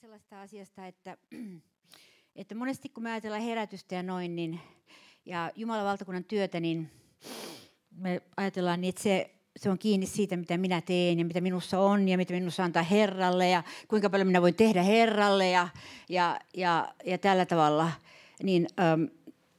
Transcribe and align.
sellaista 0.00 0.40
asiasta, 0.40 0.86
että, 0.86 1.16
että 2.36 2.54
monesti 2.54 2.88
kun 2.88 3.02
me 3.02 3.10
ajatellaan 3.10 3.42
herätystä 3.42 3.94
ja 3.94 4.02
noin, 4.02 4.36
niin, 4.36 4.60
ja 5.26 5.50
Jumalan 5.56 5.84
valtakunnan 5.84 6.24
työtä, 6.24 6.60
niin 6.60 6.90
me 7.90 8.22
ajatellaan 8.36 8.80
niin, 8.80 8.88
että 8.88 9.02
se, 9.02 9.30
se 9.56 9.70
on 9.70 9.78
kiinni 9.78 10.06
siitä, 10.06 10.36
mitä 10.36 10.58
minä 10.58 10.80
teen 10.80 11.18
ja 11.18 11.24
mitä 11.24 11.40
minussa 11.40 11.80
on 11.80 12.08
ja 12.08 12.16
mitä 12.16 12.34
minussa 12.34 12.64
antaa 12.64 12.82
Herralle 12.82 13.48
ja 13.48 13.62
kuinka 13.88 14.10
paljon 14.10 14.26
minä 14.26 14.42
voin 14.42 14.54
tehdä 14.54 14.82
Herralle 14.82 15.50
ja, 15.50 15.68
ja, 16.08 16.40
ja, 16.56 16.94
ja 17.04 17.18
tällä 17.18 17.46
tavalla. 17.46 17.92
Niin, 18.42 18.66
ähm, 18.80 19.04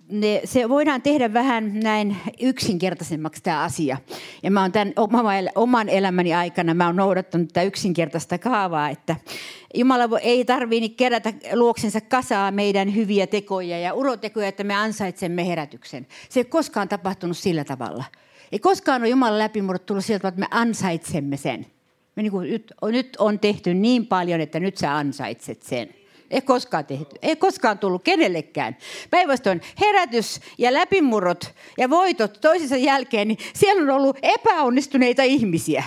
ne, 0.10 0.42
se 0.46 0.70
voidaan 0.70 1.02
tehdä 1.02 1.34
vähän 1.34 1.80
näin 1.80 2.18
yksinkertaisemmaksi 2.42 3.44
tämä 3.44 3.64
asia. 3.64 3.98
Ja 4.44 4.52
mä 4.52 4.62
oon 4.62 4.72
tämän 4.72 4.94
oman 5.55 5.90
elämäni 5.90 6.34
aikana 6.34 6.74
mä 6.74 6.86
oon 6.86 6.96
noudattanut 6.96 7.48
tätä 7.48 7.64
yksinkertaista 7.64 8.38
kaavaa, 8.38 8.90
että 8.90 9.16
Jumala 9.73 10.20
ei 10.20 10.46
tarvitse 10.46 10.90
kerätä 10.90 11.34
luoksensa 11.54 12.02
kasaa 12.02 12.52
meidän 12.52 12.96
hyviä 12.96 13.27
tekoja 13.27 13.80
ja 13.80 13.94
urotekoja, 13.94 14.48
että 14.48 14.63
me 14.63 14.76
ansaitsemme 14.76 15.48
herätyksen. 15.48 16.08
Se 16.30 16.40
ei 16.40 16.46
koskaan 16.46 16.90
tapahtunut 16.90 17.38
sillä 17.38 17.63
tavalla. 17.63 18.04
Ei 18.52 18.60
koskaan 18.60 19.02
ole 19.02 19.10
Jumalan 19.10 19.40
läpimurrot 19.40 19.85
tullut 19.85 20.05
sieltä, 20.05 20.27
että 20.27 20.40
me 20.40 20.48
ansaitsemme 20.52 21.38
sen. 21.38 21.66
Me 22.16 22.24
niin 22.24 22.32
kuin, 22.32 22.49
nyt, 22.49 22.74
nyt 22.91 23.16
on 23.20 23.40
tehty 23.40 23.74
niin 23.74 24.08
paljon, 24.08 24.41
että 24.41 24.60
nyt 24.60 24.77
sä 24.77 24.98
ansaitset 24.98 25.63
sen. 25.63 25.90
Ei 26.31 26.41
koskaan 26.41 26.85
tehty. 26.85 27.15
Ei 27.21 27.35
koskaan 27.35 27.79
tullut 27.79 28.03
kenellekään. 28.03 28.77
Päinvastoin 29.09 29.61
herätys 29.81 30.39
ja 30.57 30.73
läpimurrot 30.73 31.53
ja 31.77 31.89
voitot 31.89 32.41
toisensa 32.41 32.77
jälkeen, 32.77 33.27
niin 33.27 33.38
siellä 33.53 33.84
on 33.84 33.89
ollut 33.89 34.17
epäonnistuneita 34.21 35.23
ihmisiä. 35.23 35.84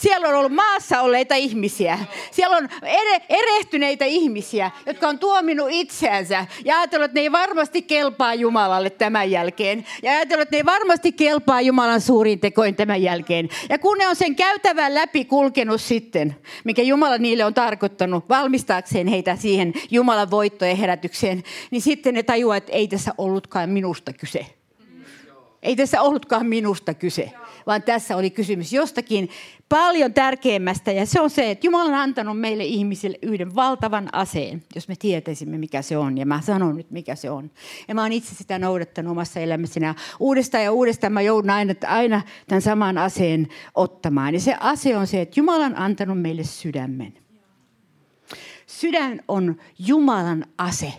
Siellä 0.00 0.28
on 0.28 0.34
ollut 0.34 0.52
maassa 0.52 1.00
olleita 1.00 1.34
ihmisiä. 1.34 1.98
Siellä 2.30 2.56
on 2.56 2.68
ere, 2.82 3.22
erehtyneitä 3.28 4.04
ihmisiä, 4.04 4.70
jotka 4.86 5.08
on 5.08 5.18
tuominut 5.18 5.68
itseänsä 5.70 6.46
ja 6.64 6.78
ajatellut, 6.78 7.04
että 7.04 7.14
ne 7.14 7.20
ei 7.20 7.32
varmasti 7.32 7.82
kelpaa 7.82 8.34
Jumalalle 8.34 8.90
tämän 8.90 9.30
jälkeen. 9.30 9.86
Ja 10.02 10.12
ajatellut, 10.12 10.42
että 10.42 10.56
ne 10.56 10.58
ei 10.58 10.64
varmasti 10.64 11.12
kelpaa 11.12 11.60
Jumalan 11.60 12.00
suuriin 12.00 12.40
tekoin 12.40 12.76
tämän 12.76 13.02
jälkeen. 13.02 13.48
Ja 13.68 13.78
kun 13.78 13.98
ne 13.98 14.08
on 14.08 14.16
sen 14.16 14.36
käytävän 14.36 14.94
läpi 14.94 15.24
kulkenut 15.24 15.80
sitten, 15.80 16.36
mikä 16.64 16.82
Jumala 16.82 17.18
niille 17.18 17.44
on 17.44 17.54
tarkoittanut 17.54 18.28
valmistaakseen 18.28 19.06
heitä 19.06 19.36
siihen 19.36 19.72
Jumalan 19.90 20.30
voittojen 20.30 20.76
herätykseen, 20.76 21.42
niin 21.70 21.82
sitten 21.82 22.14
ne 22.14 22.22
tajuaa, 22.22 22.56
että 22.56 22.72
ei 22.72 22.88
tässä 22.88 23.14
ollutkaan 23.18 23.70
minusta 23.70 24.12
kyse. 24.12 24.59
Ei 25.62 25.76
tässä 25.76 26.02
ollutkaan 26.02 26.46
minusta 26.46 26.94
kyse, 26.94 27.32
vaan 27.66 27.82
tässä 27.82 28.16
oli 28.16 28.30
kysymys 28.30 28.72
jostakin 28.72 29.28
paljon 29.68 30.14
tärkeimmästä. 30.14 30.92
Ja 30.92 31.06
se 31.06 31.20
on 31.20 31.30
se, 31.30 31.50
että 31.50 31.66
Jumala 31.66 31.84
on 31.84 31.94
antanut 31.94 32.40
meille 32.40 32.64
ihmisille 32.64 33.18
yhden 33.22 33.54
valtavan 33.54 34.08
aseen, 34.12 34.62
jos 34.74 34.88
me 34.88 34.94
tietäisimme, 34.98 35.58
mikä 35.58 35.82
se 35.82 35.98
on. 35.98 36.18
Ja 36.18 36.26
mä 36.26 36.40
sanon 36.40 36.76
nyt, 36.76 36.90
mikä 36.90 37.14
se 37.14 37.30
on. 37.30 37.50
Ja 37.88 37.94
mä 37.94 38.02
oon 38.02 38.12
itse 38.12 38.34
sitä 38.34 38.58
noudattanut 38.58 39.10
omassa 39.10 39.40
elämässäni. 39.40 39.86
Ja 39.86 39.94
uudestaan 40.20 40.64
ja 40.64 40.72
uudestaan 40.72 41.12
mä 41.12 41.20
joudun 41.20 41.50
aina, 41.50 41.74
aina 41.86 42.22
tämän 42.48 42.62
saman 42.62 42.98
aseen 42.98 43.48
ottamaan. 43.74 44.34
Ja 44.34 44.40
se 44.40 44.56
ase 44.60 44.96
on 44.96 45.06
se, 45.06 45.20
että 45.20 45.40
Jumala 45.40 45.64
on 45.64 45.76
antanut 45.76 46.22
meille 46.22 46.44
sydämen. 46.44 47.14
Sydän 48.66 49.20
on 49.28 49.56
Jumalan 49.78 50.44
ase. 50.58 50.92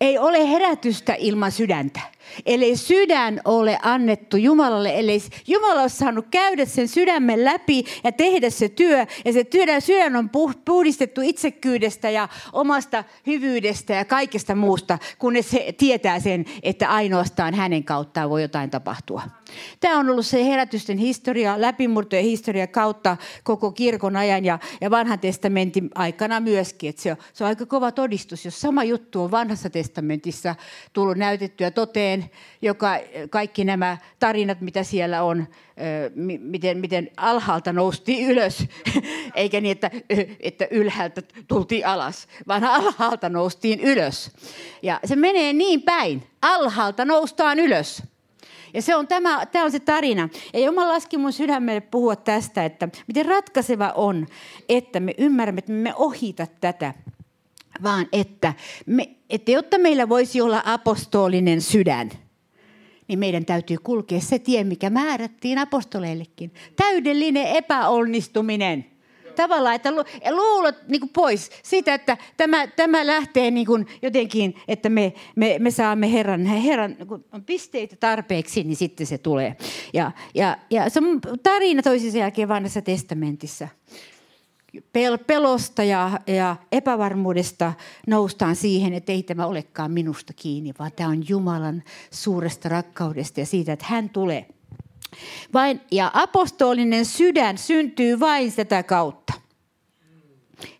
Ei 0.00 0.18
ole 0.18 0.50
herätystä 0.50 1.14
ilman 1.18 1.52
sydäntä. 1.52 2.00
Ellei 2.46 2.76
sydän 2.76 3.40
ole 3.44 3.78
annettu 3.82 4.36
Jumalalle, 4.36 4.98
ellei 4.98 5.22
Jumala 5.46 5.80
ole 5.80 5.88
saanut 5.88 6.26
käydä 6.30 6.64
sen 6.64 6.88
sydämen 6.88 7.44
läpi 7.44 7.84
ja 8.04 8.12
tehdä 8.12 8.50
se 8.50 8.68
työ, 8.68 9.06
ja 9.24 9.32
se 9.32 9.44
työ, 9.44 9.80
sydän 9.80 10.16
on 10.16 10.30
puhdistettu 10.64 11.20
itsekyydestä 11.20 12.10
ja 12.10 12.28
omasta 12.52 13.04
hyvyydestä 13.26 13.94
ja 13.94 14.04
kaikesta 14.04 14.54
muusta, 14.54 14.98
kun 15.18 15.34
se 15.40 15.74
tietää 15.78 16.20
sen, 16.20 16.44
että 16.62 16.90
ainoastaan 16.90 17.54
hänen 17.54 17.84
kauttaan 17.84 18.30
voi 18.30 18.42
jotain 18.42 18.70
tapahtua. 18.70 19.22
Tämä 19.80 19.98
on 19.98 20.10
ollut 20.10 20.26
se 20.26 20.44
herätysten 20.44 20.98
historia, 20.98 21.60
läpimurtojen 21.60 22.24
historia 22.24 22.66
kautta 22.66 23.16
koko 23.42 23.72
kirkon 23.72 24.16
ajan 24.16 24.44
ja, 24.44 24.58
ja 24.80 24.90
vanhan 24.90 25.18
testamentin 25.18 25.90
aikana 25.94 26.40
myöskin. 26.40 26.90
Että 26.90 27.02
se, 27.02 27.10
on, 27.10 27.16
se 27.32 27.44
on 27.44 27.48
aika 27.48 27.66
kova 27.66 27.92
todistus, 27.92 28.44
jos 28.44 28.60
sama 28.60 28.84
juttu 28.84 29.22
on 29.22 29.30
vanhassa 29.30 29.70
testamentissa 29.70 30.54
tullut 30.92 31.16
näytettyä 31.16 31.70
toteen, 31.70 32.13
joka 32.62 32.98
kaikki 33.30 33.64
nämä 33.64 33.98
tarinat, 34.18 34.60
mitä 34.60 34.82
siellä 34.82 35.22
on, 35.22 35.46
miten, 36.40 36.78
miten 36.78 37.10
alhaalta 37.16 37.72
noustiin 37.72 38.30
ylös, 38.30 38.66
eikä 39.34 39.60
niin, 39.60 39.72
että, 39.72 39.90
että 40.40 40.66
ylhäältä 40.70 41.22
tultiin 41.48 41.86
alas, 41.86 42.28
vaan 42.48 42.64
alhaalta 42.64 43.28
noustiin 43.28 43.80
ylös. 43.80 44.30
Ja 44.82 45.00
se 45.04 45.16
menee 45.16 45.52
niin 45.52 45.82
päin, 45.82 46.26
alhaalta 46.42 47.04
noustaan 47.04 47.58
ylös. 47.58 48.02
Ja 48.74 48.82
se 48.82 48.96
on 48.96 49.06
tämä, 49.06 49.46
tämä 49.46 49.64
on 49.64 49.72
se 49.72 49.80
tarina. 49.80 50.28
Ja 50.52 50.60
Jumala 50.60 50.92
laski 50.92 51.16
mun 51.16 51.32
sydämelle 51.32 51.80
puhua 51.80 52.16
tästä, 52.16 52.64
että 52.64 52.88
miten 53.06 53.26
ratkaiseva 53.26 53.92
on, 53.94 54.26
että 54.68 55.00
me 55.00 55.14
ymmärrämme, 55.18 55.58
että 55.58 55.72
me 55.72 55.94
ohita 55.96 56.46
tätä, 56.60 56.94
vaan 57.82 58.06
että, 58.12 58.54
me, 58.86 59.08
että 59.34 59.50
jotta 59.50 59.78
meillä 59.78 60.08
voisi 60.08 60.40
olla 60.40 60.62
apostolinen 60.64 61.60
sydän, 61.60 62.10
niin 63.08 63.18
meidän 63.18 63.44
täytyy 63.44 63.76
kulkea 63.82 64.20
se 64.20 64.38
tie, 64.38 64.64
mikä 64.64 64.90
määrättiin 64.90 65.58
apostoleillekin. 65.58 66.52
Täydellinen 66.76 67.46
epäonnistuminen 67.46 68.86
tavallaan, 69.36 69.74
että 69.74 69.92
luulot 70.30 70.74
niin 70.88 71.08
pois 71.08 71.50
siitä, 71.62 71.94
että 71.94 72.16
tämä, 72.36 72.66
tämä 72.66 73.06
lähtee 73.06 73.50
niin 73.50 73.66
kuin 73.66 73.86
jotenkin, 74.02 74.54
että 74.68 74.88
me, 74.88 75.12
me, 75.36 75.56
me 75.58 75.70
saamme 75.70 76.12
Herran, 76.12 76.46
Herran 76.46 76.96
kun 77.08 77.24
on 77.32 77.44
pisteitä 77.44 77.96
tarpeeksi, 77.96 78.64
niin 78.64 78.76
sitten 78.76 79.06
se 79.06 79.18
tulee. 79.18 79.56
Ja, 79.92 80.12
ja, 80.34 80.58
ja 80.70 80.90
se 80.90 80.98
on 80.98 81.20
tarina 81.42 81.82
toisensa 81.82 82.18
jälkeen 82.18 82.48
vanhassa 82.48 82.82
testamentissa. 82.82 83.68
Pel, 84.92 85.18
pelosta 85.18 85.84
ja, 85.84 86.20
ja 86.26 86.56
epävarmuudesta 86.72 87.72
noustaan 88.06 88.56
siihen, 88.56 88.94
että 88.94 89.12
ei 89.12 89.22
tämä 89.22 89.46
olekaan 89.46 89.90
minusta 89.90 90.32
kiinni, 90.32 90.72
vaan 90.78 90.92
tämä 90.96 91.10
on 91.10 91.28
Jumalan 91.28 91.82
suuresta 92.10 92.68
rakkaudesta 92.68 93.40
ja 93.40 93.46
siitä, 93.46 93.72
että 93.72 93.86
hän 93.88 94.10
tulee– 94.10 94.46
vain, 95.54 95.80
ja 95.90 96.10
apostolinen 96.14 97.04
sydän 97.04 97.58
syntyy 97.58 98.20
vain 98.20 98.52
tätä 98.52 98.82
kautta. 98.82 99.32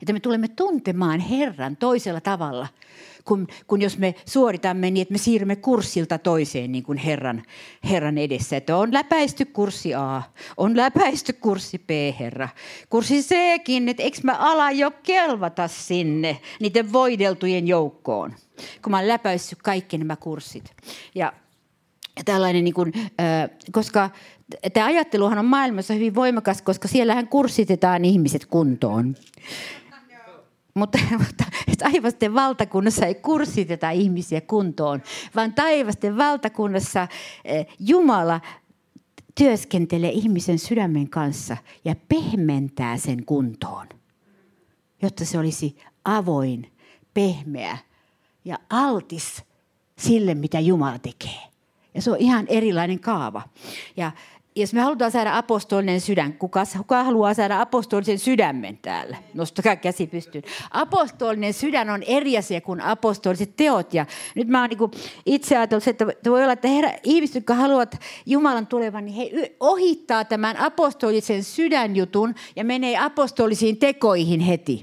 Että 0.03 0.13
me 0.13 0.21
tulemme 0.21 0.49
tuntemaan 0.49 1.21
Herran 1.21 1.77
toisella 1.77 2.21
tavalla, 2.21 2.69
kun, 3.25 3.47
kun 3.67 3.83
jos 3.83 3.99
me 3.99 4.15
suoritamme 4.27 4.91
niin, 4.91 5.03
että 5.03 5.13
me 5.13 5.19
siirrymme 5.19 5.57
kurssilta 5.57 6.19
toiseen 6.19 6.73
niin 6.73 6.85
kuin 6.85 6.99
Herran, 6.99 7.43
Herran 7.91 8.19
edessä. 8.19 8.57
Että 8.57 8.77
on 8.77 8.93
läpäisty 8.93 9.45
kurssi 9.45 9.95
A, 9.95 10.23
on 10.57 10.77
läpäisty 10.77 11.33
kurssi 11.33 11.79
B, 11.79 11.91
Herra. 12.21 12.49
Kurssi 12.91 13.23
Ckin, 13.23 13.89
että 13.89 14.03
eikö 14.03 14.19
mä 14.23 14.37
ala 14.39 14.71
jo 14.71 14.91
kelvata 15.03 15.69
sinne 15.69 16.41
niiden 16.61 16.93
voideltujen 16.93 17.69
joukkoon, 17.69 18.35
kun 18.83 18.91
mä 18.91 18.97
olen 18.97 19.09
läpäissyt 19.09 19.63
kaikki 19.63 19.99
nämä 19.99 20.17
kurssit. 20.17 20.73
Ja 21.15 21.33
tällainen, 22.25 22.65
niin 22.65 22.75
kuin, 22.75 22.93
koska 23.73 24.11
tämä 24.73 24.87
ajatteluhan 24.87 25.39
on 25.39 25.45
maailmassa 25.45 25.95
hyvin 25.95 26.15
voimakas, 26.15 26.63
koska 26.63 26.89
siellähän 26.89 27.29
kurssitetaan 27.29 28.05
ihmiset 28.05 28.47
kuntoon. 28.47 29.17
Mutta, 30.75 30.99
mutta 31.29 31.45
taivasten 31.79 32.35
valtakunnassa 32.35 33.07
ei 33.07 33.15
kurssiteta 33.15 33.91
ihmisiä 33.91 34.41
kuntoon, 34.41 35.03
vaan 35.37 35.55
taivasten 35.55 36.17
valtakunnassa 36.17 37.09
Jumala 37.79 38.41
työskentelee 39.35 40.11
ihmisen 40.11 40.59
sydämen 40.59 41.11
kanssa 41.11 41.57
ja 41.85 41.95
pehmentää 42.09 42.97
sen 42.97 43.25
kuntoon, 43.25 43.87
jotta 45.03 45.25
se 45.25 45.39
olisi 45.39 45.77
avoin, 46.05 46.73
pehmeä 47.15 47.79
ja 48.45 48.59
altis 48.71 49.43
sille, 49.99 50.35
mitä 50.35 50.61
Jumala 50.61 50.99
tekee. 50.99 51.41
Ja 51.95 52.03
se 52.03 52.11
on 52.11 52.17
ihan 52.19 52.47
erilainen 52.49 53.01
kaava. 53.01 53.43
Ja 53.97 54.13
jos 54.57 54.75
me 54.75 54.81
halutaan 54.81 55.11
saada 55.11 55.39
apostolinen 55.39 56.01
sydän, 56.01 56.33
kuka, 56.33 56.65
kuka 56.77 57.05
haluaa 57.05 57.35
saada 57.35 57.61
apostolisen 57.61 58.19
sydämen 58.19 58.79
täällä? 58.83 59.17
Nostakaa 59.35 59.77
käsi 59.77 60.07
pystyyn. 60.07 60.45
Apostolinen 60.71 61.55
sydän 61.55 61.91
on 61.91 62.03
eri 62.03 62.39
asia 62.39 62.61
kuin 62.61 62.81
apostoliset 62.81 63.57
teot. 63.57 63.95
Ja 63.95 64.07
nyt 64.35 64.49
mä 64.49 64.61
oon 64.61 64.71
niin 64.71 64.91
itse 65.27 65.57
ajatellut, 65.57 65.89
että 65.89 66.07
voi 66.31 66.43
olla, 66.43 66.53
että 66.53 66.69
herra, 66.69 66.91
ihmiset, 67.03 67.35
jotka 67.35 67.55
haluavat 67.55 68.01
Jumalan 68.27 68.67
tulevan, 68.67 69.05
niin 69.05 69.17
he 69.17 69.57
ohittaa 69.61 70.25
tämän 70.25 70.57
apostolisen 70.57 71.45
sydänjutun 71.45 72.35
ja 72.57 72.65
menee 72.65 72.99
apostolisiin 72.99 73.77
tekoihin 73.77 74.41
heti. 74.41 74.83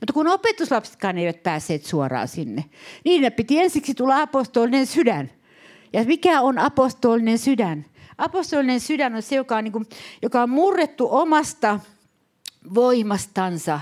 Mutta 0.00 0.12
kun 0.12 0.28
opetuslapsetkaan 0.28 1.18
eivät 1.18 1.42
päässeet 1.42 1.84
suoraan 1.84 2.28
sinne, 2.28 2.64
niin 3.04 3.32
piti 3.32 3.60
ensiksi 3.60 3.94
tulla 3.94 4.20
apostolinen 4.20 4.86
sydän. 4.86 5.30
Ja 5.92 6.04
mikä 6.04 6.40
on 6.40 6.58
apostolinen 6.58 7.38
sydän? 7.38 7.86
Apostolinen 8.20 8.80
sydän 8.80 9.14
on 9.14 9.22
se, 9.22 9.36
joka 9.36 9.56
on, 9.56 9.64
niin 9.64 9.72
kuin, 9.72 9.86
joka 10.22 10.42
on 10.42 10.50
murrettu 10.50 11.08
omasta 11.10 11.80
voimastansa 12.74 13.80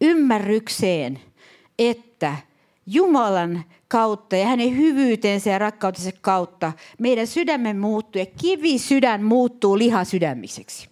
ymmärrykseen, 0.00 1.20
että 1.78 2.36
Jumalan 2.86 3.64
kautta 3.88 4.36
ja 4.36 4.46
hänen 4.46 4.76
hyvyytensä 4.76 5.50
ja 5.50 5.58
rakkautensa 5.58 6.10
kautta 6.20 6.72
meidän 6.98 7.26
sydämme 7.26 7.74
muuttuu 7.74 8.20
ja 8.20 8.26
kivi 8.26 8.78
sydän 8.78 9.22
muuttuu 9.22 9.78
lihasydämiseksi. 9.78 10.88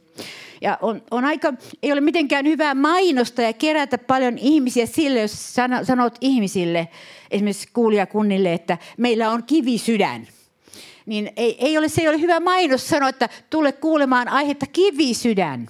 Ja 0.60 0.78
on, 0.82 1.02
on 1.10 1.24
aika, 1.24 1.52
ei 1.82 1.92
ole 1.92 2.00
mitenkään 2.00 2.46
hyvää 2.46 2.74
mainosta 2.74 3.42
ja 3.42 3.52
kerätä 3.52 3.98
paljon 3.98 4.38
ihmisiä 4.38 4.86
sille, 4.86 5.20
jos 5.20 5.54
sanot 5.82 6.18
ihmisille, 6.20 6.88
esimerkiksi 7.30 7.68
kuulijakunnille, 7.72 8.52
että 8.52 8.78
meillä 8.96 9.30
on 9.30 9.44
kivisydän. 9.44 10.26
Niin 11.06 11.32
ei, 11.36 11.66
ei 11.66 11.78
ole, 11.78 11.88
se 11.88 12.00
ei 12.00 12.08
ole 12.08 12.20
hyvä 12.20 12.40
mainos 12.40 12.88
sanoa, 12.88 13.08
että 13.08 13.28
tule 13.50 13.72
kuulemaan 13.72 14.28
aihetta 14.28 14.66
kivisydän 14.66 15.68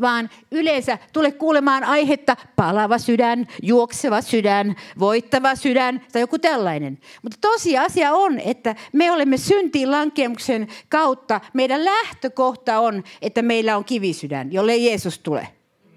vaan 0.00 0.30
yleensä 0.50 0.98
tule 1.12 1.32
kuulemaan 1.32 1.84
aihetta 1.84 2.36
palava 2.56 2.98
sydän, 2.98 3.46
juokseva 3.62 4.20
sydän, 4.22 4.76
voittava 4.98 5.54
sydän 5.54 6.00
tai 6.12 6.22
joku 6.22 6.38
tällainen. 6.38 6.98
Mutta 7.22 7.38
tosiasia 7.40 8.12
on, 8.12 8.40
että 8.40 8.76
me 8.92 9.12
olemme 9.12 9.36
syntiin 9.36 9.90
lankemuksen 9.90 10.68
kautta, 10.88 11.40
meidän 11.52 11.84
lähtökohta 11.84 12.78
on, 12.78 13.04
että 13.22 13.42
meillä 13.42 13.76
on 13.76 13.84
kivisydän, 13.84 14.52
jolle 14.52 14.76
Jeesus 14.76 15.18
tulee. 15.18 15.48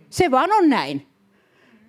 Se 0.10 0.32
vaan 0.32 0.52
on 0.52 0.70
näin. 0.70 1.08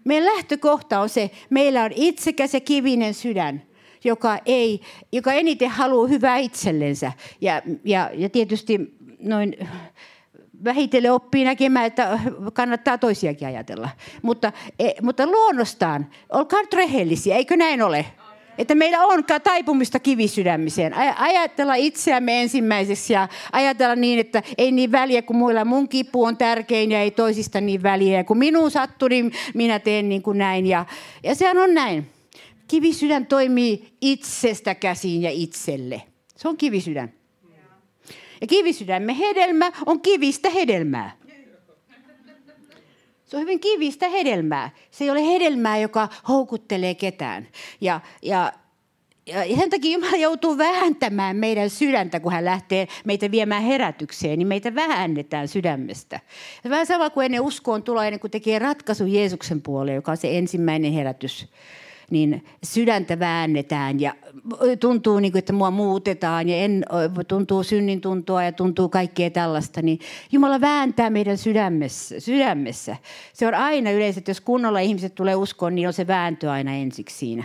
Meidän 0.05 0.27
lähtökohta 0.27 1.00
on 1.00 1.09
se, 1.09 1.31
meillä 1.50 1.85
on 1.85 1.91
itsekäs 1.94 2.55
ja 2.55 2.61
kivinen 2.61 3.15
sydän, 3.15 3.62
joka, 4.05 4.39
ei, 4.47 4.81
joka 5.13 5.33
eniten 5.33 5.71
haluaa 5.71 6.09
hyvää 6.09 6.37
itsellensä. 6.37 7.13
Ja, 7.41 7.63
ja, 7.85 8.11
ja 8.15 8.31
tietysti 8.31 8.97
noin 9.19 9.57
vähitellen 10.65 11.13
oppii 11.13 11.45
näkemään, 11.45 11.87
että 11.87 12.19
kannattaa 12.53 12.99
toisiakin 12.99 13.49
ajatella. 13.49 13.89
Mutta, 14.23 14.53
e, 14.79 14.91
mutta 15.03 15.27
luonnostaan, 15.27 16.07
olkaa 16.29 16.61
nyt 16.61 16.75
rehellisiä, 16.75 17.37
eikö 17.37 17.57
näin 17.57 17.83
ole? 17.83 18.07
Että 18.59 18.75
meillä 18.75 19.01
on 19.01 19.25
taipumista 19.43 19.99
kivisydämiseen. 19.99 20.95
Ajatella 21.19 21.75
itseämme 21.75 22.43
ensimmäiseksi 22.43 23.13
ja 23.13 23.29
ajatella 23.53 23.97
niin, 23.97 24.19
että 24.19 24.43
ei 24.59 24.73
niin 24.73 24.93
väliä 24.93 25.23
kuin 25.23 25.37
muilla. 25.37 25.65
Mun 25.65 25.89
kipu 25.89 26.25
on 26.25 26.37
tärkein 26.37 26.93
ja 26.93 27.01
ei 27.01 27.11
toisista 27.11 27.61
niin 27.61 27.83
väliä. 27.83 28.19
Ja 28.19 28.25
kun 28.25 28.39
minuun 28.39 28.71
sattuu, 28.71 29.09
niin 29.09 29.33
minä 29.55 29.79
teen 29.79 30.09
niin 30.09 30.23
kuin 30.23 30.39
näin. 30.39 30.67
Ja, 30.67 30.87
ja 31.23 31.35
sehän 31.35 31.59
on 31.59 31.75
näin. 31.75 32.12
Kivisydän 32.73 33.27
toimii 33.27 33.97
itsestä 34.01 34.75
käsiin 34.75 35.23
ja 35.23 35.31
itselle. 35.31 36.03
Se 36.37 36.49
on 36.49 36.57
kivisydän. 36.57 37.13
Ja 38.41 38.47
kivisydämme 38.47 39.19
hedelmä 39.19 39.73
on 39.87 40.01
kivistä 40.01 40.51
hedelmää. 40.51 41.17
Se 43.25 43.37
on 43.37 43.43
hyvin 43.43 43.61
kivistä 43.61 44.09
hedelmää. 44.09 44.71
Se 44.91 45.05
ei 45.05 45.11
ole 45.11 45.27
hedelmää, 45.27 45.79
joka 45.79 46.09
houkuttelee 46.29 46.95
ketään. 46.95 47.49
Ja, 47.81 48.01
ja, 48.23 48.53
ja 49.27 49.57
sen 49.57 49.71
takia 49.71 49.93
Jumala 49.93 50.17
joutuu 50.17 50.59
vääntämään 50.59 51.37
meidän 51.37 51.71
sydäntä, 51.71 52.21
kun 52.21 52.33
hän 52.33 52.45
lähtee 52.45 52.89
meitä 53.05 53.31
viemään 53.31 53.63
herätykseen, 53.63 54.39
niin 54.39 54.49
meitä 54.49 54.75
väännetään 54.75 55.49
sydämestä. 55.49 56.21
Ja 56.65 56.71
vähän 56.71 56.87
sama 56.87 57.11
kuin 57.11 57.25
ennen 57.25 57.41
uskoon 57.41 57.83
tuloa, 57.83 58.05
ennen 58.07 58.21
kuin 58.21 58.31
tekee 58.31 58.59
ratkaisu 58.59 59.07
Jeesuksen 59.07 59.63
puoleen, 59.63 59.97
joka 59.97 60.11
on 60.11 60.17
se 60.17 60.39
ensimmäinen 60.39 60.93
herätys 60.93 61.49
niin 62.12 62.44
sydäntä 62.64 63.19
väännetään 63.19 64.00
ja 64.00 64.14
tuntuu, 64.81 65.19
niin 65.20 65.32
kuin, 65.32 65.38
että 65.38 65.53
mua 65.53 65.70
muutetaan 65.70 66.49
ja 66.49 66.56
en, 66.56 66.85
tuntuu 67.29 67.62
synnin 67.62 68.00
tuntua 68.00 68.44
ja 68.44 68.53
tuntuu 68.53 68.88
kaikkea 68.88 69.31
tällaista, 69.31 69.82
niin 69.82 69.99
Jumala 70.32 70.61
vääntää 70.61 71.11
meidän 71.11 71.38
sydämessä. 71.38 72.20
sydämessä. 72.20 72.97
Se 73.32 73.47
on 73.47 73.55
aina 73.55 73.91
yleensä, 73.91 74.19
että 74.19 74.31
jos 74.31 74.41
kunnolla 74.41 74.81
ihmiset 74.81 75.14
tulee 75.14 75.35
uskoon, 75.35 75.75
niin 75.75 75.87
on 75.87 75.93
se 75.93 76.06
vääntö 76.06 76.50
aina 76.50 76.75
ensiksi 76.75 77.17
siinä. 77.17 77.44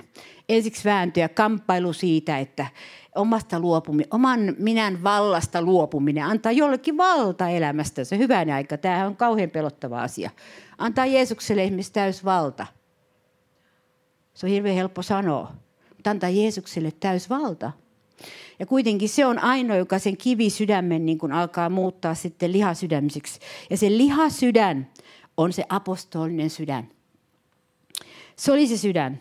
Ensiksi 0.49 0.85
vääntö 0.85 1.19
ja 1.19 1.29
kamppailu 1.29 1.93
siitä, 1.93 2.39
että 2.39 2.65
omasta 3.15 3.59
luopuminen, 3.59 4.07
oman 4.11 4.55
minän 4.59 5.03
vallasta 5.03 5.61
luopuminen, 5.61 6.23
antaa 6.23 6.51
jollekin 6.51 6.97
valta 6.97 7.49
elämästä. 7.49 8.03
Se 8.03 8.17
hyvänä 8.17 8.55
aika, 8.55 8.77
tämä 8.77 9.05
on 9.05 9.15
kauhean 9.15 9.49
pelottava 9.49 10.01
asia. 10.01 10.29
Antaa 10.77 11.05
Jeesukselle 11.05 11.63
ihmistä 11.63 11.93
täys 11.93 12.25
valta– 12.25 12.65
se 14.37 14.45
on 14.45 14.51
hirveän 14.51 14.75
helppo 14.75 15.01
sanoa. 15.01 15.53
Mutta 15.89 16.09
antaa 16.09 16.29
Jeesukselle 16.29 16.91
täysvalta. 16.99 17.71
Ja 18.59 18.65
kuitenkin 18.65 19.09
se 19.09 19.25
on 19.25 19.39
ainoa, 19.39 19.77
joka 19.77 19.99
sen 19.99 20.17
kivisydämen 20.17 21.05
niin 21.05 21.17
kuin 21.17 21.31
alkaa 21.31 21.69
muuttaa 21.69 22.15
sitten 22.15 22.51
lihasydämiseksi. 22.51 23.39
Ja 23.69 23.77
se 23.77 23.89
lihasydän 23.89 24.87
on 25.37 25.53
se 25.53 25.63
apostolinen 25.69 26.49
sydän. 26.49 26.89
Se 28.35 28.51
oli 28.51 28.67
se 28.67 28.77
sydän. 28.77 29.19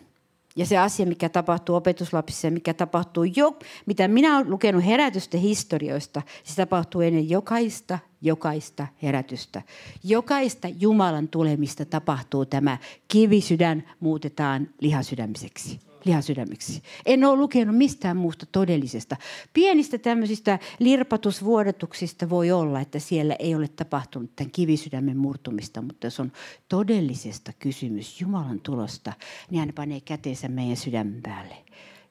Ja 0.55 0.65
se 0.65 0.77
asia, 0.77 1.05
mikä 1.05 1.29
tapahtuu 1.29 1.75
opetuslapissa 1.75 2.47
ja 2.47 2.51
mikä 2.51 2.73
tapahtuu 2.73 3.23
jo, 3.23 3.59
mitä 3.85 4.07
minä 4.07 4.37
olen 4.37 4.49
lukenut 4.49 4.85
herätysten 4.85 5.41
historioista, 5.41 6.21
se 6.43 6.55
tapahtuu 6.55 7.01
ennen 7.01 7.29
jokaista, 7.29 7.99
jokaista 8.21 8.87
herätystä. 9.03 9.61
Jokaista 10.03 10.67
Jumalan 10.79 11.27
tulemista 11.27 11.85
tapahtuu 11.85 12.45
tämä 12.45 12.77
kivisydän 13.07 13.83
muutetaan 13.99 14.69
lihasydämiseksi 14.81 15.79
lihasydämeksi. 16.07 16.81
En 17.05 17.23
ole 17.23 17.37
lukenut 17.37 17.77
mistään 17.77 18.17
muusta 18.17 18.45
todellisesta. 18.51 19.17
Pienistä 19.53 19.97
tämmöisistä 19.97 20.59
lirpatusvuodatuksista 20.79 22.29
voi 22.29 22.51
olla, 22.51 22.79
että 22.79 22.99
siellä 22.99 23.35
ei 23.39 23.55
ole 23.55 23.67
tapahtunut 23.67 24.35
tämän 24.35 24.51
kivisydämen 24.51 25.17
murtumista, 25.17 25.81
mutta 25.81 26.07
jos 26.07 26.19
on 26.19 26.31
todellisesta 26.69 27.53
kysymys 27.59 28.21
Jumalan 28.21 28.59
tulosta, 28.59 29.13
niin 29.49 29.59
hän 29.59 29.73
panee 29.75 30.01
käteensä 30.01 30.47
meidän 30.47 30.77
sydämen 30.77 31.21
päälle. 31.23 31.55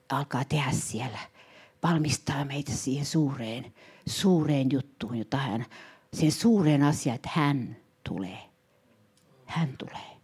Alkaa 0.08 0.44
tehdä 0.44 0.70
siellä. 0.70 1.18
Valmistaa 1.82 2.44
meitä 2.44 2.72
siihen 2.72 3.06
suureen, 3.06 3.72
suureen 4.06 4.70
juttuun, 4.72 5.18
jota 5.18 5.36
hän, 5.36 5.66
siihen 6.16 6.32
suureen 6.32 6.82
asiaan, 6.82 7.14
että 7.14 7.30
hän 7.32 7.76
tulee. 8.08 8.38
Hän 9.44 9.74
tulee, 9.78 10.16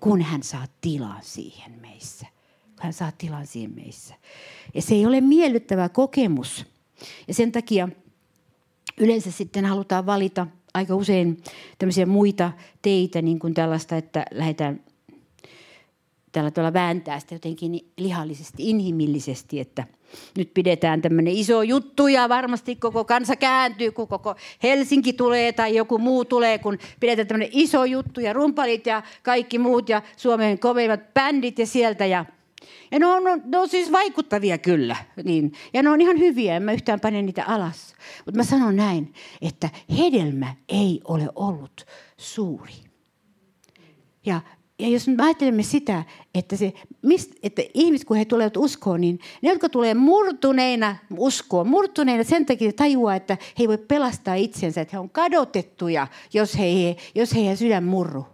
kun 0.00 0.22
hän 0.22 0.42
saa 0.42 0.66
tilaa 0.80 1.18
siihen 1.22 1.72
meissä 1.80 2.26
hän 2.82 2.92
saa 2.92 3.12
tilan 3.18 3.46
siihen 3.46 3.74
meissä. 3.74 4.14
Ja 4.74 4.82
se 4.82 4.94
ei 4.94 5.06
ole 5.06 5.20
miellyttävä 5.20 5.88
kokemus. 5.88 6.66
Ja 7.28 7.34
sen 7.34 7.52
takia 7.52 7.88
yleensä 8.98 9.30
sitten 9.30 9.64
halutaan 9.64 10.06
valita 10.06 10.46
aika 10.74 10.94
usein 10.94 11.42
tämmöisiä 11.78 12.06
muita 12.06 12.52
teitä, 12.82 13.22
niin 13.22 13.38
kuin 13.38 13.54
tällaista, 13.54 13.96
että 13.96 14.24
lähdetään 14.30 14.80
tällä 16.32 16.50
tavalla 16.50 16.72
vääntää 16.72 17.20
sitä 17.20 17.34
jotenkin 17.34 17.92
lihallisesti, 17.98 18.70
inhimillisesti, 18.70 19.60
että 19.60 19.86
nyt 20.36 20.54
pidetään 20.54 21.02
tämmöinen 21.02 21.34
iso 21.34 21.62
juttu 21.62 22.08
ja 22.08 22.28
varmasti 22.28 22.76
koko 22.76 23.04
kansa 23.04 23.36
kääntyy, 23.36 23.92
kun 23.92 24.08
koko 24.08 24.34
Helsinki 24.62 25.12
tulee 25.12 25.52
tai 25.52 25.76
joku 25.76 25.98
muu 25.98 26.24
tulee, 26.24 26.58
kun 26.58 26.78
pidetään 27.00 27.28
tämmöinen 27.28 27.48
iso 27.52 27.84
juttu 27.84 28.20
ja 28.20 28.32
rumpalit 28.32 28.86
ja 28.86 29.02
kaikki 29.22 29.58
muut 29.58 29.88
ja 29.88 30.02
Suomen 30.16 30.58
kovimmat 30.58 31.14
bändit 31.14 31.58
ja 31.58 31.66
sieltä 31.66 32.06
ja 32.06 32.24
ja 32.90 32.98
ne 32.98 33.06
on, 33.06 33.22
ne 33.44 33.58
on 33.58 33.68
siis 33.68 33.92
vaikuttavia 33.92 34.58
kyllä. 34.58 34.96
Niin. 35.24 35.52
Ja 35.72 35.82
ne 35.82 35.90
on 35.90 36.00
ihan 36.00 36.18
hyviä, 36.18 36.56
en 36.56 36.62
mä 36.62 36.72
yhtään 36.72 37.00
pane 37.00 37.22
niitä 37.22 37.44
alas. 37.44 37.94
Mutta 38.24 38.38
mä 38.38 38.44
sanon 38.44 38.76
näin, 38.76 39.14
että 39.42 39.70
hedelmä 39.98 40.54
ei 40.68 41.00
ole 41.04 41.28
ollut 41.34 41.86
suuri. 42.16 42.72
Ja, 44.26 44.40
ja 44.82 44.88
jos 44.88 45.08
me 45.08 45.24
ajattelemme 45.24 45.62
sitä, 45.62 46.04
että, 46.34 46.56
se, 46.56 46.72
mist, 47.02 47.32
että 47.42 47.62
ihmiset 47.74 48.06
kun 48.06 48.16
he 48.16 48.24
tulevat 48.24 48.56
uskoon, 48.56 49.00
niin 49.00 49.20
ne, 49.42 49.48
jotka 49.48 49.68
tulee 49.68 49.94
murtuneina 49.94 50.96
uskoon, 51.16 51.68
murtuneina 51.68 52.24
sen 52.24 52.46
takia 52.46 52.72
tajuaa, 52.72 53.14
että 53.14 53.38
he 53.58 53.68
voi 53.68 53.78
pelastaa 53.78 54.34
itsensä, 54.34 54.80
että 54.80 54.96
he 54.96 55.00
on 55.00 55.10
kadotettuja, 55.10 56.06
jos 56.34 56.58
he, 56.58 56.96
jos 57.14 57.34
heidän 57.34 57.56
sydän 57.56 57.84
murru. 57.84 58.26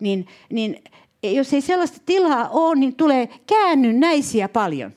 Niin, 0.00 0.26
niin 0.50 0.82
jos 1.22 1.52
ei 1.52 1.60
sellaista 1.60 1.98
tilaa 2.06 2.48
ole, 2.48 2.76
niin 2.76 2.94
tulee 2.94 3.28
käännynnäisiä 3.46 4.48
paljon. 4.48 4.92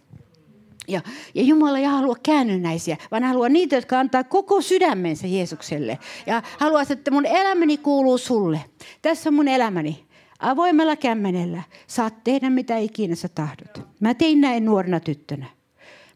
Ja, 0.88 1.02
ja 1.34 1.44
Jumala 1.44 1.78
ei 1.78 1.84
halua 1.84 2.16
käännynnäisiä, 2.24 2.98
vaan 3.12 3.24
haluaa 3.24 3.50
niitä, 3.50 3.76
jotka 3.76 4.00
antaa 4.00 4.24
koko 4.24 4.62
sydämensä 4.62 5.28
Jeesukselle. 5.28 6.00
Ja 6.26 6.42
haluaa, 6.58 6.84
että 6.90 7.12
mun 7.12 7.26
elämäni 7.26 7.78
kuuluu 7.78 8.18
sulle. 8.18 8.62
Tässä 9.02 9.30
on 9.30 9.34
mun 9.34 9.48
elämäni. 9.48 10.05
Avoimella 10.40 10.96
kämmenellä 10.96 11.64
saat 11.88 12.24
tehdä 12.24 12.50
mitä 12.50 12.78
ikinä 12.78 13.16
sä 13.16 13.30
tahdot. 13.30 13.88
Mä 14.00 14.14
tein 14.14 14.42
näin 14.42 14.66
nuorena 14.66 15.00
tyttönä. 15.00 15.46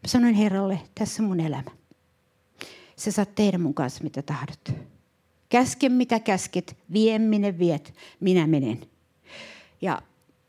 Mä 0.02 0.06
sanoin 0.06 0.34
Herralle, 0.34 0.80
tässä 0.94 1.22
on 1.22 1.28
mun 1.28 1.40
elämä. 1.40 1.70
Sä 2.96 3.10
saat 3.10 3.34
tehdä 3.34 3.58
mun 3.58 3.74
kanssa 3.74 4.04
mitä 4.04 4.22
tahdot. 4.22 4.72
Käske 5.48 5.88
mitä 5.88 6.20
käsket, 6.20 6.76
vie 6.92 7.18
minne 7.18 7.58
viet, 7.58 7.94
minä 8.20 8.46
menen. 8.46 8.80
Ja 9.80 10.02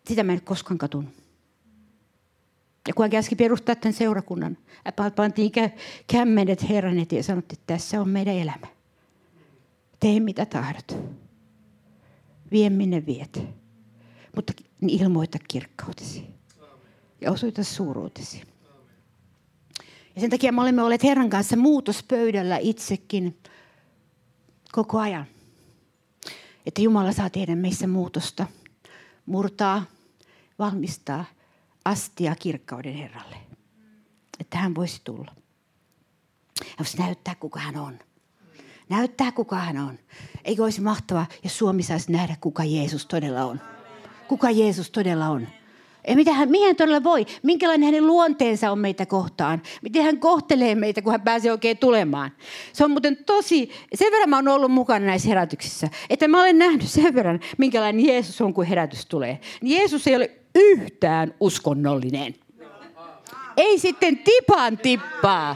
sitä 0.07 0.23
mä 0.23 0.33
en 0.33 0.41
koskaan 0.41 0.77
katunut. 0.77 1.13
Ja 2.87 2.93
kun 2.93 3.03
hän 3.03 3.11
käski 3.11 3.35
perustaa 3.35 3.75
tämän 3.75 3.93
seurakunnan, 3.93 4.57
pantiin 5.15 5.51
kämmenet 6.07 6.69
Herran 6.69 6.99
eteen 6.99 7.17
ja 7.19 7.23
sanottiin, 7.23 7.59
että 7.59 7.73
tässä 7.73 8.01
on 8.01 8.09
meidän 8.09 8.35
elämä. 8.35 8.67
Tee 9.99 10.19
mitä 10.19 10.45
tahdot. 10.45 10.97
Vie 12.51 12.69
minne 12.69 13.05
viet. 13.05 13.60
Mutta 14.35 14.53
ilmoita 14.87 15.37
kirkkautesi 15.47 16.25
ja 17.21 17.31
osoita 17.31 17.63
suuruutesi. 17.63 18.41
Ja 20.15 20.21
sen 20.21 20.29
takia 20.29 20.51
me 20.51 20.61
olemme 20.61 20.83
olleet 20.83 21.03
Herran 21.03 21.29
kanssa 21.29 21.57
muutospöydällä 21.57 22.57
itsekin 22.57 23.37
koko 24.71 24.99
ajan. 24.99 25.25
Että 26.65 26.81
Jumala 26.81 27.11
saa 27.11 27.29
tehdä 27.29 27.55
meissä 27.55 27.87
muutosta, 27.87 28.47
murtaa, 29.25 29.83
valmistaa 30.59 31.25
astia 31.85 32.35
kirkkauden 32.35 32.93
Herralle. 32.93 33.35
Että 34.39 34.57
hän 34.57 34.75
voisi 34.75 35.01
tulla. 35.03 35.35
Hän 36.65 36.75
voisi 36.79 36.97
näyttää, 36.97 37.35
kuka 37.35 37.59
hän 37.59 37.77
on. 37.77 37.99
Näyttää, 38.89 39.31
kuka 39.31 39.55
hän 39.55 39.77
on. 39.77 39.99
Eikö 40.43 40.63
olisi 40.63 40.81
mahtavaa, 40.81 41.25
jos 41.43 41.57
Suomi 41.57 41.83
saisi 41.83 42.11
nähdä, 42.11 42.35
kuka 42.41 42.63
Jeesus 42.63 43.05
todella 43.05 43.45
on? 43.45 43.61
Kuka 44.31 44.51
Jeesus 44.51 44.91
todella 44.91 45.27
on? 45.27 45.47
Ja 46.07 46.15
mitä 46.15 46.33
hän, 46.33 46.49
mihin 46.49 46.67
hän 46.67 46.75
todella 46.75 47.03
voi? 47.03 47.25
Minkälainen 47.43 47.85
hänen 47.85 48.07
luonteensa 48.07 48.71
on 48.71 48.79
meitä 48.79 49.05
kohtaan? 49.05 49.61
Miten 49.81 50.03
hän 50.03 50.19
kohtelee 50.19 50.75
meitä, 50.75 51.01
kun 51.01 51.11
hän 51.11 51.21
pääsee 51.21 51.51
oikein 51.51 51.77
tulemaan? 51.77 52.31
Se 52.73 52.85
on 52.85 52.91
muuten 52.91 53.17
tosi, 53.25 53.71
sen 53.95 54.11
verran 54.11 54.29
mä 54.29 54.35
oon 54.35 54.47
ollut 54.47 54.71
mukana 54.71 55.05
näissä 55.05 55.29
herätyksissä, 55.29 55.89
että 56.09 56.27
mä 56.27 56.41
olen 56.41 56.57
nähnyt 56.59 56.87
sen 56.87 57.15
verran, 57.15 57.39
minkälainen 57.57 58.05
Jeesus 58.05 58.41
on, 58.41 58.53
kun 58.53 58.65
herätys 58.65 59.05
tulee. 59.05 59.39
Jeesus 59.61 60.07
ei 60.07 60.15
ole 60.15 60.31
yhtään 60.55 61.33
uskonnollinen. 61.39 62.35
Ei 63.57 63.79
sitten 63.79 64.17
tipan 64.17 64.77
tippaa. 64.77 65.55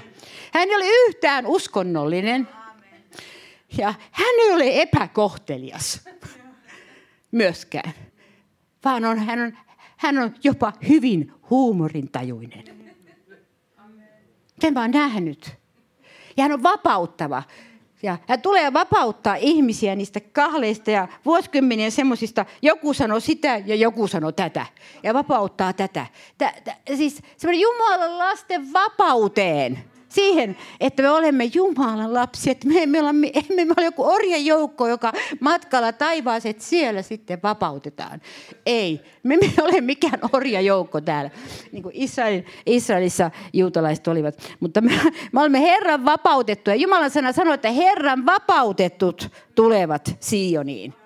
Hän 0.52 0.70
ei 0.70 0.76
ole 0.76 0.86
yhtään 1.08 1.46
uskonnollinen. 1.46 2.48
Ja 3.78 3.94
hän 4.12 4.36
ei 4.44 4.54
ole 4.54 4.82
epäkohtelias 4.82 6.02
myöskään, 7.32 7.94
vaan 8.86 9.06
on, 9.06 9.20
hän, 9.20 9.40
on, 9.40 9.58
hän 9.98 10.18
on 10.18 10.36
jopa 10.44 10.74
hyvin 10.90 11.34
huumorintajuinen. 11.50 12.64
Sen 14.60 14.74
mä 14.74 14.82
oon 14.82 14.92
nähnyt. 14.92 15.56
Ja 16.38 16.44
hän 16.44 16.52
on 16.52 16.64
vapauttava. 16.64 17.44
Ja 18.04 18.18
hän 18.28 18.42
tulee 18.42 18.74
vapauttaa 18.74 19.36
ihmisiä 19.36 19.96
niistä 19.96 20.20
kahleista 20.20 20.92
ja 20.92 21.08
vuosikymmenien 21.26 21.92
semmoisista, 21.92 22.46
joku 22.62 22.94
sanoo 22.94 23.20
sitä 23.20 23.62
ja 23.66 23.76
joku 23.76 24.08
sanoo 24.08 24.32
tätä. 24.32 24.66
Ja 25.04 25.14
vapauttaa 25.14 25.74
tätä. 25.74 26.06
Tä, 26.38 26.54
tä, 26.64 26.76
siis 26.96 27.22
semmoinen 27.38 27.62
Jumalan 27.62 28.18
lasten 28.18 28.74
vapauteen 28.74 29.84
siihen, 30.16 30.58
että 30.80 31.04
me 31.04 31.10
olemme 31.10 31.44
Jumalan 31.54 32.14
lapsia. 32.14 32.52
Että 32.52 32.68
me 32.68 32.84
emme 32.84 33.00
ole, 33.00 33.10
emme 33.10 33.66
me 33.66 33.74
ole 33.78 33.86
joku 33.86 34.04
orjajoukko, 34.04 34.88
joka 34.88 35.14
matkalla 35.40 35.94
taivaaset 35.94 36.62
siellä 36.62 37.02
sitten 37.02 37.40
vapautetaan. 37.44 38.22
Ei, 38.66 39.02
me 39.24 39.34
emme 39.34 39.54
ole 39.62 39.82
mikään 39.82 40.20
orjajoukko 40.34 41.02
täällä. 41.02 41.32
Niin 41.72 41.84
kuin 41.84 41.96
Israelin, 41.96 42.46
Israelissa 42.66 43.32
juutalaiset 43.54 44.08
olivat. 44.08 44.36
Mutta 44.60 44.82
me, 44.82 44.92
me 45.32 45.40
olemme 45.40 45.62
Herran 45.62 46.06
vapautettuja. 46.06 46.76
Jumalan 46.76 47.10
sana 47.10 47.32
sanoo, 47.32 47.54
että 47.54 47.72
Herran 47.72 48.26
vapautetut 48.26 49.30
tulevat 49.56 50.16
Sioniin 50.20 51.05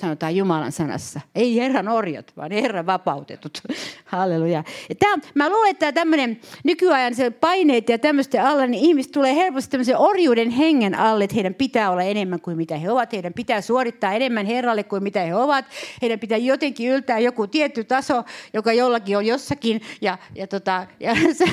sanotaan 0.00 0.36
Jumalan 0.36 0.72
sanassa. 0.72 1.20
Ei 1.34 1.56
Herran 1.56 1.88
orjat, 1.88 2.32
vaan 2.36 2.52
Herran 2.52 2.86
vapautetut. 2.86 3.58
Halleluja. 4.04 4.64
Ja 4.88 4.94
tämä, 4.94 5.16
mä 5.34 5.48
luulen, 5.48 5.70
että 5.70 5.92
tämmöinen 5.92 6.40
nykyajan 6.64 7.14
se 7.14 7.30
paineet 7.30 7.88
ja 7.88 7.98
tämmöisten 7.98 8.44
alla, 8.44 8.66
niin 8.66 8.84
ihmiset 8.84 9.12
tulee 9.12 9.34
helposti 9.34 9.70
tämmöisen 9.70 9.98
orjuuden 9.98 10.50
hengen 10.50 10.98
alle, 10.98 11.24
että 11.24 11.34
heidän 11.34 11.54
pitää 11.54 11.90
olla 11.90 12.02
enemmän 12.02 12.40
kuin 12.40 12.56
mitä 12.56 12.76
he 12.76 12.90
ovat. 12.90 13.12
Heidän 13.12 13.32
pitää 13.32 13.60
suorittaa 13.60 14.12
enemmän 14.12 14.46
Herralle 14.46 14.84
kuin 14.84 15.02
mitä 15.02 15.20
he 15.20 15.34
ovat. 15.34 15.64
Heidän 16.02 16.18
pitää 16.20 16.38
jotenkin 16.38 16.90
yltää 16.90 17.18
joku 17.18 17.46
tietty 17.46 17.84
taso, 17.84 18.24
joka 18.52 18.72
jollakin 18.72 19.16
on 19.16 19.26
jossakin. 19.26 19.80
Ja, 20.00 20.18
ja, 20.34 20.46
tota, 20.46 20.86
ja 21.00 21.14
se, 21.38 21.44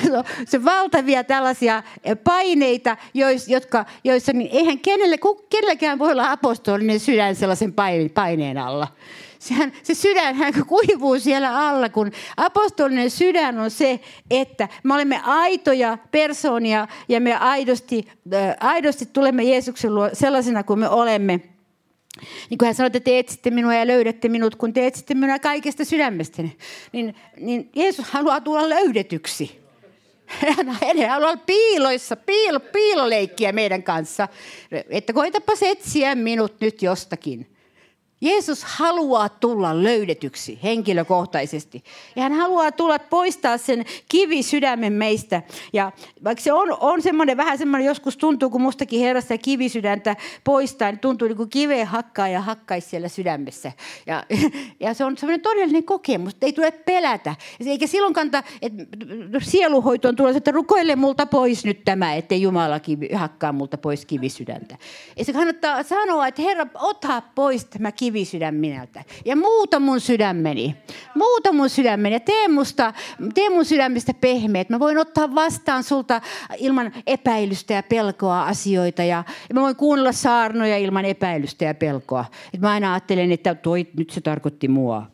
se 0.46 0.64
valtavia 0.64 1.24
tällaisia 1.24 1.82
paineita, 2.24 2.96
jois, 3.14 3.48
jotka, 3.48 3.84
joissa 4.04 4.32
niin 4.32 4.50
eihän 4.52 4.78
kenelle, 4.78 5.16
kenellekään 5.50 5.98
voi 5.98 6.12
olla 6.12 6.30
apostolinen 6.30 7.00
sydän 7.00 7.36
sellaisen 7.36 7.72
paineen 7.72 8.10
paineen 8.30 8.58
alla. 8.58 8.88
Sehän, 9.38 9.72
se 9.82 9.94
sydän 9.94 10.34
hän 10.34 10.52
kuivuu 10.66 11.18
siellä 11.18 11.68
alla, 11.68 11.88
kun 11.88 12.12
apostolinen 12.36 13.10
sydän 13.10 13.58
on 13.58 13.70
se, 13.70 14.00
että 14.30 14.68
me 14.82 14.94
olemme 14.94 15.20
aitoja 15.24 15.98
persoonia 16.10 16.88
ja 17.08 17.20
me 17.20 17.34
aidosti, 17.34 18.08
äh, 18.34 18.56
aidosti 18.60 19.06
tulemme 19.06 19.42
Jeesuksen 19.42 19.94
luo 19.94 20.10
sellaisena 20.12 20.62
kuin 20.62 20.78
me 20.78 20.88
olemme. 20.88 21.40
Niin 22.50 22.58
kuin 22.58 22.66
hän 22.66 22.74
sanoi, 22.74 22.86
että 22.86 23.00
te 23.00 23.18
etsitte 23.18 23.50
minua 23.50 23.74
ja 23.74 23.86
löydätte 23.86 24.28
minut, 24.28 24.56
kun 24.56 24.72
te 24.72 24.86
etsitte 24.86 25.14
minua 25.14 25.38
kaikesta 25.38 25.84
sydämestäni. 25.84 26.56
Niin, 26.92 27.14
niin 27.40 27.70
Jeesus 27.76 28.10
haluaa 28.10 28.40
tulla 28.40 28.68
löydetyksi. 28.68 29.60
Hän, 30.26 30.66
haluaa 31.08 31.16
olla 31.16 31.36
piiloissa, 31.36 32.16
piilo, 32.16 32.60
piiloleikkiä 32.60 33.52
meidän 33.52 33.82
kanssa. 33.82 34.28
Että 34.90 35.12
koitapas 35.12 35.62
etsiä 35.62 36.14
minut 36.14 36.60
nyt 36.60 36.82
jostakin. 36.82 37.49
Jeesus 38.20 38.64
haluaa 38.64 39.28
tulla 39.28 39.82
löydetyksi 39.82 40.58
henkilökohtaisesti. 40.62 41.84
Ja 42.16 42.22
hän 42.22 42.32
haluaa 42.32 42.72
tulla 42.72 42.98
poistaa 42.98 43.58
sen 43.58 43.84
kivi 44.08 44.42
sydämen 44.42 44.92
meistä. 44.92 45.42
Ja 45.72 45.92
vaikka 46.24 46.44
se 46.44 46.52
on, 46.52 46.76
on 46.80 47.02
semmoinen, 47.02 47.36
vähän 47.36 47.58
semmoinen, 47.58 47.86
joskus 47.86 48.16
tuntuu, 48.16 48.50
kun 48.50 48.60
mustakin 48.60 49.00
herrasta 49.00 49.38
kivisydäntä 49.38 50.16
poistaa, 50.44 50.90
niin 50.90 50.98
tuntuu 50.98 51.28
niin 51.28 51.36
kuin 51.36 51.50
kiveen 51.50 51.86
hakkaa 51.86 52.28
ja 52.28 52.40
hakkaisi 52.40 52.88
siellä 52.88 53.08
sydämessä. 53.08 53.72
Ja, 54.06 54.24
ja 54.80 54.94
se 54.94 55.04
on 55.04 55.16
semmoinen 55.16 55.40
todellinen 55.40 55.84
kokemus, 55.84 56.36
ei 56.42 56.52
tule 56.52 56.70
pelätä. 56.70 57.34
Eikä 57.66 57.86
silloin 57.86 58.14
kanta, 58.14 58.42
että 58.62 58.82
sieluhoitoon 59.42 60.16
tulee, 60.16 60.36
että 60.36 60.50
rukoile 60.50 60.96
multa 60.96 61.26
pois 61.26 61.64
nyt 61.64 61.84
tämä, 61.84 62.14
ettei 62.14 62.42
Jumala 62.42 62.80
kivi, 62.80 63.08
hakkaa 63.14 63.52
multa 63.52 63.78
pois 63.78 64.06
kivisydäntä. 64.06 64.78
Ja 65.16 65.24
se 65.24 65.32
kannattaa 65.32 65.82
sanoa, 65.82 66.26
että 66.26 66.42
Herra, 66.42 66.66
ota 66.74 67.22
pois 67.34 67.64
tämä 67.64 67.92
kivi 67.92 68.09
kivisydän 68.10 68.54
minältä. 68.54 69.04
Ja 69.24 69.36
muuta 69.36 69.80
mun 69.80 70.00
sydämeni. 70.00 70.76
Muuta 71.14 71.52
mun 71.52 71.70
sydämeni. 71.70 72.14
Ja 72.14 72.20
tee, 72.20 72.48
musta, 72.48 72.92
tee 73.34 73.50
mun 73.50 73.64
sydämestä 73.64 74.14
pehmeät. 74.14 74.70
Mä 74.70 74.78
voin 74.78 74.98
ottaa 74.98 75.34
vastaan 75.34 75.84
sulta 75.84 76.20
ilman 76.58 76.92
epäilystä 77.06 77.74
ja 77.74 77.82
pelkoa 77.82 78.42
asioita. 78.42 79.02
Ja, 79.02 79.24
ja 79.48 79.54
mä 79.54 79.60
voin 79.60 79.76
kuunnella 79.76 80.12
saarnoja 80.12 80.78
ilman 80.78 81.04
epäilystä 81.04 81.64
ja 81.64 81.74
pelkoa. 81.74 82.24
Et 82.54 82.60
mä 82.60 82.70
aina 82.70 82.92
ajattelen, 82.92 83.32
että 83.32 83.54
toi, 83.54 83.86
nyt 83.96 84.10
se 84.10 84.20
tarkoitti 84.20 84.68
mua. 84.68 85.06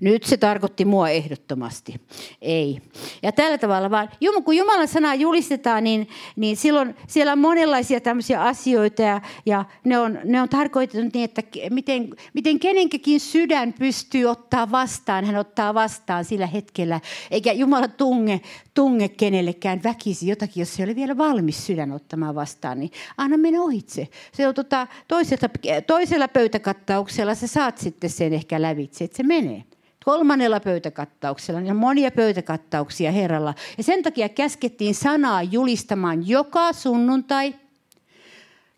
Nyt 0.00 0.22
se 0.22 0.36
tarkoitti 0.36 0.84
mua 0.84 1.08
ehdottomasti. 1.08 2.00
Ei. 2.42 2.80
Ja 3.22 3.32
tällä 3.32 3.58
tavalla 3.58 3.90
vaan, 3.90 4.08
kun 4.44 4.56
Jumalan 4.56 4.88
sanaa 4.88 5.14
julistetaan, 5.14 5.84
niin, 5.84 6.08
niin 6.36 6.56
silloin 6.56 6.94
siellä 7.06 7.32
on 7.32 7.38
monenlaisia 7.38 8.00
tämmöisiä 8.00 8.42
asioita 8.42 9.02
ja, 9.02 9.20
ja 9.46 9.64
ne, 9.84 9.98
on, 9.98 10.18
ne 10.24 10.42
on 10.42 10.48
tarkoitettu 10.48 11.10
niin, 11.12 11.24
että 11.24 11.42
miten, 11.70 12.10
miten 12.34 12.58
kenenkäkin 12.58 13.20
sydän 13.20 13.72
pystyy 13.72 14.26
ottaa 14.26 14.70
vastaan, 14.70 15.24
hän 15.24 15.36
ottaa 15.36 15.74
vastaan 15.74 16.24
sillä 16.24 16.46
hetkellä. 16.46 17.00
Eikä 17.30 17.52
Jumala 17.52 17.88
tunge, 17.88 18.40
tunge 18.74 19.08
kenellekään 19.08 19.82
väkisi 19.82 20.28
jotakin, 20.28 20.60
jos 20.60 20.74
se 20.74 20.82
oli 20.82 20.96
vielä 20.96 21.18
valmis 21.18 21.66
sydän 21.66 21.92
ottamaan 21.92 22.34
vastaan, 22.34 22.80
niin 22.80 22.90
anna 23.16 23.36
mennä 23.36 23.62
ohitse. 23.62 24.08
Se 24.32 24.48
on 24.48 24.54
tota, 24.54 24.86
toisella, 25.08 25.48
toisella 25.86 26.28
pöytäkattauksella 26.28 27.34
sä 27.34 27.46
saat 27.46 27.78
sitten 27.78 28.10
sen 28.10 28.32
ehkä 28.32 28.62
lävitse, 28.62 29.04
että 29.04 29.16
se 29.16 29.22
menee 29.22 29.64
kolmannella 30.04 30.60
pöytäkattauksella. 30.60 31.60
Niin 31.60 31.70
on 31.70 31.76
monia 31.76 32.10
pöytäkattauksia 32.10 33.12
Herralla. 33.12 33.54
Ja 33.78 33.84
sen 33.84 34.02
takia 34.02 34.28
käskettiin 34.28 34.94
sanaa 34.94 35.42
julistamaan 35.42 36.28
joka 36.28 36.72
sunnuntai. 36.72 37.54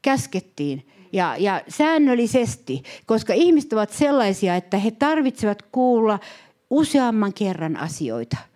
Käskettiin. 0.02 0.86
Ja, 1.12 1.36
ja 1.38 1.62
säännöllisesti, 1.68 2.82
koska 3.06 3.32
ihmiset 3.32 3.72
ovat 3.72 3.90
sellaisia, 3.90 4.56
että 4.56 4.78
he 4.78 4.90
tarvitsevat 4.90 5.62
kuulla 5.62 6.18
useamman 6.70 7.32
kerran 7.32 7.76
asioita– 7.76 8.36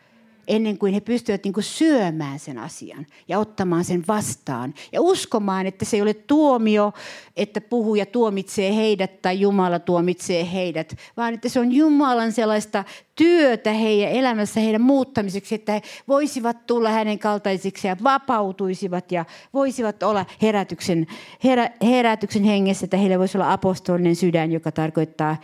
ennen 0.48 0.78
kuin 0.78 0.94
he 0.94 1.00
pystyvät 1.00 1.44
niin 1.44 1.54
kuin 1.54 1.64
syömään 1.64 2.38
sen 2.38 2.58
asian 2.58 3.06
ja 3.28 3.38
ottamaan 3.38 3.84
sen 3.84 4.04
vastaan. 4.08 4.74
Ja 4.92 5.00
uskomaan, 5.00 5.66
että 5.66 5.84
se 5.84 5.96
ei 5.96 6.02
ole 6.02 6.14
tuomio, 6.14 6.92
että 7.36 7.60
puhuja 7.60 8.06
tuomitsee 8.06 8.76
heidät 8.76 9.22
tai 9.22 9.40
Jumala 9.40 9.78
tuomitsee 9.78 10.52
heidät, 10.52 10.96
vaan 11.16 11.34
että 11.34 11.48
se 11.48 11.60
on 11.60 11.72
Jumalan 11.72 12.32
sellaista 12.32 12.84
työtä 13.16 13.72
heidän 13.72 14.12
elämässä 14.12 14.60
heidän 14.60 14.80
muuttamiseksi, 14.80 15.54
että 15.54 15.72
he 15.72 15.82
voisivat 16.08 16.66
tulla 16.66 16.90
hänen 16.90 17.18
kaltaisiksi 17.18 17.88
ja 17.88 17.96
vapautuisivat 18.02 19.12
ja 19.12 19.24
voisivat 19.54 20.02
olla 20.02 20.26
herätyksen, 20.42 21.06
herä, 21.44 21.70
herätyksen 21.82 22.44
hengessä, 22.44 22.86
että 22.86 22.96
heillä 22.96 23.18
voisi 23.18 23.38
olla 23.38 23.52
apostolinen 23.52 24.16
sydän, 24.16 24.52
joka 24.52 24.72
tarkoittaa 24.72 25.36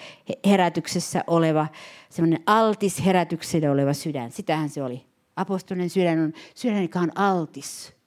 herätyksessä 0.47 1.25
oleva 1.26 1.67
semmoinen 2.11 2.43
altis 2.47 3.05
herätykselle 3.05 3.71
oleva 3.71 3.93
sydän. 3.93 4.31
Sitähän 4.31 4.69
se 4.69 4.83
oli. 4.83 5.05
Apostolinen 5.37 5.91
sydän 5.91 6.19
on 6.19 6.33
sydän, 6.55 6.83
joka 6.83 7.00
on 7.00 7.19
altis. 7.19 8.01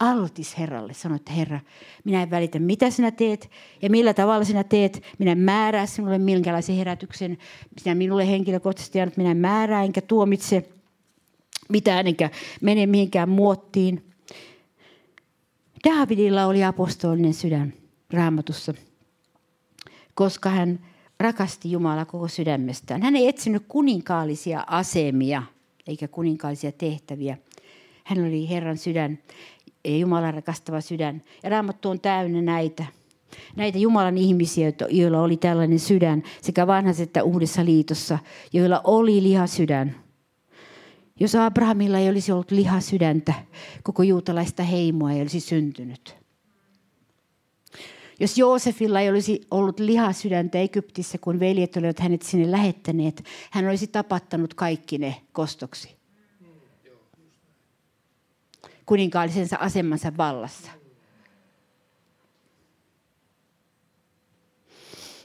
Altis 0.00 0.58
Herralle. 0.58 0.94
Sanoi, 0.94 1.16
että 1.16 1.32
Herra, 1.32 1.60
minä 2.04 2.22
en 2.22 2.30
välitä 2.30 2.58
mitä 2.58 2.90
sinä 2.90 3.10
teet 3.10 3.50
ja 3.82 3.90
millä 3.90 4.14
tavalla 4.14 4.44
sinä 4.44 4.64
teet. 4.64 5.02
Minä 5.18 5.34
määrää 5.34 5.86
sinulle 5.86 6.18
minkälaisen 6.18 6.76
herätyksen. 6.76 7.38
Sinä 7.78 7.94
minulle 7.94 8.28
henkilökohtaisesti 8.28 9.00
annat, 9.00 9.16
minä 9.16 9.34
määrää 9.34 9.84
enkä 9.84 10.00
tuomitse 10.00 10.68
mitään 11.68 12.06
enkä 12.06 12.30
mene 12.60 12.86
mihinkään 12.86 13.28
muottiin. 13.28 14.10
Davidilla 15.84 16.46
oli 16.46 16.64
apostolinen 16.64 17.34
sydän 17.34 17.72
raamatussa, 18.12 18.74
koska 20.14 20.50
hän 20.50 20.80
rakasti 21.20 21.70
Jumalaa 21.70 22.04
koko 22.04 22.28
sydämestään. 22.28 23.02
Hän 23.02 23.16
ei 23.16 23.28
etsinyt 23.28 23.64
kuninkaallisia 23.68 24.64
asemia 24.66 25.42
eikä 25.86 26.08
kuninkaallisia 26.08 26.72
tehtäviä. 26.72 27.38
Hän 28.04 28.26
oli 28.26 28.48
Herran 28.48 28.78
sydän 28.78 29.18
ja 29.84 29.98
Jumalan 29.98 30.34
rakastava 30.34 30.80
sydän. 30.80 31.22
Ja 31.42 31.50
Raamattu 31.50 31.90
on 31.90 32.00
täynnä 32.00 32.42
näitä. 32.42 32.84
Näitä 33.56 33.78
Jumalan 33.78 34.18
ihmisiä, 34.18 34.72
joilla 34.88 35.22
oli 35.22 35.36
tällainen 35.36 35.78
sydän 35.78 36.22
sekä 36.42 36.66
vanhassa 36.66 37.02
että 37.02 37.22
uudessa 37.22 37.64
liitossa, 37.64 38.18
joilla 38.52 38.80
oli 38.84 39.22
lihasydän. 39.22 39.96
Jos 41.20 41.34
Abrahamilla 41.34 41.98
ei 41.98 42.08
olisi 42.08 42.32
ollut 42.32 42.50
lihasydäntä, 42.50 43.34
koko 43.82 44.02
juutalaista 44.02 44.62
heimoa 44.62 45.12
ei 45.12 45.20
olisi 45.20 45.40
syntynyt. 45.40 46.16
Jos 48.20 48.38
Joosefilla 48.38 49.00
ei 49.00 49.10
olisi 49.10 49.40
ollut 49.50 49.80
lihasydäntä 49.80 50.58
Egyptissä, 50.58 51.18
kun 51.18 51.40
veljet 51.40 51.76
olivat 51.76 52.00
hänet 52.00 52.22
sinne 52.22 52.50
lähettäneet, 52.50 53.24
hän 53.50 53.68
olisi 53.68 53.86
tapattanut 53.86 54.54
kaikki 54.54 54.98
ne 54.98 55.16
kostoksi. 55.32 56.03
Kuninkaallisensa 58.86 59.56
asemansa 59.56 60.12
vallassa. 60.16 60.70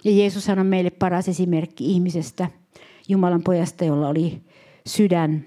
Ja 0.04 0.12
Jeesus 0.12 0.50
on 0.50 0.66
meille 0.66 0.90
paras 0.90 1.28
esimerkki 1.28 1.86
ihmisestä, 1.86 2.50
Jumalan 3.08 3.44
pojasta, 3.44 3.86
jolla 3.86 4.08
oli 4.08 4.42
sydän 4.88 5.46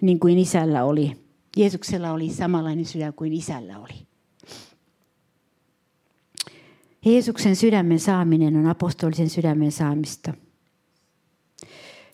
niin 0.00 0.20
kuin 0.20 0.38
isällä 0.38 0.84
oli. 0.84 1.12
Jeesuksella 1.56 2.12
oli 2.12 2.30
samanlainen 2.30 2.84
sydän 2.84 3.14
kuin 3.14 3.32
isällä 3.32 3.78
oli. 3.78 4.08
Jeesuksen 7.04 7.56
sydämen 7.56 8.00
saaminen 8.00 8.56
on 8.56 8.66
apostolisen 8.66 9.30
sydämen 9.30 9.72
saamista. 9.72 10.34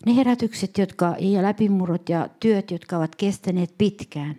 Ne 0.05 0.15
herätykset 0.15 0.77
jotka, 0.77 1.15
ja 1.19 1.43
läpimurrot 1.43 2.09
ja 2.09 2.29
työt, 2.39 2.71
jotka 2.71 2.97
ovat 2.97 3.15
kestäneet 3.15 3.73
pitkään, 3.77 4.35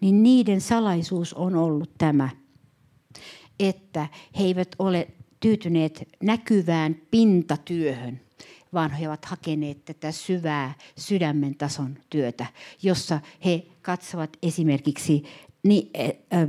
niin 0.00 0.22
niiden 0.22 0.60
salaisuus 0.60 1.34
on 1.34 1.54
ollut 1.54 1.90
tämä, 1.98 2.28
että 3.60 4.08
he 4.38 4.44
eivät 4.44 4.68
ole 4.78 5.08
tyytyneet 5.40 6.08
näkyvään 6.22 6.96
pintatyöhön, 7.10 8.20
vaan 8.72 8.90
he 8.90 9.08
ovat 9.08 9.24
hakeneet 9.24 9.84
tätä 9.84 10.12
syvää 10.12 10.74
sydämen 10.98 11.54
tason 11.54 11.98
työtä, 12.10 12.46
jossa 12.82 13.20
he 13.44 13.66
katsovat 13.82 14.36
esimerkiksi 14.42 15.22
niin, 15.62 15.90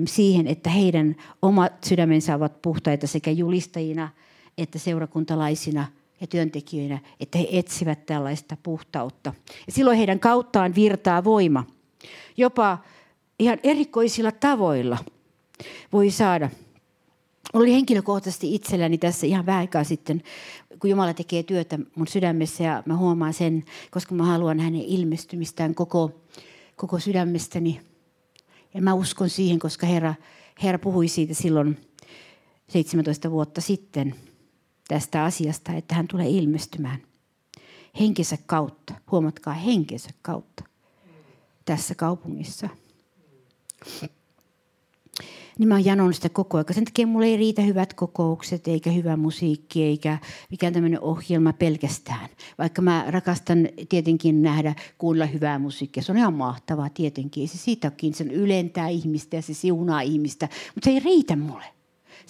siihen, 0.07 0.47
että 0.47 0.69
heidän 0.69 1.15
omat 1.41 1.83
sydämensä 1.83 2.35
ovat 2.35 2.61
puhtaita 2.61 3.07
sekä 3.07 3.31
julistajina 3.31 4.09
että 4.57 4.79
seurakuntalaisina 4.79 5.88
ja 6.21 6.27
työntekijöinä, 6.27 7.00
että 7.19 7.38
he 7.38 7.47
etsivät 7.51 8.05
tällaista 8.05 8.57
puhtautta. 8.63 9.33
Ja 9.67 9.73
silloin 9.73 9.97
heidän 9.97 10.19
kauttaan 10.19 10.75
virtaa 10.75 11.23
voima. 11.23 11.63
Jopa 12.38 12.77
ihan 13.41 13.60
erikoisilla 13.63 14.31
tavoilla 14.31 14.98
voi 15.93 16.12
saada. 16.12 16.50
Oli 17.53 17.74
henkilökohtaisesti 17.74 18.55
itselläni 18.55 18.98
tässä 18.98 19.27
ihan 19.27 19.45
vähän 19.45 19.60
aikaa 19.60 19.83
sitten, 19.83 20.24
kun 20.79 20.89
Jumala 20.89 21.13
tekee 21.13 21.43
työtä 21.43 21.79
mun 21.95 22.07
sydämessä 22.07 22.63
ja 22.63 22.83
mä 22.86 22.98
huomaan 22.98 23.33
sen, 23.33 23.63
koska 23.91 24.15
mä 24.15 24.25
haluan 24.25 24.60
hänen 24.60 24.81
ilmestymistään 24.81 25.75
koko, 25.75 26.12
koko 26.75 26.99
sydämestäni– 26.99 27.82
ja 28.73 28.82
mä 28.82 28.93
uskon 28.93 29.30
siihen, 29.30 29.60
koska 29.60 29.88
Herra, 29.88 30.15
Herra 30.63 30.80
puhui 30.80 31.08
siitä 31.08 31.34
silloin 31.34 31.77
17 32.67 33.32
vuotta 33.32 33.62
sitten 33.62 34.15
tästä 34.88 35.23
asiasta, 35.23 35.73
että 35.73 35.95
hän 35.95 36.08
tulee 36.08 36.30
ilmestymään 36.30 37.01
henkensä 37.99 38.38
kautta. 38.45 38.93
Huomatkaa 39.12 39.54
henkensä 39.54 40.10
kautta 40.21 40.63
tässä 41.65 41.95
kaupungissa 41.95 42.69
niin 45.60 45.67
mä 45.67 45.80
janon 45.80 46.13
sitä 46.13 46.30
koko 46.30 46.58
ajan. 46.58 46.65
Sen 46.72 46.86
takia 46.86 47.08
mulle 47.08 47.26
ei 47.26 47.38
riitä 47.38 47.62
hyvät 47.62 47.94
kokoukset, 47.94 48.67
eikä 48.67 48.91
hyvä 48.91 49.17
musiikki, 49.17 49.84
eikä 49.84 50.17
mikään 50.52 50.74
tämmöinen 50.74 51.02
ohjelma 51.02 51.54
pelkästään. 51.54 52.30
Vaikka 52.58 52.82
mä 52.82 53.06
rakastan 53.08 53.70
tietenkin 53.89 54.41
nähdä, 54.41 54.76
kuulla 54.98 55.26
hyvää 55.26 55.60
musiikkia. 55.60 56.04
Se 56.04 56.12
on 56.12 56.17
ihan 56.17 56.34
mahtavaa 56.34 56.89
tietenkin. 56.89 57.48
Se 57.48 57.58
siitäkin, 57.58 58.13
sen 58.13 58.32
ylentää 58.32 58.88
ihmistä 58.88 59.36
ja 59.36 59.41
se 59.41 59.54
siunaa 59.54 60.02
ihmistä. 60.02 60.50
Mutta 60.76 60.86
se 60.86 60.91
ei 60.91 61.00
riitä 61.00 61.36
mulle. 61.36 61.81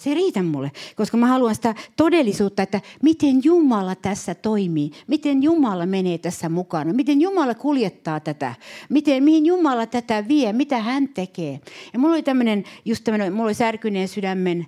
Se 0.02 0.10
ei 0.10 0.14
riitä 0.14 0.42
mulle, 0.42 0.72
koska 0.96 1.16
mä 1.16 1.26
haluan 1.26 1.54
sitä 1.54 1.74
todellisuutta, 1.96 2.62
että 2.62 2.80
miten 3.02 3.44
Jumala 3.44 3.94
tässä 3.94 4.34
toimii, 4.34 4.90
miten 5.06 5.42
Jumala 5.42 5.86
menee 5.86 6.18
tässä 6.18 6.48
mukana, 6.48 6.92
miten 6.92 7.20
Jumala 7.20 7.54
kuljettaa 7.54 8.20
tätä, 8.20 8.54
miten, 8.88 9.24
mihin 9.24 9.46
Jumala 9.46 9.86
tätä 9.86 10.28
vie, 10.28 10.52
mitä 10.52 10.78
hän 10.78 11.08
tekee. 11.08 11.60
Ja 11.92 11.98
mulla 11.98 12.14
oli 12.14 12.22
tämmöinen, 12.22 12.64
just 12.84 13.04
tämmöinen, 13.04 13.32
mulla 13.32 13.44
oli 13.44 13.54
särkyneen 13.54 14.08
sydämen 14.08 14.66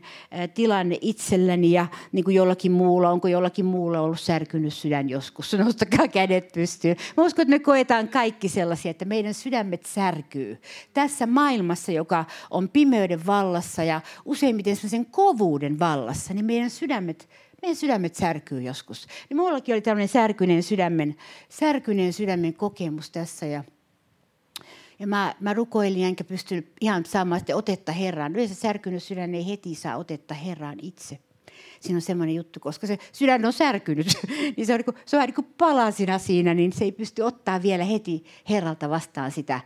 tilanne 0.54 0.98
itselläni 1.00 1.72
ja 1.72 1.86
niin 2.12 2.24
kuin 2.24 2.34
jollakin 2.34 2.72
muulla, 2.72 3.10
onko 3.10 3.28
jollakin 3.28 3.64
muulla 3.64 4.00
ollut 4.00 4.20
särkynyt 4.20 4.74
sydän 4.74 5.08
joskus, 5.08 5.52
nostakaa 5.58 6.08
kädet 6.08 6.52
pystyyn. 6.52 6.96
Mä 7.16 7.24
uskon, 7.24 7.42
että 7.42 7.50
me 7.50 7.58
koetaan 7.58 8.08
kaikki 8.08 8.48
sellaisia, 8.48 8.90
että 8.90 9.04
meidän 9.04 9.34
sydämet 9.34 9.86
särkyy 9.86 10.60
tässä 10.92 11.26
maailmassa, 11.26 11.92
joka 11.92 12.24
on 12.50 12.68
pimeyden 12.68 13.26
vallassa 13.26 13.84
ja 13.84 14.00
useimmiten 14.24 14.76
sen 14.76 15.06
kovuuden 15.24 15.78
vallassa, 15.78 16.34
niin 16.34 16.44
meidän 16.44 16.70
sydämet, 16.70 17.28
meidän 17.62 17.76
sydämet 17.76 18.14
särkyy 18.14 18.62
joskus. 18.62 19.06
Niin 19.28 19.36
minullakin 19.36 19.74
oli 19.74 19.82
tämmöinen 19.82 20.08
särkyneen 20.08 20.62
sydämen, 20.62 21.16
särkyneen 21.48 22.12
sydämen 22.12 22.54
kokemus 22.54 23.10
tässä 23.10 23.46
ja 23.46 23.64
ja 24.98 25.06
mä, 25.06 25.34
mä 25.40 25.54
rukoilin 25.54 26.04
enkä 26.04 26.24
pystynyt 26.24 26.72
ihan 26.80 27.04
saamaan 27.04 27.40
sitten 27.40 27.56
otetta 27.56 27.92
Herraan. 27.92 28.32
Yleensä 28.32 28.54
särkynyt 28.54 29.02
sydän 29.02 29.34
ei 29.34 29.48
heti 29.48 29.74
saa 29.74 29.96
otetta 29.96 30.34
Herraan 30.34 30.78
itse. 30.82 31.18
Siinä 31.80 31.96
on 31.96 32.02
semmoinen 32.02 32.34
juttu, 32.34 32.60
koska 32.60 32.86
se 32.86 32.98
sydän 33.12 33.44
on 33.44 33.52
särkynyt, 33.52 34.06
niin 34.56 34.66
se 34.66 34.72
on, 34.72 34.78
niin 34.78 34.84
kuin, 34.84 34.96
se 35.06 35.16
on 35.16 35.22
niin 35.22 35.34
kuin 35.34 35.54
palasina 35.58 36.18
siinä, 36.18 36.54
niin 36.54 36.72
se 36.72 36.84
ei 36.84 36.92
pysty 36.92 37.22
ottaa 37.22 37.62
vielä 37.62 37.84
heti 37.84 38.24
Herralta 38.50 38.90
vastaan 38.90 39.30
sitä 39.30 39.60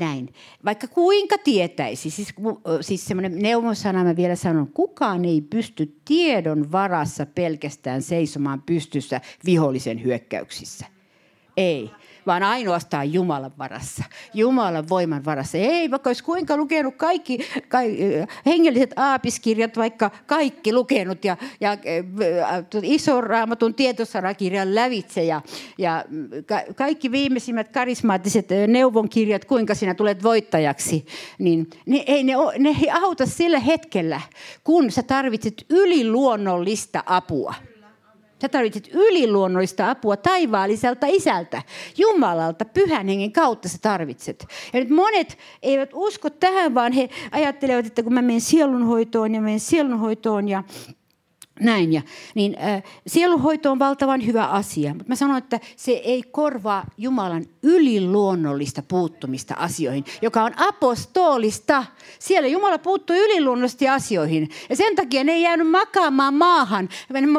näin. 0.00 0.34
Vaikka 0.64 0.88
kuinka 0.88 1.38
tietäisi, 1.38 2.10
siis, 2.10 2.34
siis 2.80 3.04
semmoinen 3.04 3.38
neuvosana 3.38 4.04
mä 4.04 4.16
vielä 4.16 4.36
sanon, 4.36 4.72
kukaan 4.72 5.24
ei 5.24 5.40
pysty 5.40 6.00
tiedon 6.04 6.72
varassa 6.72 7.26
pelkästään 7.26 8.02
seisomaan 8.02 8.62
pystyssä 8.62 9.20
vihollisen 9.44 10.04
hyökkäyksissä. 10.04 10.86
Ei 11.56 11.90
vaan 12.26 12.42
ainoastaan 12.42 13.12
Jumalan 13.12 13.52
varassa. 13.58 14.04
Jumalan 14.34 14.88
voiman 14.88 15.24
varassa. 15.24 15.58
Ei, 15.58 15.90
vaikka 15.90 16.10
olisi 16.10 16.24
kuinka 16.24 16.56
lukenut 16.56 16.94
kaikki, 16.96 17.38
kaikki 17.68 18.02
hengelliset 18.46 18.92
aapiskirjat, 18.96 19.76
vaikka 19.76 20.10
kaikki 20.26 20.72
lukenut 20.72 21.24
ja, 21.24 21.36
ja 21.60 21.76
iso 22.82 23.20
raamatun 23.20 23.74
tietosanakirjan 23.74 24.74
lävitse 24.74 25.24
ja, 25.24 25.42
ja 25.78 26.04
ka, 26.46 26.60
kaikki 26.74 27.12
viimeisimmät 27.12 27.68
karismaattiset 27.68 28.48
neuvonkirjat, 28.66 29.44
kuinka 29.44 29.74
sinä 29.74 29.94
tulet 29.94 30.22
voittajaksi, 30.22 31.06
niin 31.38 31.70
ne 31.86 32.04
ei, 32.06 32.24
ne, 32.24 32.34
ne 32.58 32.68
ei 32.68 32.90
auta 32.90 33.26
sillä 33.26 33.58
hetkellä, 33.58 34.20
kun 34.64 34.90
sä 34.90 35.02
tarvitset 35.02 35.64
yliluonnollista 35.70 37.02
apua. 37.06 37.54
Sä 38.42 38.48
tarvitset 38.48 38.88
yliluonnollista 38.92 39.90
apua 39.90 40.16
taivaalliselta 40.16 41.06
isältä, 41.06 41.62
Jumalalta, 41.98 42.64
pyhän 42.64 43.08
hengen 43.08 43.32
kautta 43.32 43.68
sä 43.68 43.78
tarvitset. 43.82 44.46
Ja 44.72 44.80
nyt 44.80 44.90
monet 44.90 45.38
eivät 45.62 45.90
usko 45.92 46.30
tähän, 46.30 46.74
vaan 46.74 46.92
he 46.92 47.08
ajattelevat, 47.32 47.86
että 47.86 48.02
kun 48.02 48.14
mä 48.14 48.22
menen 48.22 48.40
sielunhoitoon 48.40 49.34
ja 49.34 49.40
menen 49.40 49.60
sielunhoitoon 49.60 50.48
ja 50.48 50.64
näin. 51.60 51.92
Ja, 51.92 52.02
niin, 52.34 52.56
äh, 52.58 52.82
sielunhoito 53.06 53.70
on 53.70 53.78
valtavan 53.78 54.26
hyvä 54.26 54.44
asia, 54.44 54.94
mutta 54.94 55.08
mä 55.08 55.14
sanon, 55.14 55.38
että 55.38 55.60
se 55.76 55.92
ei 55.92 56.22
korvaa 56.22 56.86
Jumalan 56.98 57.44
yliluonnollista 57.62 58.82
puuttumista 58.82 59.54
asioihin, 59.54 60.04
joka 60.22 60.42
on 60.42 60.52
apostolista. 60.56 61.84
Siellä 62.18 62.48
Jumala 62.48 62.78
puuttuu 62.78 63.16
yliluonnollisesti 63.16 63.88
asioihin. 63.88 64.48
Ja 64.68 64.76
sen 64.76 64.96
takia 64.96 65.24
ne 65.24 65.32
ei 65.32 65.42
jäänyt 65.42 65.70
makaamaan 65.70 66.34
maahan, 66.34 66.88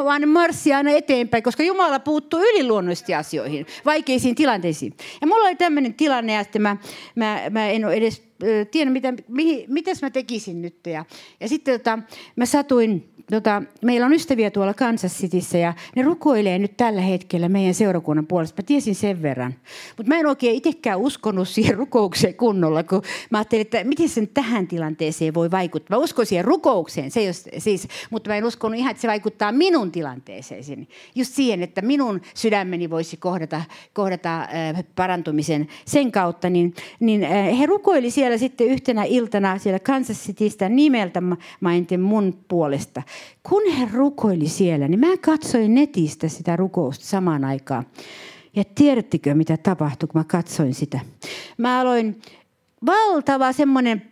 vaan 0.04 0.20
ne 0.20 0.26
marssivat 0.26 0.76
aina 0.76 0.90
eteenpäin, 0.90 1.42
koska 1.42 1.62
Jumala 1.62 1.98
puuttuu 1.98 2.40
yliluonnollisesti 2.40 3.14
asioihin, 3.14 3.66
vaikeisiin 3.84 4.34
tilanteisiin. 4.34 4.96
Ja 5.20 5.26
mulla 5.26 5.44
oli 5.44 5.56
tämmöinen 5.56 5.94
tilanne, 5.94 6.38
että 6.38 6.58
mä, 6.58 6.76
mä, 7.14 7.40
mä 7.50 7.68
en 7.68 7.84
ole 7.84 7.94
edes 7.94 8.31
tiedä, 8.70 8.90
mitä, 8.90 9.14
mihin, 9.28 9.64
mitäs 9.68 10.02
mä 10.02 10.10
tekisin 10.10 10.62
nyt. 10.62 10.86
Ja, 10.86 11.04
ja 11.40 11.48
sitten 11.48 11.80
tota, 11.80 11.98
mä 12.36 12.46
satuin 12.46 13.12
tota, 13.30 13.62
meillä 13.82 14.06
on 14.06 14.12
ystäviä 14.12 14.50
tuolla 14.50 14.74
Kansas 14.74 15.18
Cityssä 15.18 15.58
ja 15.58 15.74
ne 15.96 16.02
rukoilee 16.02 16.58
nyt 16.58 16.76
tällä 16.76 17.00
hetkellä 17.00 17.48
meidän 17.48 17.74
seurakunnan 17.74 18.26
puolesta. 18.26 18.62
Mä 18.62 18.66
tiesin 18.66 18.94
sen 18.94 19.22
verran. 19.22 19.54
Mutta 19.96 20.08
mä 20.08 20.20
en 20.20 20.26
oikein 20.26 20.56
itsekään 20.56 20.98
uskonut 20.98 21.48
siihen 21.48 21.76
rukoukseen 21.76 22.34
kunnolla, 22.34 22.82
kun 22.82 23.02
mä 23.30 23.38
ajattelin, 23.38 23.60
että 23.60 23.84
miten 23.84 24.08
sen 24.08 24.28
tähän 24.28 24.66
tilanteeseen 24.66 25.34
voi 25.34 25.50
vaikuttaa. 25.50 25.98
Mä 25.98 26.02
uskon 26.04 26.26
siihen 26.26 26.44
rukoukseen, 26.44 27.10
se 27.10 27.24
jos, 27.24 27.44
siis, 27.58 27.88
mutta 28.10 28.30
mä 28.30 28.36
en 28.36 28.44
uskonut 28.44 28.78
ihan, 28.78 28.90
että 28.90 29.00
se 29.00 29.08
vaikuttaa 29.08 29.52
minun 29.52 29.92
tilanteeseen. 29.92 30.88
Just 31.14 31.34
siihen, 31.34 31.62
että 31.62 31.82
minun 31.82 32.20
sydämeni 32.34 32.90
voisi 32.90 33.16
kohdata, 33.16 33.62
kohdata 33.92 34.40
äh, 34.40 34.48
parantumisen 34.96 35.68
sen 35.84 36.12
kautta. 36.12 36.50
Niin, 36.50 36.74
niin 37.00 37.24
äh, 37.24 37.58
he 37.58 37.66
rukoili 37.66 38.10
siellä 38.10 38.31
sitten 38.38 38.66
yhtenä 38.66 39.04
iltana 39.04 39.58
siellä 39.58 39.78
Kansas 39.78 40.26
Citystä 40.26 40.68
nimeltä 40.68 41.22
mainiten 41.60 42.00
mun 42.00 42.38
puolesta 42.48 43.02
kun 43.48 43.72
he 43.72 43.88
rukoili 43.92 44.48
siellä, 44.48 44.88
niin 44.88 45.00
mä 45.00 45.16
katsoin 45.20 45.74
netistä 45.74 46.28
sitä 46.28 46.56
rukousta 46.56 47.04
samaan 47.04 47.44
aikaan. 47.44 47.86
Ja 48.56 48.64
tiedättekö, 48.74 49.34
mitä 49.34 49.56
tapahtui, 49.56 50.08
kun 50.08 50.20
mä 50.20 50.24
katsoin 50.24 50.74
sitä? 50.74 51.00
Mä 51.58 51.80
aloin 51.80 52.20
valtava 52.86 53.52
semmoinen 53.52 54.10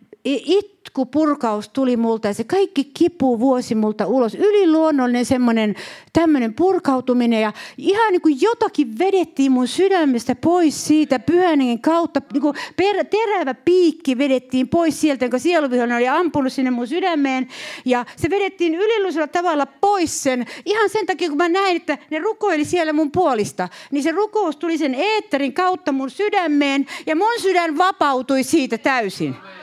itkupurkaus 0.91 1.69
tuli 1.69 1.97
multa 1.97 2.29
ja 2.29 2.35
se 2.35 2.45
kaikki 2.45 2.85
kipu 2.85 3.41
vuosi 3.41 3.75
multa 3.75 4.07
ulos. 4.07 4.35
Yliluonnollinen 4.35 5.25
semmoinen 5.25 5.75
tämmöinen 6.13 6.55
purkautuminen 6.55 7.41
ja 7.41 7.53
ihan 7.79 8.13
niin 8.13 8.21
kuin 8.21 8.41
jotakin 8.41 8.99
vedettiin 8.99 9.53
mun 9.53 9.69
sydämestä 9.69 10.35
pois 10.35 10.87
siitä 10.87 11.19
pyhän 11.19 11.59
kautta. 11.81 12.23
Niin 12.33 12.41
kuin 12.41 12.55
per, 12.77 13.05
terävä 13.05 13.55
piikki 13.55 14.19
vedettiin 14.19 14.69
pois 14.69 15.01
sieltä, 15.01 15.25
jonka 15.25 15.39
sieluvihollinen 15.39 15.97
oli 15.97 16.09
ampunut 16.09 16.53
sinne 16.53 16.71
mun 16.71 16.87
sydämeen. 16.87 17.49
Ja 17.85 18.05
se 18.17 18.31
vedettiin 18.31 18.75
yliluonnolla 18.75 19.27
tavalla 19.27 19.67
pois 19.67 20.23
sen. 20.23 20.47
Ihan 20.67 20.91
sen 20.91 21.07
takia, 21.07 21.29
kun 21.29 21.37
mä 21.37 21.49
näin, 21.49 21.77
että 21.77 21.99
ne 22.11 22.19
rukoili 22.19 22.65
siellä 22.65 22.93
mun 22.93 23.11
puolista. 23.11 23.69
Niin 23.91 24.03
se 24.03 24.11
rukous 24.11 24.57
tuli 24.57 24.79
sen 24.79 24.95
eetterin 24.95 25.53
kautta 25.53 25.93
mun 25.93 26.11
sydämeen 26.11 26.87
ja 27.07 27.17
mun 27.17 27.41
sydän 27.41 27.79
vapautui 27.79 28.43
siitä 28.43 28.79
täysin. 28.79 29.35
Amen 29.35 29.60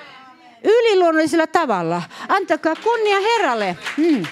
yliluonnollisella 0.63 1.48
tavalla. 1.48 2.02
Antakaa 2.28 2.76
kunnia 2.76 3.17
Herralle. 3.22 3.78
Mm. 3.98 4.26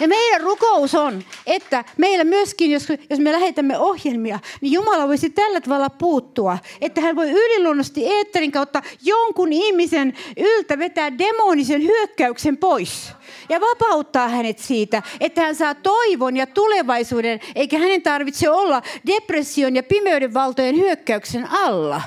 Ja 0.00 0.08
meidän 0.08 0.40
rukous 0.40 0.94
on, 0.94 1.24
että 1.46 1.84
meillä 1.96 2.24
myöskin, 2.24 2.70
jos, 2.70 2.88
jos 3.10 3.20
me 3.20 3.32
lähetämme 3.32 3.78
ohjelmia, 3.78 4.38
niin 4.60 4.72
Jumala 4.72 5.08
voisi 5.08 5.30
tällä 5.30 5.60
tavalla 5.60 5.90
puuttua, 5.90 6.58
että 6.80 7.00
hän 7.00 7.16
voi 7.16 7.30
yliluonnollisesti 7.30 8.06
eetterin 8.06 8.52
kautta 8.52 8.82
jonkun 9.02 9.52
ihmisen 9.52 10.14
yltä 10.36 10.78
vetää 10.78 11.18
demonisen 11.18 11.82
hyökkäyksen 11.82 12.56
pois 12.56 13.12
ja 13.48 13.60
vapauttaa 13.60 14.28
hänet 14.28 14.58
siitä, 14.58 15.02
että 15.20 15.40
hän 15.40 15.54
saa 15.54 15.74
toivon 15.74 16.36
ja 16.36 16.46
tulevaisuuden, 16.46 17.40
eikä 17.54 17.78
hänen 17.78 18.02
tarvitse 18.02 18.50
olla 18.50 18.82
depression 19.06 19.76
ja 19.76 19.82
pimeyden 19.82 20.34
valtojen 20.34 20.76
hyökkäyksen 20.76 21.48
alla. 21.50 22.02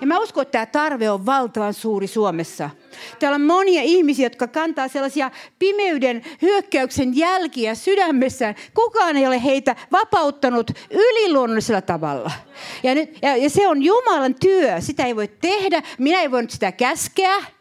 Ja 0.00 0.06
mä 0.06 0.18
uskon, 0.18 0.42
että 0.42 0.52
tämä 0.52 0.66
tarve 0.66 1.10
on 1.10 1.26
valtavan 1.26 1.74
suuri 1.74 2.06
Suomessa. 2.06 2.70
Täällä 3.18 3.34
on 3.34 3.42
monia 3.42 3.82
ihmisiä, 3.82 4.26
jotka 4.26 4.46
kantaa 4.46 4.88
sellaisia 4.88 5.30
pimeyden 5.58 6.22
hyökkäyksen 6.42 7.16
jälkiä 7.16 7.74
sydämessään. 7.74 8.54
Kukaan 8.74 9.16
ei 9.16 9.26
ole 9.26 9.44
heitä 9.44 9.76
vapauttanut 9.92 10.70
yliluonnollisella 10.90 11.82
tavalla. 11.82 12.30
Ja, 12.82 12.94
nyt, 12.94 13.18
ja, 13.22 13.36
ja 13.36 13.50
se 13.50 13.68
on 13.68 13.82
Jumalan 13.82 14.34
työ. 14.34 14.80
Sitä 14.80 15.04
ei 15.04 15.16
voi 15.16 15.28
tehdä. 15.28 15.82
Minä 15.98 16.20
ei 16.20 16.30
voinut 16.30 16.50
sitä 16.50 16.72
käskeä. 16.72 17.53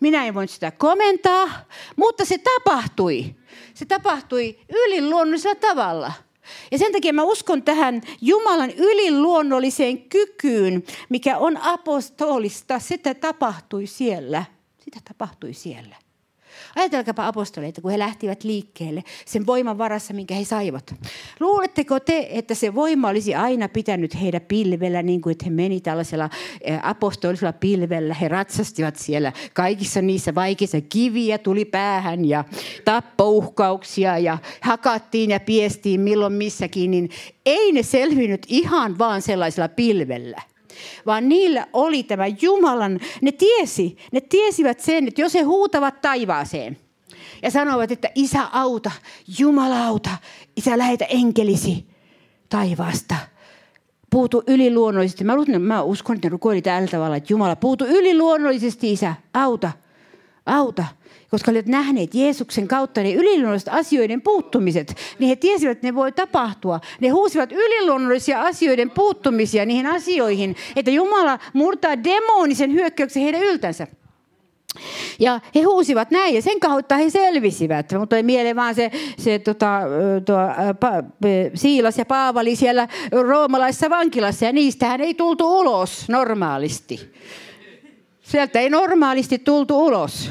Minä 0.00 0.26
en 0.26 0.34
voinut 0.34 0.50
sitä 0.50 0.70
komentaa. 0.70 1.50
Mutta 1.96 2.24
se 2.24 2.38
tapahtui. 2.38 3.34
Se 3.74 3.84
tapahtui 3.84 4.58
yliluonnollisella 4.68 5.54
tavalla. 5.54 6.12
Ja 6.70 6.78
sen 6.78 6.92
takia 6.92 7.12
mä 7.12 7.22
uskon 7.22 7.62
tähän 7.62 8.02
Jumalan 8.20 8.70
yliluonnolliseen 8.70 10.02
kykyyn, 10.02 10.84
mikä 11.08 11.38
on 11.38 11.56
apostolista. 11.56 12.78
Sitä 12.78 13.14
tapahtui 13.14 13.86
siellä. 13.86 14.44
Sitä 14.78 15.00
tapahtui 15.04 15.54
siellä. 15.54 15.96
Ajatelkaapa 16.78 17.26
apostoleita, 17.26 17.80
kun 17.80 17.90
he 17.90 17.98
lähtivät 17.98 18.44
liikkeelle 18.44 19.04
sen 19.26 19.46
voiman 19.46 19.78
varassa, 19.78 20.14
minkä 20.14 20.34
he 20.34 20.44
saivat. 20.44 20.94
Luuletteko 21.40 22.00
te, 22.00 22.28
että 22.30 22.54
se 22.54 22.74
voima 22.74 23.08
olisi 23.08 23.34
aina 23.34 23.68
pitänyt 23.68 24.20
heidän 24.20 24.40
pilvellä, 24.40 25.02
niin 25.02 25.20
kuin 25.20 25.32
että 25.32 25.44
he 25.44 25.50
meni 25.50 25.80
tällaisella 25.80 26.30
eh, 26.60 26.78
apostolisella 26.82 27.52
pilvellä. 27.52 28.14
He 28.14 28.28
ratsastivat 28.28 28.96
siellä 28.96 29.32
kaikissa 29.54 30.02
niissä 30.02 30.34
vaikeissa 30.34 30.80
kiviä 30.80 31.38
tuli 31.38 31.64
päähän 31.64 32.24
ja 32.24 32.44
tappouhkauksia 32.84 34.18
ja 34.18 34.38
hakattiin 34.60 35.30
ja 35.30 35.40
piestiin 35.40 36.00
milloin 36.00 36.32
missäkin. 36.32 36.90
Niin 36.90 37.10
ei 37.46 37.72
ne 37.72 37.82
selvinnyt 37.82 38.46
ihan 38.48 38.98
vaan 38.98 39.22
sellaisella 39.22 39.68
pilvellä 39.68 40.42
vaan 41.06 41.28
niillä 41.28 41.66
oli 41.72 42.02
tämä 42.02 42.24
Jumalan, 42.42 43.00
ne 43.22 43.32
tiesi, 43.32 43.96
ne 44.12 44.20
tiesivät 44.20 44.80
sen, 44.80 45.08
että 45.08 45.20
jos 45.20 45.34
he 45.34 45.42
huutavat 45.42 46.00
taivaaseen 46.00 46.78
ja 47.42 47.50
sanovat, 47.50 47.90
että 47.90 48.10
isä 48.14 48.48
auta, 48.52 48.90
Jumala 49.38 49.86
auta, 49.86 50.10
isä 50.56 50.78
lähetä 50.78 51.04
enkelisi 51.04 51.86
taivaasta, 52.48 53.14
puutu 54.10 54.42
yliluonnollisesti. 54.46 55.24
Mä, 55.24 55.34
uskon, 55.34 55.62
mä 55.62 55.82
uskon, 55.82 56.16
että 56.16 56.28
ne 56.28 56.32
rukoili 56.32 56.62
tällä 56.62 56.88
tavalla, 56.88 57.16
että 57.16 57.32
Jumala 57.32 57.56
puutu 57.56 57.84
yliluonnollisesti, 57.84 58.92
isä, 58.92 59.14
auta, 59.34 59.72
auta 60.46 60.84
koska 61.30 61.50
olivat 61.50 61.66
nähneet 61.66 62.14
Jeesuksen 62.14 62.68
kautta 62.68 63.02
ne 63.02 63.12
yliluonnolliset 63.12 63.68
asioiden 63.68 64.22
puuttumiset, 64.22 64.94
niin 65.18 65.28
he 65.28 65.36
tiesivät, 65.36 65.72
että 65.72 65.86
ne 65.86 65.94
voi 65.94 66.12
tapahtua. 66.12 66.80
Ne 67.00 67.08
huusivat 67.08 67.52
yliluonnollisia 67.52 68.42
asioiden 68.42 68.90
puuttumisia 68.90 69.66
niihin 69.66 69.86
asioihin, 69.86 70.56
että 70.76 70.90
Jumala 70.90 71.38
murtaa 71.52 72.04
demonisen 72.04 72.72
hyökkäyksen 72.72 73.22
heidän 73.22 73.42
yltänsä. 73.42 73.86
Ja 75.18 75.40
he 75.54 75.62
huusivat 75.62 76.10
näin 76.10 76.34
ja 76.34 76.42
sen 76.42 76.60
kautta 76.60 76.96
he 76.96 77.10
selvisivät. 77.10 77.92
Mutta 77.98 78.16
ei 78.16 78.22
mieleen 78.22 78.56
vaan 78.56 78.74
se, 78.74 78.90
se 79.18 79.38
tota, 79.38 79.80
tuo, 80.24 80.38
pa, 80.80 80.90
Siilas 81.54 81.98
ja 81.98 82.04
Paavali 82.04 82.56
siellä 82.56 82.88
roomalaisessa 83.12 83.90
vankilassa 83.90 84.44
ja 84.44 84.52
niistähän 84.52 85.00
ei 85.00 85.14
tultu 85.14 85.58
ulos 85.60 86.08
normaalisti. 86.08 87.12
Sieltä 88.22 88.60
ei 88.60 88.70
normaalisti 88.70 89.38
tultu 89.38 89.86
ulos. 89.86 90.30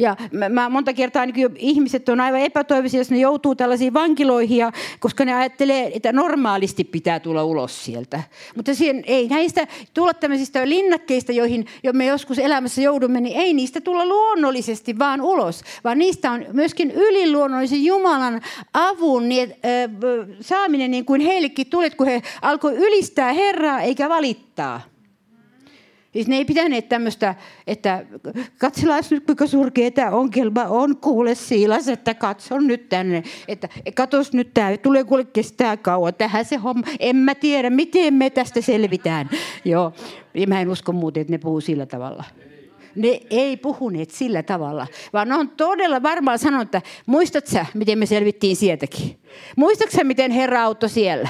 Ja 0.00 0.16
mä 0.48 0.68
monta 0.68 0.92
kertaa 0.92 1.26
niin 1.26 1.56
ihmiset 1.56 2.08
on 2.08 2.20
aivan 2.20 2.40
epätoivoisia, 2.40 3.00
jos 3.00 3.10
ne 3.10 3.18
joutuu 3.18 3.54
tällaisiin 3.54 3.94
vankiloihin, 3.94 4.58
ja, 4.58 4.72
koska 5.00 5.24
ne 5.24 5.34
ajattelee, 5.34 5.90
että 5.94 6.12
normaalisti 6.12 6.84
pitää 6.84 7.20
tulla 7.20 7.44
ulos 7.44 7.84
sieltä. 7.84 8.22
Mutta 8.56 8.74
siihen, 8.74 9.04
ei 9.06 9.28
näistä 9.28 9.66
tulla 9.94 10.14
tämmöisistä 10.14 10.68
linnakkeista, 10.68 11.32
joihin 11.32 11.66
jo 11.82 11.92
me 11.92 12.06
joskus 12.06 12.38
elämässä 12.38 12.82
joudumme, 12.82 13.20
niin 13.20 13.40
ei 13.40 13.54
niistä 13.54 13.80
tulla 13.80 14.06
luonnollisesti 14.06 14.98
vaan 14.98 15.20
ulos, 15.20 15.62
vaan 15.84 15.98
niistä 15.98 16.30
on 16.30 16.46
myöskin 16.52 16.90
yliluonnollisen 16.90 17.84
Jumalan 17.84 18.40
avun 18.72 19.28
niin, 19.28 19.50
äh, 19.50 20.36
saaminen 20.40 20.90
niin 20.90 21.04
kuin 21.04 21.20
heillekin 21.20 21.66
tuli, 21.66 21.90
kun 21.90 22.06
he 22.06 22.22
alkoi 22.42 22.74
ylistää 22.76 23.32
Herraa 23.32 23.80
eikä 23.80 24.08
valittaa. 24.08 24.93
Siis 26.14 26.28
ne 26.28 26.36
ei 26.36 26.44
pitäneet 26.44 26.88
tämmöistä, 26.88 27.34
että 27.66 28.04
katsellaan 28.58 29.02
nyt 29.10 29.26
kuinka 29.26 29.46
surkea 29.46 29.90
tämä 29.90 30.10
ongelma 30.10 30.64
on, 30.64 30.96
kuule 30.96 31.34
Siilas, 31.34 31.88
että 31.88 32.14
katso 32.14 32.58
nyt 32.58 32.88
tänne, 32.88 33.22
että 33.48 33.68
katos 33.94 34.32
nyt 34.32 34.54
tämä, 34.54 34.76
tulee 34.76 35.04
kuule 35.04 35.24
kestää 35.24 35.76
kauan, 35.76 36.14
tähän 36.14 36.44
se 36.44 36.56
homma, 36.56 36.86
en 37.00 37.16
mä 37.16 37.34
tiedä, 37.34 37.70
miten 37.70 38.14
me 38.14 38.30
tästä 38.30 38.60
selvitään. 38.60 39.30
Joo, 39.64 39.92
ja 40.34 40.46
mä 40.46 40.60
en 40.60 40.70
usko 40.70 40.92
muuten, 40.92 41.20
että 41.20 41.32
ne 41.32 41.38
puhuu 41.38 41.60
sillä 41.60 41.86
tavalla. 41.86 42.24
Ne 42.96 43.20
ei 43.30 43.56
puhuneet 43.56 44.10
sillä 44.10 44.42
tavalla, 44.42 44.86
vaan 45.12 45.32
on 45.32 45.50
todella 45.50 46.02
varmaan 46.02 46.38
sanonut, 46.38 46.74
että 46.74 46.82
muistat 47.06 47.46
sä, 47.46 47.66
miten 47.74 47.98
me 47.98 48.06
selvittiin 48.06 48.56
sieltäkin? 48.56 49.18
Muistatko 49.56 49.96
sä, 49.96 50.04
miten 50.04 50.30
Herra 50.30 50.62
auttoi 50.62 50.88
siellä? 50.88 51.28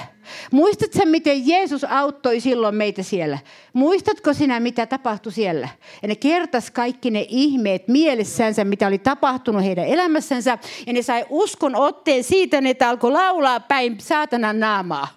Muistatko 0.51 0.99
miten 1.05 1.49
Jeesus 1.49 1.85
auttoi 1.85 2.41
silloin 2.41 2.75
meitä 2.75 3.03
siellä? 3.03 3.39
Muistatko 3.73 4.35
sinä, 4.35 4.61
mitä 4.61 4.87
tapahtui 4.87 5.33
siellä? 5.33 5.69
Ja 6.03 6.09
ne 6.09 6.17
kertas 6.17 6.71
kaikki 6.71 7.11
ne 7.11 7.27
ihmeet 7.29 7.89
mielessänsä, 7.89 8.65
mitä 8.65 8.87
oli 8.87 8.99
tapahtunut 8.99 9.65
heidän 9.65 9.87
elämässänsä. 9.87 10.59
Ja 10.87 10.93
ne 10.93 11.03
sai 11.03 11.25
uskon 11.29 11.77
otteen 11.77 12.25
siitä, 12.25 12.63
että 12.65 12.89
alkoi 12.89 13.13
laulaa 13.13 13.61
päin 13.61 13.97
saatanan 14.01 14.61
naamaa. 14.61 15.09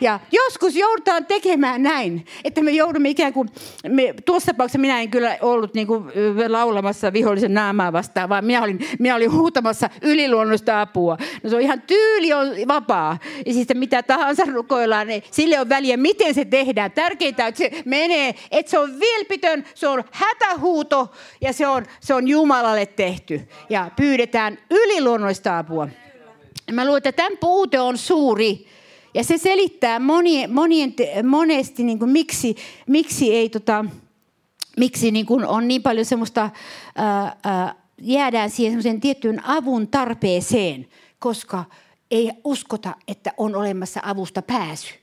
Ja 0.00 0.20
joskus 0.32 0.76
joudutaan 0.76 1.26
tekemään 1.26 1.82
näin, 1.82 2.26
että 2.44 2.62
me 2.62 2.70
joudumme 2.70 3.08
ikään 3.08 3.32
kuin, 3.32 3.48
me, 3.88 4.14
tuossa 4.24 4.52
tapauksessa 4.52 4.78
minä 4.78 5.00
en 5.00 5.10
kyllä 5.10 5.38
ollut 5.40 5.74
niin 5.74 5.86
kuin 5.86 6.04
laulamassa 6.48 7.12
vihollisen 7.12 7.54
naamaa 7.54 7.92
vastaan, 7.92 8.28
vaan 8.28 8.44
minä 8.44 8.62
olin, 8.62 8.78
minä 8.98 9.16
olin 9.16 9.32
huutamassa 9.32 9.90
yliluonnollista 10.02 10.80
apua. 10.80 11.16
No 11.42 11.50
se 11.50 11.56
on 11.56 11.62
ihan 11.62 11.82
tyyli 11.82 12.32
on 12.32 12.48
vapaa. 12.68 13.18
Ja 13.46 13.52
siis 13.52 13.66
mitä 13.74 14.02
tahansa 14.02 14.42
rukoillaan, 14.52 15.06
niin 15.06 15.22
sille 15.30 15.60
on 15.60 15.68
väliä, 15.68 15.96
miten 15.96 16.34
se 16.34 16.44
tehdään. 16.44 16.92
Tärkeintä, 16.92 17.46
että 17.46 17.58
se 17.58 17.70
menee, 17.84 18.34
että 18.50 18.70
se 18.70 18.78
on 18.78 19.00
vilpitön, 19.00 19.64
se 19.74 19.88
on 19.88 20.04
hätähuuto 20.10 21.10
ja 21.40 21.52
se 21.52 21.66
on, 21.66 21.86
se 22.00 22.14
on 22.14 22.28
Jumalalle 22.28 22.86
tehty. 22.86 23.48
Ja 23.70 23.90
pyydetään 23.96 24.58
yliluonnollista 24.70 25.58
apua. 25.58 25.88
Mä 26.72 26.84
luulen, 26.84 26.98
että 26.98 27.12
tämän 27.12 27.38
puute 27.40 27.80
on 27.80 27.98
suuri 27.98 28.66
ja 29.14 29.24
se 29.24 29.38
selittää 29.38 29.98
monien, 29.98 30.52
monien, 30.52 30.94
monesti, 31.24 31.84
niin 31.84 31.98
kuin 31.98 32.10
miksi, 32.10 32.56
miksi, 32.86 33.34
ei, 33.34 33.48
tota, 33.48 33.84
miksi 34.76 35.10
niin 35.10 35.26
kuin 35.26 35.46
on 35.46 35.68
niin 35.68 35.82
paljon 35.82 36.04
semmoista, 36.04 36.50
ää, 36.96 37.36
ää, 37.44 37.74
jäädään 38.00 38.50
siihen 38.50 39.00
tiettyyn 39.00 39.44
avun 39.44 39.88
tarpeeseen, 39.88 40.88
koska 41.18 41.64
ei 42.10 42.32
uskota, 42.44 42.94
että 43.08 43.32
on 43.36 43.54
olemassa 43.54 44.00
avusta 44.04 44.42
pääsy. 44.42 44.94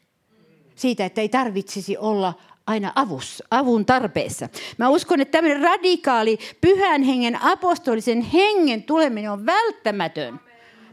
Siitä, 0.76 1.06
että 1.06 1.22
ei 1.22 1.30
tarvitsisi 1.30 1.98
olla 1.98 2.34
aina 2.68 2.92
avus, 2.96 3.44
avun 3.52 3.86
tarpeessa. 3.86 4.50
Mä 4.78 4.90
uskon, 4.90 5.22
että 5.22 5.32
tämmöinen 5.32 5.62
radikaali 5.62 6.38
pyhän 6.62 7.04
hengen, 7.04 7.44
apostolisen 7.44 8.22
hengen 8.22 8.84
tuleminen 8.84 9.32
on 9.32 9.46
välttämätön 9.46 10.40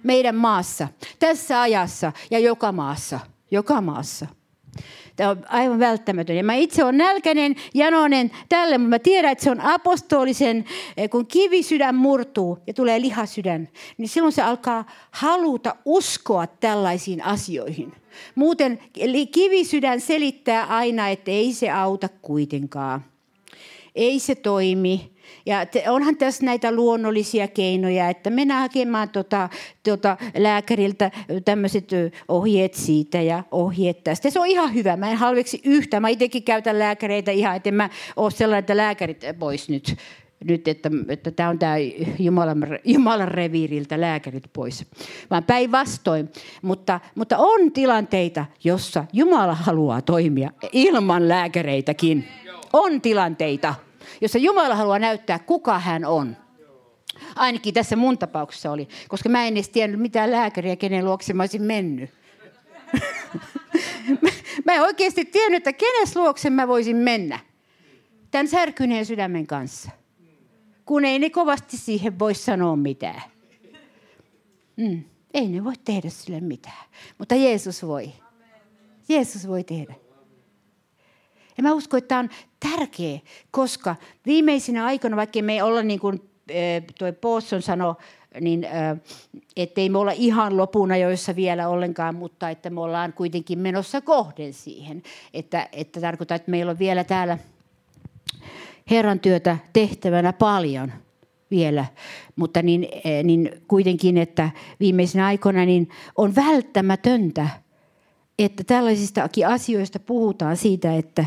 meidän 0.05 0.35
maassa, 0.35 0.89
tässä 1.19 1.61
ajassa 1.61 2.13
ja 2.31 2.39
joka 2.39 2.73
maassa. 2.73 3.21
Joka 3.51 3.81
maassa. 3.81 4.27
Tämä 5.17 5.31
on 5.31 5.45
aivan 5.49 5.79
välttämätön. 5.79 6.37
Ja 6.37 6.45
mä 6.45 6.55
itse 6.55 6.85
olen 6.85 6.99
nälkäinen, 6.99 7.57
janoinen 7.75 8.31
tälle, 8.49 8.79
mutta 8.79 8.89
mä 8.89 8.99
tiedän, 8.99 9.33
että 9.33 9.45
se 9.45 9.51
on 9.51 9.61
apostolisen, 9.61 10.65
eh, 10.97 11.11
kun 11.11 11.27
kivisydän 11.27 11.95
murtuu 11.95 12.59
ja 12.67 12.75
tulee 12.75 13.01
lihasydän, 13.01 13.69
niin 13.99 14.09
silloin 14.09 14.33
se 14.33 14.43
alkaa 14.43 14.85
haluta 15.11 15.77
uskoa 15.85 16.47
tällaisiin 16.47 17.25
asioihin. 17.25 17.93
Muuten 18.35 18.79
kivisydän 19.33 20.01
selittää 20.01 20.65
aina, 20.65 21.09
että 21.09 21.31
ei 21.31 21.53
se 21.53 21.71
auta 21.71 22.09
kuitenkaan. 22.23 23.05
Ei 23.95 24.19
se 24.19 24.35
toimi 24.35 25.14
ja 25.47 25.67
te, 25.67 25.91
onhan 25.91 26.17
tässä 26.17 26.45
näitä 26.45 26.73
luonnollisia 26.73 27.49
keinoja, 27.49 28.09
että 28.09 28.31
mennään 28.31 28.61
hakemaan 28.61 29.09
tota, 29.09 29.49
tota 29.83 30.17
lääkäriltä 30.37 31.11
tämmöiset 31.45 31.91
ohjeet 32.29 32.75
siitä 32.75 33.21
ja 33.21 33.43
ohjeet 33.51 34.05
tästä. 34.05 34.31
Se 34.31 34.41
on 34.41 34.47
ihan 34.47 34.75
hyvä. 34.75 34.97
Mä 34.97 35.11
en 35.11 35.17
halveksi 35.17 35.61
yhtä. 35.65 36.01
Mä 36.01 36.09
itsekin 36.09 36.43
käytän 36.43 36.79
lääkäreitä 36.79 37.31
ihan, 37.31 37.57
että 37.57 37.73
mä 37.73 37.91
ole 38.17 38.31
sellainen, 38.31 38.59
että 38.59 38.77
lääkärit 38.77 39.25
pois 39.39 39.69
nyt 39.69 39.97
nyt, 40.45 40.69
että, 40.69 40.91
että 41.09 41.31
tämä 41.31 41.49
on 41.49 41.59
tämä 41.59 41.75
Jumalan, 42.19 42.59
Jumalan 42.85 43.29
reviiriltä 43.29 44.01
lääkärit 44.01 44.45
pois, 44.53 44.87
vaan 45.31 45.45
päinvastoin. 45.45 46.29
Mutta, 46.63 47.01
mutta 47.15 47.39
on 47.39 47.73
tilanteita, 47.73 48.47
jossa 48.65 49.05
Jumala 49.13 49.55
haluaa 49.55 50.03
toimia 50.03 50.51
ilman 50.73 51.29
lääkäreitäkin. 51.29 52.29
On 52.73 53.01
tilanteita 53.01 53.75
jossa 54.21 54.39
Jumala 54.39 54.75
haluaa 54.75 54.99
näyttää, 54.99 55.39
kuka 55.39 55.79
hän 55.79 56.05
on. 56.05 56.37
Ainakin 57.37 57.75
tässä 57.75 57.97
mun 57.97 58.19
tapauksessa 58.19 58.71
oli, 58.71 58.89
koska 59.09 59.29
mä 59.29 59.47
en 59.47 59.55
edes 59.55 59.69
tiennyt 59.69 60.01
mitään 60.01 60.31
lääkäriä, 60.31 60.77
kenen 60.77 61.05
luokse 61.05 61.33
mä 61.33 61.43
olisin 61.43 61.63
mennyt. 61.63 62.11
mä 64.65 64.73
en 64.73 64.83
oikeasti 64.83 65.25
tiennyt, 65.25 65.57
että 65.57 65.73
kenes 65.73 66.17
luokse 66.17 66.51
mä 66.51 66.69
voisin 66.69 66.97
mennä. 66.97 67.39
Tämän 68.31 68.49
särkyneen 68.49 69.07
sydämen 69.07 69.47
kanssa. 69.47 69.91
Kun 70.85 71.05
ei 71.05 71.19
ne 71.19 71.31
kovasti 71.31 71.77
siihen 71.77 72.19
voi 72.19 72.35
sanoa 72.35 72.77
mitään. 72.77 73.23
Mm. 74.77 75.05
Ei 75.35 75.49
ne 75.49 75.65
voi 75.65 75.73
tehdä 75.85 76.11
sille 76.11 76.41
mitään. 76.41 76.85
Mutta 77.19 77.35
Jeesus 77.35 77.87
voi. 77.87 78.13
Jeesus 79.09 79.49
voi 79.49 79.65
tehdä. 79.65 79.95
Ja 81.57 81.63
mä 81.63 81.73
uskon, 81.73 81.99
että 81.99 82.09
tämä 82.09 82.21
on 82.21 82.29
tärkeä, 82.71 83.19
koska 83.51 83.97
viimeisinä 84.27 84.85
aikoina, 84.85 85.17
vaikka 85.17 85.43
me 85.43 85.53
ei 85.53 85.63
olla 85.63 85.83
niin 85.83 86.01
kuin 86.01 86.21
toi 86.99 87.13
Paulson 87.13 87.63
sanoi, 87.63 87.95
niin 88.41 88.67
ettei 89.57 89.89
me 89.89 89.99
olla 89.99 90.13
ihan 90.13 90.57
lopuna 90.57 90.97
joissa 90.97 91.37
vielä 91.37 91.69
ollenkaan, 91.69 92.15
mutta 92.15 92.51
että 92.51 92.71
me 92.71 92.81
ollaan 92.81 93.13
kuitenkin 93.13 93.59
menossa 93.59 94.01
kohden 94.01 94.53
siihen. 94.53 95.03
Että, 95.35 95.69
että 95.73 96.01
tarkoittaa, 96.01 96.35
että 96.35 96.51
meillä 96.51 96.71
on 96.71 96.79
vielä 96.79 97.05
täällä 97.05 97.39
Herran 98.91 99.21
työtä 99.21 99.59
tehtävänä 99.73 100.33
paljon 100.33 100.93
vielä, 101.51 101.85
mutta 102.37 102.63
niin, 102.63 102.89
niin 103.25 103.63
kuitenkin, 103.69 104.19
että 104.19 104.51
viimeisinä 104.81 105.27
aikoina 105.27 105.65
niin 105.65 105.89
on 106.17 106.35
välttämätöntä– 106.35 107.49
että 108.39 108.65
tällaisistakin 108.65 109.47
asioista 109.47 109.99
puhutaan 109.99 110.57
siitä, 110.57 110.97
että 110.97 111.25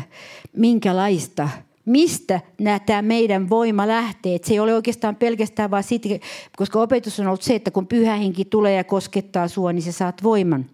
minkälaista, 0.56 1.48
mistä 1.84 2.40
tämä 2.86 3.02
meidän 3.02 3.48
voima 3.48 3.88
lähtee. 3.88 4.34
Että 4.34 4.48
se 4.48 4.54
ei 4.54 4.60
ole 4.60 4.74
oikeastaan 4.74 5.16
pelkästään 5.16 5.70
vaan 5.70 5.82
siitä, 5.82 6.08
koska 6.56 6.80
opetus 6.80 7.20
on 7.20 7.26
ollut 7.26 7.42
se, 7.42 7.54
että 7.54 7.70
kun 7.70 7.86
pyhä 7.86 8.16
henki 8.16 8.44
tulee 8.44 8.74
ja 8.74 8.84
koskettaa 8.84 9.48
sinua, 9.48 9.72
niin 9.72 9.82
sä 9.82 9.92
saat 9.92 10.22
voiman. 10.22 10.70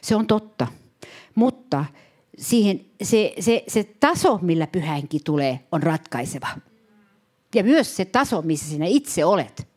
Se 0.00 0.16
on 0.16 0.26
totta. 0.26 0.66
Mutta 1.34 1.84
siihen, 2.38 2.80
se, 3.02 3.34
se, 3.40 3.64
se 3.68 3.84
taso, 4.00 4.38
millä 4.42 4.66
pyhä 4.66 4.94
henki 4.94 5.20
tulee, 5.24 5.60
on 5.72 5.82
ratkaiseva. 5.82 6.48
Ja 7.54 7.64
myös 7.64 7.96
se 7.96 8.04
taso, 8.04 8.42
missä 8.42 8.66
sinä 8.66 8.86
itse 8.86 9.24
olet 9.24 9.68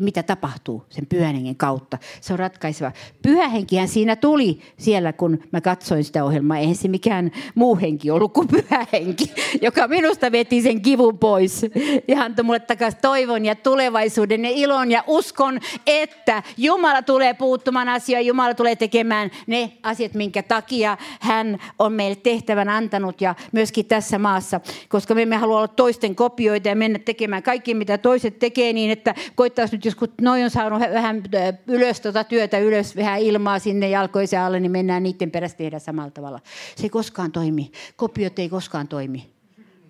mitä 0.00 0.22
tapahtuu 0.22 0.84
sen 0.90 1.06
pyhän 1.06 1.56
kautta. 1.56 1.98
Se 2.20 2.32
on 2.32 2.38
ratkaiseva. 2.38 2.92
Pyhä 3.22 3.48
henkihän 3.48 3.88
siinä 3.88 4.16
tuli 4.16 4.60
siellä, 4.78 5.12
kun 5.12 5.38
mä 5.52 5.60
katsoin 5.60 6.04
sitä 6.04 6.24
ohjelmaa. 6.24 6.58
Eihän 6.58 6.74
se 6.74 6.88
mikään 6.88 7.30
muu 7.54 7.78
henki 7.80 8.10
ollut 8.10 8.32
kuin 8.32 8.48
pyhä 8.48 8.86
henki, 8.92 9.32
joka 9.66 9.88
minusta 9.88 10.32
veti 10.32 10.62
sen 10.62 10.82
kivun 10.82 11.18
pois. 11.18 11.66
Ja 12.08 12.22
antoi 12.22 12.44
mulle 12.44 12.60
takaisin 12.60 13.00
toivon 13.02 13.44
ja 13.44 13.54
tulevaisuuden 13.54 14.44
ja 14.44 14.50
ilon 14.50 14.90
ja 14.90 15.04
uskon, 15.06 15.60
että 15.86 16.42
Jumala 16.56 17.02
tulee 17.02 17.34
puuttumaan 17.34 17.88
asioihin. 17.88 18.26
Jumala 18.26 18.54
tulee 18.54 18.76
tekemään 18.76 19.30
ne 19.46 19.72
asiat, 19.82 20.14
minkä 20.14 20.42
takia 20.42 20.96
hän 21.20 21.58
on 21.78 21.92
meille 21.92 22.16
tehtävän 22.16 22.68
antanut 22.68 23.20
ja 23.20 23.34
myöskin 23.52 23.86
tässä 23.86 24.18
maassa. 24.18 24.60
Koska 24.88 25.14
me 25.14 25.22
emme 25.22 25.36
halua 25.36 25.56
olla 25.56 25.68
toisten 25.68 26.14
kopioita 26.14 26.68
ja 26.68 26.76
mennä 26.76 26.98
tekemään 26.98 27.42
kaikki, 27.42 27.74
mitä 27.74 27.98
toiset 27.98 28.38
tekee 28.38 28.72
niin, 28.72 28.90
että 28.90 29.14
koittaa 29.34 29.61
taas 29.62 29.72
nyt, 29.72 29.84
jos 29.84 29.94
kun 29.94 30.08
noin 30.20 30.44
on 30.44 30.50
saanut 30.50 30.80
vähän 30.80 31.22
äh, 31.34 31.58
ylös 31.66 32.00
tuota 32.00 32.24
työtä 32.24 32.58
ylös, 32.58 32.96
vähän 32.96 33.20
ilmaa 33.20 33.58
sinne 33.58 33.88
jalkoisen 33.88 34.40
alle, 34.40 34.60
niin 34.60 34.72
mennään 34.72 35.02
niiden 35.02 35.30
perässä 35.30 35.56
tehdä 35.56 35.78
samalla 35.78 36.10
tavalla. 36.10 36.40
Se 36.76 36.82
ei 36.82 36.90
koskaan 36.90 37.32
toimi. 37.32 37.72
Kopiot 37.96 38.38
ei 38.38 38.48
koskaan 38.48 38.88
toimi. 38.88 39.30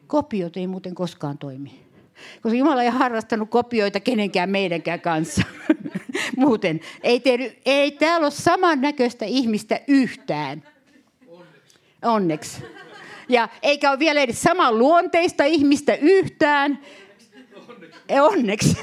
Kopiot 0.07 0.57
ei 0.57 0.67
muuten 0.67 0.95
koskaan 0.95 1.39
toimi. 1.39 1.83
Koska 2.43 2.59
Jumala 2.59 2.83
ei 2.83 2.89
harrastanut 2.89 3.51
kopioita 3.51 4.01
kenenkään 4.01 4.51
meidänkään 4.51 5.01
kanssa. 5.01 5.43
muuten. 6.37 6.81
Ei, 7.03 7.21
tehdy, 7.21 7.53
ei 7.65 7.91
täällä 7.91 8.25
ole 8.25 8.31
samannäköistä 8.31 9.25
ihmistä 9.25 9.81
yhtään. 9.89 10.63
Onneksi. 12.03 12.63
Ja 13.29 13.49
eikä 13.63 13.91
ole 13.91 13.99
vielä 13.99 14.21
edes 14.21 14.43
saman 14.43 14.79
luonteista 14.79 15.45
ihmistä 15.45 15.95
yhtään. 15.95 16.79
Onneksi. 18.21 18.77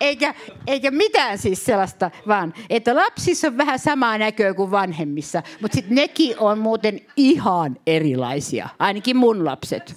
Eikä, 0.00 0.34
eikä 0.66 0.90
mitään 0.90 1.38
siis 1.38 1.64
sellaista, 1.64 2.10
vaan 2.28 2.54
että 2.70 2.94
lapsissa 2.94 3.48
on 3.48 3.56
vähän 3.56 3.78
samaa 3.78 4.18
näköä 4.18 4.54
kuin 4.54 4.70
vanhemmissa, 4.70 5.42
mutta 5.60 5.74
sitten 5.74 5.94
nekin 5.94 6.38
on 6.38 6.58
muuten 6.58 7.00
ihan 7.16 7.76
erilaisia, 7.86 8.68
ainakin 8.78 9.16
mun 9.16 9.44
lapset. 9.44 9.94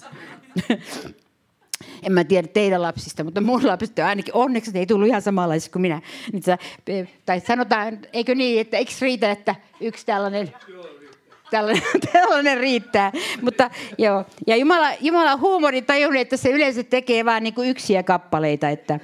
En 2.04 2.12
mä 2.12 2.24
tiedä 2.24 2.48
teidän 2.48 2.82
lapsista, 2.82 3.24
mutta 3.24 3.42
mun 3.42 3.68
lapset 3.68 4.00
ainakin 4.00 4.34
onneksi 4.34 4.72
ei 4.78 4.86
tullut 4.86 5.08
ihan 5.08 5.22
samanlaisiksi 5.22 5.72
kuin 5.72 5.82
minä. 5.82 6.02
Tai 7.26 7.40
sanotaan, 7.40 8.00
eikö 8.14 8.36
niin, 8.36 8.62
että 8.62 8.78
eikö 8.78 8.92
riitä, 9.02 9.32
että 9.32 9.56
yksi 9.82 10.06
tällainen 10.06 10.54
tällainen, 11.52 11.84
tällainen 12.14 12.58
riittää. 12.58 13.12
Mutta, 13.42 13.70
joo. 13.98 14.26
Ja 14.48 14.56
Jumala, 14.56 14.88
Jumala 15.02 15.38
huumori 15.38 15.82
tajunnut, 15.82 16.22
että 16.22 16.38
se 16.38 16.50
yleensä 16.50 16.84
tekee 16.84 17.26
vain 17.26 17.44
niin 17.44 17.54
yksiä 17.66 18.04
kappaleita, 18.04 18.70
että, 18.70 19.00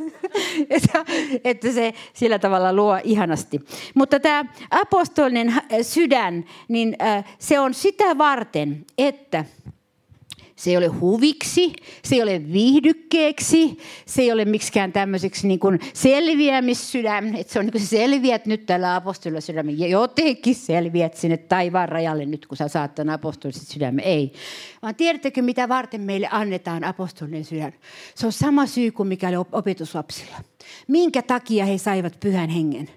että, 0.70 1.04
että 1.44 1.72
se 1.72 1.94
sillä 2.12 2.38
tavalla 2.38 2.72
luo 2.72 2.98
ihanasti. 3.04 3.60
Mutta 3.94 4.20
tämä 4.20 4.44
apostolinen 4.70 5.54
sydän, 5.82 6.44
niin 6.68 6.96
se 7.38 7.60
on 7.60 7.74
sitä 7.74 8.18
varten, 8.18 8.86
että 8.98 9.44
Se 10.62 10.70
ei 10.70 10.76
ole 10.76 10.86
huviksi, 10.86 11.72
se 12.04 12.14
ei 12.14 12.22
ole 12.22 12.52
viihdykkeeksi, 12.52 13.78
se 14.06 14.22
ei 14.22 14.32
ole 14.32 14.44
miksikään 14.44 14.92
tämmöiseksi 14.92 15.48
niin 15.48 15.60
kuin 15.60 15.80
selviämissydän, 15.94 17.36
että 17.36 17.52
se 17.52 17.58
on 17.58 17.64
niin 17.64 17.72
kuin 17.72 17.86
selviät 17.86 18.46
nyt 18.46 18.66
tällä 18.66 18.94
apostolilla 18.94 19.40
sydämen. 19.40 19.78
Ja 19.78 19.88
jotenkin 19.88 20.54
selviät 20.54 21.14
sinne 21.14 21.36
taivaan 21.36 21.88
rajalle 21.88 22.26
nyt, 22.26 22.46
kun 22.46 22.56
sä 22.56 22.68
saat 22.68 22.94
tämän 22.94 23.14
apostoliset 23.14 23.68
sydämen. 23.68 24.04
Ei. 24.04 24.32
Vaan 24.82 24.94
tiedättekö, 24.94 25.42
mitä 25.42 25.68
varten 25.68 26.00
meille 26.00 26.28
annetaan 26.30 26.84
apostolinen 26.84 27.44
sydän? 27.44 27.72
Se 28.14 28.26
on 28.26 28.32
sama 28.32 28.66
syy 28.66 28.90
kuin 28.90 29.08
mikä 29.08 29.28
oli 29.28 29.46
opetuslapsilla. 29.52 30.36
Minkä 30.88 31.22
takia 31.22 31.64
he 31.64 31.78
saivat 31.78 32.20
pyhän 32.20 32.50
hengen? 32.50 32.90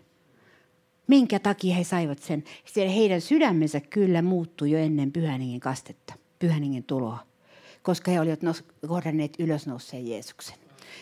Minkä 1.07 1.39
takia 1.39 1.75
he 1.75 1.83
saivat 1.83 2.19
sen? 2.19 2.43
Siellä 2.65 2.91
heidän 2.91 3.21
sydämensä 3.21 3.79
kyllä 3.79 4.21
muuttui 4.21 4.71
jo 4.71 4.79
ennen 4.79 5.11
pyhän 5.11 5.41
hengen 5.41 5.59
kastetta, 5.59 6.13
pyhän 6.39 6.61
hengen 6.61 6.83
tuloa 6.83 7.34
koska 7.85 8.11
he 8.11 8.19
olivat 8.19 8.39
kohdanneet 8.87 9.35
ylösnouseen 9.39 10.07
Jeesuksen. 10.07 10.57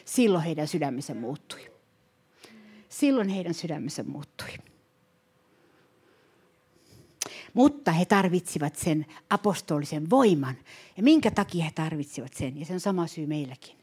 Silloin 0.06 0.44
heidän 0.44 0.68
sydämensä 0.68 1.14
muuttui. 1.14 1.72
Silloin 2.90 3.30
heidän 3.30 3.54
sydämensä 3.54 4.04
muuttui. 4.04 4.48
Mutta 7.54 7.92
he 7.92 8.06
tarvitsivat 8.06 8.76
sen 8.76 9.06
apostolisen 9.30 10.10
voiman. 10.10 10.56
Ja 10.98 11.04
minkä 11.04 11.32
takia 11.32 11.66
he 11.66 11.72
tarvitsivat 11.76 12.34
sen? 12.34 12.60
Ja 12.60 12.66
se 12.66 12.74
on 12.74 12.80
sama 12.80 13.08
syy 13.08 13.28
meilläkin. 13.28 13.78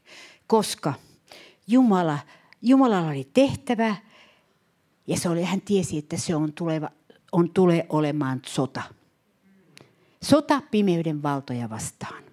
Koska 0.47 0.95
Jumala, 1.67 2.19
Jumalalla 2.63 3.11
oli 3.11 3.31
tehtävä 3.35 3.97
ja 5.07 5.17
se 5.17 5.29
oli, 5.29 5.45
hän 5.45 5.61
tiesi, 5.61 5.99
että 5.99 6.17
se 6.17 6.35
on, 6.35 6.53
tuleva, 6.53 6.91
on 7.33 7.51
tulee 7.51 7.87
olemaan 7.89 8.43
sota. 8.47 8.83
Sota 10.23 10.63
pimeyden 10.71 11.23
valtoja 11.23 11.71
vastaan. 11.71 12.30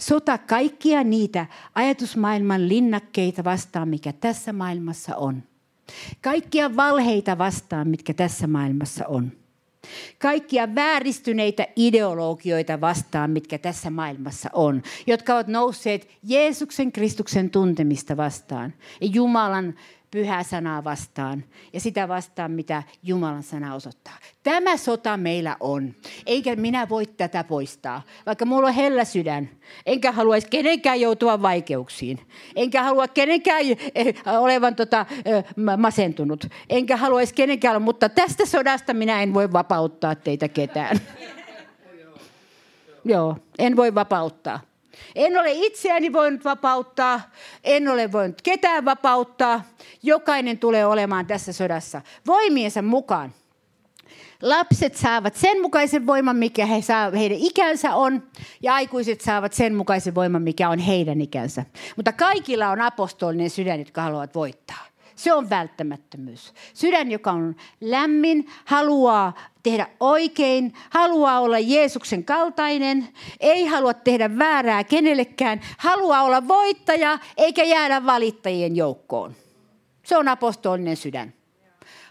Sota 0.00 0.38
kaikkia 0.38 1.04
niitä 1.04 1.46
ajatusmaailman 1.74 2.68
linnakkeita 2.68 3.44
vastaan, 3.44 3.88
mikä 3.88 4.12
tässä 4.12 4.52
maailmassa 4.52 5.16
on. 5.16 5.42
Kaikkia 6.20 6.76
valheita 6.76 7.38
vastaan, 7.38 7.88
mitkä 7.88 8.14
tässä 8.14 8.46
maailmassa 8.46 9.06
on. 9.06 9.32
Kaikkia 10.18 10.74
vääristyneitä 10.74 11.66
ideologioita 11.76 12.80
vastaan, 12.80 13.30
mitkä 13.30 13.58
tässä 13.58 13.90
maailmassa 13.90 14.50
on, 14.52 14.82
jotka 15.06 15.34
ovat 15.34 15.46
nousseet 15.46 16.08
Jeesuksen 16.22 16.92
Kristuksen 16.92 17.50
tuntemista 17.50 18.16
vastaan 18.16 18.74
Jumalan 19.00 19.74
pyhää 20.10 20.42
sanaa 20.42 20.84
vastaan 20.84 21.44
ja 21.72 21.80
sitä 21.80 22.08
vastaan, 22.08 22.50
mitä 22.50 22.82
Jumalan 23.02 23.42
sana 23.42 23.74
osoittaa. 23.74 24.14
Tämä 24.42 24.76
sota 24.76 25.16
meillä 25.16 25.56
on, 25.60 25.94
eikä 26.26 26.56
minä 26.56 26.88
voi 26.88 27.06
tätä 27.06 27.44
poistaa, 27.44 28.02
vaikka 28.26 28.44
mulla 28.44 28.68
on 28.68 28.74
hellä 28.74 29.04
sydän. 29.04 29.50
Enkä 29.86 30.12
haluaisi 30.12 30.48
kenenkään 30.50 31.00
joutua 31.00 31.42
vaikeuksiin. 31.42 32.20
Enkä 32.56 32.82
halua 32.82 33.08
kenenkään 33.08 33.62
eh, 33.94 34.14
olevan 34.26 34.76
tota, 34.76 35.06
eh, 35.24 35.44
masentunut. 35.76 36.46
Enkä 36.70 36.96
haluaisi 36.96 37.34
kenenkään, 37.34 37.82
mutta 37.82 38.08
tästä 38.08 38.46
sodasta 38.46 38.94
minä 38.94 39.22
en 39.22 39.34
voi 39.34 39.52
vapauttaa 39.52 40.14
teitä 40.14 40.48
ketään. 40.48 40.96
Joo, 43.04 43.36
en 43.58 43.76
voi 43.76 43.94
vapauttaa. 43.94 44.69
En 45.14 45.38
ole 45.38 45.52
itseäni 45.52 46.12
voinut 46.12 46.44
vapauttaa, 46.44 47.20
en 47.64 47.88
ole 47.88 48.12
voinut 48.12 48.42
ketään 48.42 48.84
vapauttaa. 48.84 49.62
Jokainen 50.02 50.58
tulee 50.58 50.86
olemaan 50.86 51.26
tässä 51.26 51.52
sodassa 51.52 52.02
voimiensa 52.26 52.82
mukaan. 52.82 53.32
Lapset 54.42 54.96
saavat 54.96 55.34
sen 55.34 55.62
mukaisen 55.62 56.06
voiman, 56.06 56.36
mikä 56.36 56.66
he 56.66 56.82
saa, 56.82 57.10
heidän 57.10 57.38
ikänsä 57.40 57.94
on, 57.94 58.22
ja 58.62 58.74
aikuiset 58.74 59.20
saavat 59.20 59.52
sen 59.52 59.74
mukaisen 59.74 60.14
voiman, 60.14 60.42
mikä 60.42 60.68
on 60.68 60.78
heidän 60.78 61.20
ikänsä. 61.20 61.64
Mutta 61.96 62.12
kaikilla 62.12 62.68
on 62.68 62.80
apostolinen 62.80 63.50
sydän, 63.50 63.78
jotka 63.78 64.02
haluavat 64.02 64.34
voittaa. 64.34 64.89
Se 65.20 65.32
on 65.32 65.50
välttämättömyys. 65.50 66.52
Sydän, 66.74 67.10
joka 67.10 67.32
on 67.32 67.56
lämmin, 67.80 68.48
haluaa 68.64 69.34
tehdä 69.62 69.86
oikein, 70.00 70.74
haluaa 70.90 71.40
olla 71.40 71.58
Jeesuksen 71.58 72.24
kaltainen, 72.24 73.08
ei 73.40 73.66
halua 73.66 73.94
tehdä 73.94 74.38
väärää 74.38 74.84
kenellekään, 74.84 75.60
haluaa 75.78 76.22
olla 76.22 76.48
voittaja 76.48 77.18
eikä 77.36 77.64
jäädä 77.64 78.06
valittajien 78.06 78.76
joukkoon. 78.76 79.34
Se 80.02 80.16
on 80.16 80.28
apostolinen 80.28 80.96
sydän. 80.96 81.34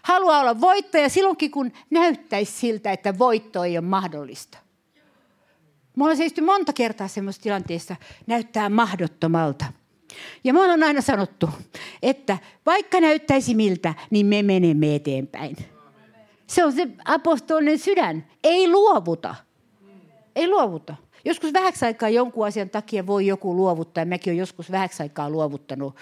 Haluaa 0.02 0.40
olla 0.40 0.60
voittaja 0.60 1.08
silloinkin, 1.08 1.50
kun 1.50 1.72
näyttäisi 1.90 2.52
siltä, 2.52 2.92
että 2.92 3.18
voitto 3.18 3.64
ei 3.64 3.78
ole 3.78 3.86
mahdollista. 3.86 4.58
Mulla 5.96 6.10
on 6.10 6.16
seisty 6.16 6.40
monta 6.40 6.72
kertaa 6.72 7.08
semmoisessa 7.08 7.42
tilanteessa, 7.42 7.96
näyttää 8.26 8.68
mahdottomalta– 8.68 9.64
ja 10.44 10.52
me 10.52 10.60
ollaan 10.60 10.82
aina 10.82 11.00
sanottu, 11.00 11.48
että 12.02 12.38
vaikka 12.66 13.00
näyttäisi 13.00 13.54
miltä, 13.54 13.94
niin 14.10 14.26
me 14.26 14.42
menemme 14.42 14.94
eteenpäin. 14.94 15.56
Se 16.46 16.64
on 16.64 16.72
se 16.72 16.88
apostolinen 17.04 17.78
sydän. 17.78 18.26
Ei 18.44 18.68
luovuta. 18.68 19.34
Ei 20.36 20.48
luovuta. 20.48 20.94
Joskus 21.24 21.52
vähäksi 21.52 21.84
aikaa 21.84 22.08
jonkun 22.08 22.46
asian 22.46 22.70
takia 22.70 23.06
voi 23.06 23.26
joku 23.26 23.56
luovuttaa. 23.56 24.04
Mäkin 24.04 24.30
olen 24.30 24.38
joskus 24.38 24.70
vähäksi 24.70 25.02
aikaa 25.02 25.30
luovuttanut 25.30 25.96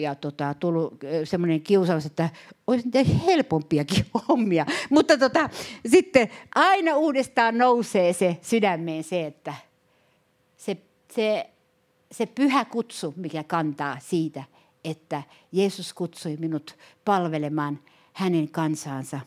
ja 0.00 0.14
tota, 0.14 0.54
tullut 0.54 0.94
semmoinen 1.24 1.60
kiusaus, 1.60 2.06
että 2.06 2.30
olisi 2.66 2.88
helpompiakin 3.26 4.06
hommia. 4.28 4.66
Mutta 4.90 5.18
tota, 5.18 5.50
sitten 5.86 6.30
aina 6.54 6.96
uudestaan 6.96 7.58
nousee 7.58 8.12
se 8.12 8.36
sydämeen 8.42 9.04
se, 9.04 9.26
että 9.26 9.54
se, 10.56 10.76
se 11.12 11.50
se 12.14 12.26
pyhä 12.26 12.64
kutsu, 12.64 13.14
mikä 13.16 13.44
kantaa 13.44 13.98
siitä, 14.00 14.44
että 14.84 15.22
Jeesus 15.52 15.92
kutsui 15.92 16.36
minut 16.36 16.76
palvelemaan 17.04 17.78
hänen 18.12 18.48
kansaansa. 18.48 19.20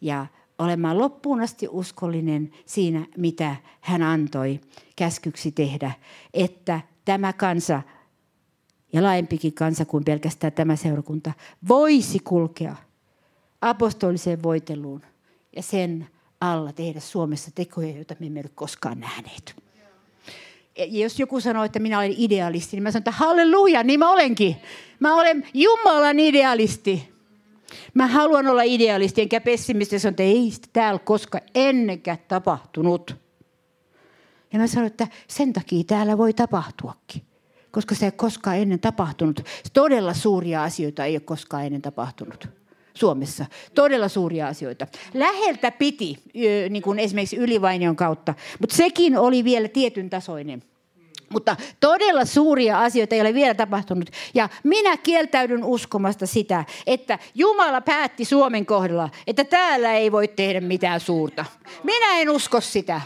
Ja 0.00 0.26
olemaan 0.58 0.98
loppuun 0.98 1.40
asti 1.40 1.68
uskollinen 1.70 2.52
siinä, 2.64 3.06
mitä 3.16 3.56
hän 3.80 4.02
antoi 4.02 4.60
käskyksi 4.96 5.52
tehdä, 5.52 5.92
että 6.34 6.80
tämä 7.04 7.32
kansa 7.32 7.82
ja 8.92 9.02
laajempikin 9.02 9.52
kansa 9.54 9.84
kuin 9.84 10.04
pelkästään 10.04 10.52
tämä 10.52 10.76
seurakunta 10.76 11.32
voisi 11.68 12.18
kulkea 12.18 12.76
apostoliseen 13.60 14.42
voiteluun 14.42 15.02
ja 15.56 15.62
sen 15.62 16.08
alla 16.40 16.72
tehdä 16.72 17.00
Suomessa 17.00 17.50
tekoja, 17.54 17.90
joita 17.90 18.14
me 18.20 18.26
emme 18.26 18.40
ole 18.40 18.50
koskaan 18.54 19.00
nähneet 19.00 19.65
jos 20.76 21.20
joku 21.20 21.40
sanoo, 21.40 21.64
että 21.64 21.78
minä 21.78 21.98
olen 21.98 22.14
idealisti, 22.16 22.76
niin 22.76 22.82
mä 22.82 22.90
sanon, 22.90 23.00
että 23.00 23.10
halleluja, 23.10 23.82
niin 23.82 23.98
mä 23.98 24.12
olenkin. 24.12 24.56
Mä 25.00 25.14
olen 25.14 25.48
Jumalan 25.54 26.18
idealisti. 26.18 27.16
Mä 27.94 28.06
haluan 28.06 28.46
olla 28.46 28.62
idealisti, 28.62 29.22
enkä 29.22 29.40
pessimisti. 29.40 29.98
Sanon, 29.98 30.12
että 30.12 30.22
ei 30.22 30.50
sitä 30.50 30.68
täällä 30.72 30.98
koska 30.98 31.40
ennenkään 31.54 32.18
tapahtunut. 32.28 33.16
Ja 34.52 34.58
mä 34.58 34.66
sanon, 34.66 34.86
että 34.86 35.08
sen 35.28 35.52
takia 35.52 35.84
täällä 35.84 36.18
voi 36.18 36.32
tapahtuakin. 36.32 37.22
Koska 37.70 37.94
se 37.94 38.06
ei 38.06 38.12
koskaan 38.12 38.56
ennen 38.56 38.80
tapahtunut. 38.80 39.40
Todella 39.72 40.14
suuria 40.14 40.62
asioita 40.62 41.04
ei 41.04 41.14
ole 41.14 41.20
koskaan 41.20 41.66
ennen 41.66 41.82
tapahtunut. 41.82 42.48
Suomessa. 42.96 43.46
Todella 43.74 44.08
suuria 44.08 44.48
asioita. 44.48 44.86
Läheltä 45.14 45.70
piti, 45.70 46.18
niin 46.70 46.82
kuin 46.82 46.98
esimerkiksi 46.98 47.36
Ylivainion 47.36 47.96
kautta, 47.96 48.34
mutta 48.60 48.76
sekin 48.76 49.18
oli 49.18 49.44
vielä 49.44 49.68
tietyn 49.68 50.10
tasoinen. 50.10 50.62
Mutta 51.28 51.56
todella 51.80 52.24
suuria 52.24 52.80
asioita 52.80 53.14
ei 53.14 53.20
ole 53.20 53.34
vielä 53.34 53.54
tapahtunut. 53.54 54.10
Ja 54.34 54.48
minä 54.62 54.96
kieltäydyn 54.96 55.64
uskomasta 55.64 56.26
sitä, 56.26 56.64
että 56.86 57.18
Jumala 57.34 57.80
päätti 57.80 58.24
Suomen 58.24 58.66
kohdalla, 58.66 59.08
että 59.26 59.44
täällä 59.44 59.92
ei 59.92 60.12
voi 60.12 60.28
tehdä 60.28 60.60
mitään 60.60 61.00
suurta. 61.00 61.44
Minä 61.82 62.20
en 62.20 62.30
usko 62.30 62.60
sitä. 62.60 63.00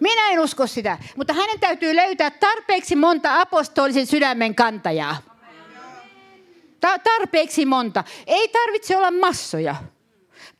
Minä 0.00 0.30
en 0.30 0.40
usko 0.40 0.66
sitä. 0.66 0.98
Mutta 1.16 1.32
hänen 1.32 1.60
täytyy 1.60 1.96
löytää 1.96 2.30
tarpeeksi 2.30 2.96
monta 2.96 3.40
apostolisen 3.40 4.06
sydämen 4.06 4.54
kantajaa 4.54 5.31
tarpeeksi 7.04 7.66
monta. 7.66 8.04
Ei 8.26 8.48
tarvitse 8.48 8.96
olla 8.96 9.10
massoja. 9.10 9.76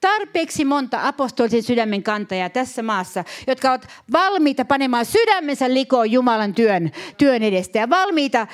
Tarpeeksi 0.01 0.65
monta 0.65 1.09
apostolisen 1.09 1.63
sydämen 1.63 2.03
kantajaa 2.03 2.51
tässä 2.51 2.83
maassa, 2.83 3.25
jotka 3.47 3.71
ovat 3.71 3.89
valmiita 4.13 4.65
panemaan 4.65 5.05
sydämensä 5.05 5.75
likoon 5.75 6.11
Jumalan 6.11 6.55
työn, 6.55 6.91
työn 7.19 7.43
edestä 7.43 7.79
ja 7.79 7.91
valmiita 7.91 8.41
äh, 8.41 8.49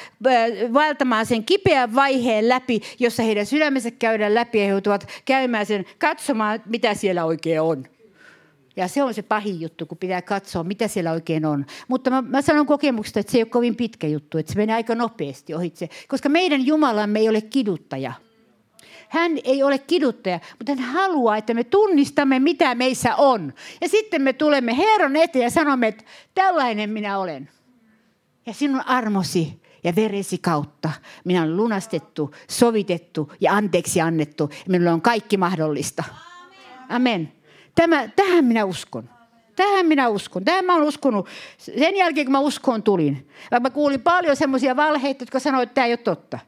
valtamaan 0.73 1.27
sen 1.27 1.45
kipeän 1.45 1.95
vaiheen 1.95 2.49
läpi, 2.49 2.81
jossa 2.99 3.23
heidän 3.23 3.47
sydämensä 3.47 3.91
käydään 3.91 4.35
läpi 4.35 4.59
ja 4.59 4.65
he 4.65 4.71
joutuvat 4.71 5.09
käymään 5.25 5.67
sen 5.67 5.85
katsomaan, 5.99 6.63
mitä 6.67 6.95
siellä 6.95 7.25
oikein 7.25 7.61
on. 7.61 7.98
Ja 8.79 8.89
se 8.89 9.03
on 9.03 9.15
se 9.15 9.23
pahin 9.23 9.61
juttu, 9.61 9.87
kun 9.87 9.99
pitää 9.99 10.23
katsoa, 10.23 10.65
mitä 10.65 10.89
siellä 10.89 11.13
oikein 11.13 11.47
on. 11.47 11.67
Mutta 11.89 12.11
mä, 12.11 12.23
mä 12.23 12.43
sanon 12.43 12.67
kokemuksesta, 12.67 13.21
että 13.21 13.33
se 13.33 13.39
ei 13.39 13.43
ole 13.43 13.51
kovin 13.51 13.77
pitkä 13.77 14.07
juttu, 14.07 14.39
että 14.39 14.53
se 14.53 14.59
menee 14.59 14.77
aika 14.77 14.95
nopeasti 14.95 15.55
ohitse. 15.55 15.89
Koska 16.09 16.29
meidän 16.29 16.67
Jumalamme 16.67 17.19
ei 17.19 17.29
ole 17.29 17.41
kiduttaja. 17.41 18.13
Hän 19.09 19.33
ei 19.45 19.63
ole 19.63 19.79
kiduttaja, 19.79 20.41
mutta 20.59 20.75
hän 20.75 20.93
haluaa, 20.93 21.37
että 21.37 21.55
me 21.55 21.65
tunnistamme, 21.65 22.39
mitä 22.39 22.75
meissä 22.75 23.17
on. 23.17 23.53
Ja 23.81 23.89
sitten 23.89 24.23
me 24.23 24.33
tulemme 24.33 24.77
Herran 24.77 25.17
eteen 25.17 25.43
ja 25.43 25.51
sanomme, 25.51 25.89
että 25.89 26.05
tällainen 26.35 26.91
minä 26.91 27.19
olen. 27.19 27.49
Ja 28.47 28.53
sinun 28.53 28.83
armosi 28.87 29.63
ja 29.85 29.97
veresi 29.97 30.39
kautta 30.39 30.91
minä 31.25 31.43
olen 31.43 31.57
lunastettu, 31.57 32.35
sovitettu 32.51 33.33
ja 33.41 33.53
anteeksi 33.53 34.01
annettu. 34.01 34.49
Ja 34.53 34.65
minulla 34.69 34.93
on 34.93 35.03
kaikki 35.03 35.37
mahdollista. 35.37 36.05
Amen. 36.89 37.38
Tämä, 37.79 38.09
tähän 38.09 38.45
minä 38.45 38.65
uskon. 38.65 39.11
Tähän 39.57 39.87
minä 39.87 40.09
uskon. 40.09 40.45
Tähän 40.45 40.65
mä 40.65 40.75
olen 40.75 40.89
uskonut. 40.89 41.29
Sen 41.59 41.97
jälkeen, 41.97 42.27
kun 42.27 42.33
mä 42.33 42.41
uskoon 42.41 42.83
tulin. 42.83 43.29
Mä 43.61 43.71
kuulin 43.71 44.01
paljon 44.01 44.37
semmoisia 44.37 44.77
valheita, 44.77 45.23
jotka 45.23 45.41
sanoivat, 45.41 45.69
että 45.69 45.75
tämä 45.75 45.87
ei 45.87 45.93
ole 45.93 45.97
totta. 45.97 46.39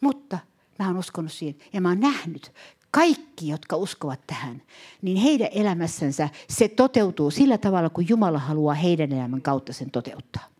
Mutta 0.00 0.38
mä 0.78 0.86
olen 0.86 0.98
uskonut 0.98 1.32
siihen. 1.32 1.56
Ja 1.72 1.80
mä 1.80 1.88
oon 1.88 2.00
nähnyt 2.00 2.52
kaikki, 2.90 3.48
jotka 3.48 3.76
uskovat 3.76 4.20
tähän, 4.26 4.62
niin 5.02 5.16
heidän 5.16 5.48
elämässänsä 5.52 6.28
se 6.48 6.68
toteutuu 6.68 7.30
sillä 7.30 7.58
tavalla, 7.58 7.90
kun 7.90 8.08
Jumala 8.08 8.38
haluaa 8.38 8.74
heidän 8.74 9.12
elämän 9.12 9.42
kautta 9.42 9.72
sen 9.72 9.90
toteuttaa. 9.90 10.55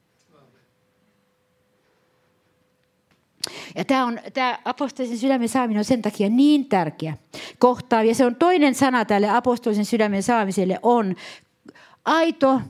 Ja 3.74 3.84
tämä, 3.84 4.06
on, 4.06 4.20
tämä 4.34 4.58
apostolisen 4.64 5.18
sydämen 5.18 5.48
saaminen 5.48 5.78
on 5.78 5.84
sen 5.84 6.02
takia 6.02 6.28
niin 6.28 6.66
tärkeä 6.68 7.16
kohta. 7.58 8.02
Ja 8.02 8.14
se 8.14 8.26
on 8.26 8.36
toinen 8.36 8.74
sana 8.74 9.04
tälle 9.04 9.30
apostolisen 9.30 9.84
sydämen 9.84 10.22
saamiselle 10.22 10.78
on 10.82 11.16
aito 12.04 12.60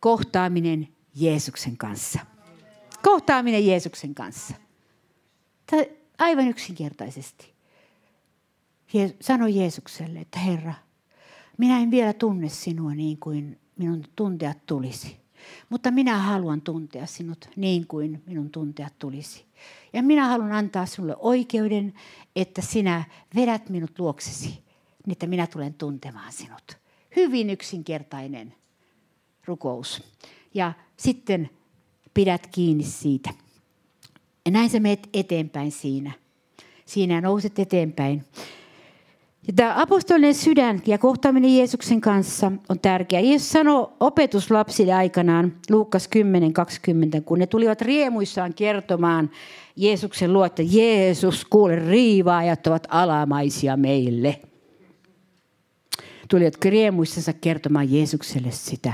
kohtaaminen 0.00 0.88
Jeesuksen 1.14 1.76
kanssa. 1.76 2.18
Kohtaaminen 3.02 3.66
Jeesuksen 3.66 4.14
kanssa. 4.14 4.54
Tämä 5.66 5.82
aivan 6.18 6.48
yksinkertaisesti. 6.48 7.52
Sano 9.20 9.46
Jeesukselle, 9.46 10.18
että 10.18 10.38
Herra, 10.38 10.74
minä 11.58 11.78
en 11.78 11.90
vielä 11.90 12.12
tunne 12.12 12.48
sinua 12.48 12.94
niin 12.94 13.18
kuin 13.18 13.58
minun 13.76 14.04
tuntea 14.16 14.54
tulisi. 14.66 15.16
Mutta 15.68 15.90
minä 15.90 16.18
haluan 16.18 16.60
tuntea 16.60 17.06
sinut 17.06 17.48
niin 17.56 17.86
kuin 17.86 18.22
minun 18.26 18.50
tuntea 18.50 18.88
tulisi. 18.98 19.44
Ja 19.92 20.02
minä 20.02 20.28
haluan 20.28 20.52
antaa 20.52 20.86
sinulle 20.86 21.16
oikeuden, 21.18 21.94
että 22.36 22.62
sinä 22.62 23.04
vedät 23.34 23.68
minut 23.68 23.98
luoksesi, 23.98 24.48
niin 24.48 25.12
että 25.12 25.26
minä 25.26 25.46
tulen 25.46 25.74
tuntemaan 25.74 26.32
sinut. 26.32 26.78
Hyvin 27.16 27.50
yksinkertainen 27.50 28.54
rukous. 29.44 30.02
Ja 30.54 30.72
sitten 30.96 31.50
pidät 32.14 32.46
kiinni 32.46 32.84
siitä. 32.84 33.30
Ja 34.44 34.50
näin 34.50 34.70
sä 34.70 34.80
menet 34.80 35.08
eteenpäin 35.14 35.72
siinä. 35.72 36.12
Siinä 36.86 37.20
nouset 37.20 37.58
eteenpäin. 37.58 38.24
Tämä 39.56 39.74
apostolinen 39.76 40.34
sydän 40.34 40.82
ja 40.86 40.98
kohtaaminen 40.98 41.56
Jeesuksen 41.56 42.00
kanssa 42.00 42.52
on 42.68 42.80
tärkeä. 42.80 43.20
Jeesus 43.20 43.50
sanoi 43.50 43.88
opetuslapsille 44.00 44.92
aikanaan, 44.92 45.52
Luukas 45.70 46.08
10.20, 47.16 47.22
kun 47.24 47.38
ne 47.38 47.46
tulivat 47.46 47.82
riemuissaan 47.82 48.54
kertomaan 48.54 49.30
Jeesuksen 49.76 50.32
luo, 50.32 50.44
että 50.44 50.62
Jeesus, 50.70 51.44
kuule, 51.44 51.76
riivaajat 51.76 52.66
ovat 52.66 52.86
alamaisia 52.90 53.76
meille 53.76 54.40
tulivat 56.28 56.64
riemuissansa 56.64 57.32
kertomaan 57.32 57.92
Jeesukselle 57.92 58.50
sitä. 58.50 58.92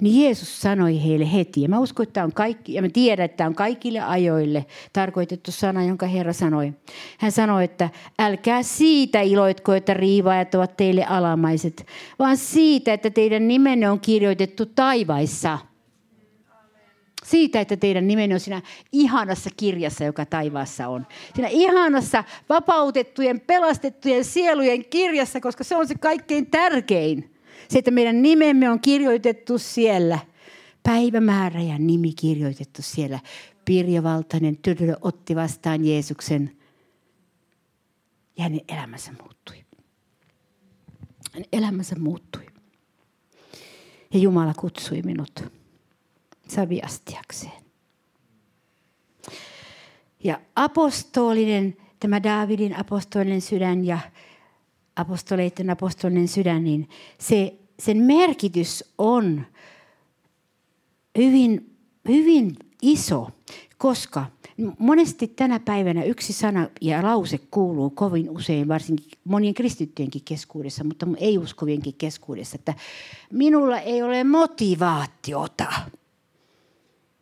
Niin 0.00 0.22
Jeesus 0.22 0.60
sanoi 0.60 1.04
heille 1.04 1.32
heti, 1.32 1.62
ja 1.62 1.68
mä 1.68 1.78
uskon, 1.78 2.06
että 2.06 2.24
on 2.24 2.32
kaikki, 2.32 2.74
ja 2.74 2.82
mä 2.82 2.88
tiedän, 2.88 3.24
että 3.24 3.46
on 3.46 3.54
kaikille 3.54 4.00
ajoille 4.00 4.66
tarkoitettu 4.92 5.52
sana, 5.52 5.84
jonka 5.84 6.06
Herra 6.06 6.32
sanoi. 6.32 6.72
Hän 7.18 7.32
sanoi, 7.32 7.64
että 7.64 7.90
älkää 8.18 8.62
siitä 8.62 9.20
iloitko, 9.20 9.74
että 9.74 9.94
riivaajat 9.94 10.54
ovat 10.54 10.76
teille 10.76 11.04
alamaiset, 11.04 11.86
vaan 12.18 12.36
siitä, 12.36 12.92
että 12.92 13.10
teidän 13.10 13.48
nimenne 13.48 13.90
on 13.90 14.00
kirjoitettu 14.00 14.66
taivaissa– 14.66 15.58
siitä, 17.30 17.60
että 17.60 17.76
teidän 17.76 18.06
nimenne 18.06 18.34
on 18.34 18.40
siinä 18.40 18.62
ihanassa 18.92 19.50
kirjassa, 19.56 20.04
joka 20.04 20.26
taivaassa 20.26 20.88
on. 20.88 21.06
Siinä 21.34 21.48
ihanassa 21.48 22.24
vapautettujen, 22.48 23.40
pelastettujen 23.40 24.24
sielujen 24.24 24.84
kirjassa, 24.84 25.40
koska 25.40 25.64
se 25.64 25.76
on 25.76 25.88
se 25.88 25.94
kaikkein 25.94 26.46
tärkein. 26.46 27.34
Se, 27.68 27.78
että 27.78 27.90
meidän 27.90 28.22
nimemme 28.22 28.70
on 28.70 28.80
kirjoitettu 28.80 29.58
siellä. 29.58 30.18
Päivämäärä 30.82 31.60
ja 31.60 31.78
nimi 31.78 32.12
kirjoitettu 32.12 32.82
siellä. 32.82 33.18
Pirjo 33.64 34.02
Valtainen 34.02 34.56
tyttö 34.56 34.96
otti 35.00 35.36
vastaan 35.36 35.84
Jeesuksen 35.84 36.56
ja 38.36 38.42
hänen 38.42 38.60
elämänsä 38.68 39.12
muuttui. 39.22 39.64
Hänen 41.32 41.48
elämänsä 41.52 41.96
muuttui. 41.98 42.46
Ja 44.14 44.18
Jumala 44.18 44.54
kutsui 44.54 45.02
minut 45.02 45.57
saviastiakseen. 46.50 47.62
Ja 50.24 50.40
apostolinen, 50.56 51.76
tämä 52.00 52.22
Daavidin 52.22 52.76
apostolinen 52.76 53.40
sydän 53.40 53.84
ja 53.84 53.98
apostoleiden 54.96 55.70
apostolinen 55.70 56.28
sydän, 56.28 56.64
niin 56.64 56.88
se, 57.18 57.54
sen 57.78 57.96
merkitys 57.96 58.84
on 58.98 59.46
hyvin, 61.18 61.76
hyvin 62.08 62.56
iso, 62.82 63.30
koska 63.78 64.26
monesti 64.78 65.28
tänä 65.28 65.60
päivänä 65.60 66.04
yksi 66.04 66.32
sana 66.32 66.68
ja 66.80 67.02
lause 67.02 67.38
kuuluu 67.50 67.90
kovin 67.90 68.30
usein, 68.30 68.68
varsinkin 68.68 69.18
monien 69.24 69.54
kristittyjenkin 69.54 70.22
keskuudessa, 70.24 70.84
mutta 70.84 71.06
ei 71.16 71.38
uskovienkin 71.38 71.94
keskuudessa, 71.98 72.54
että 72.54 72.74
minulla 73.32 73.78
ei 73.78 74.02
ole 74.02 74.24
motivaatiota 74.24 75.66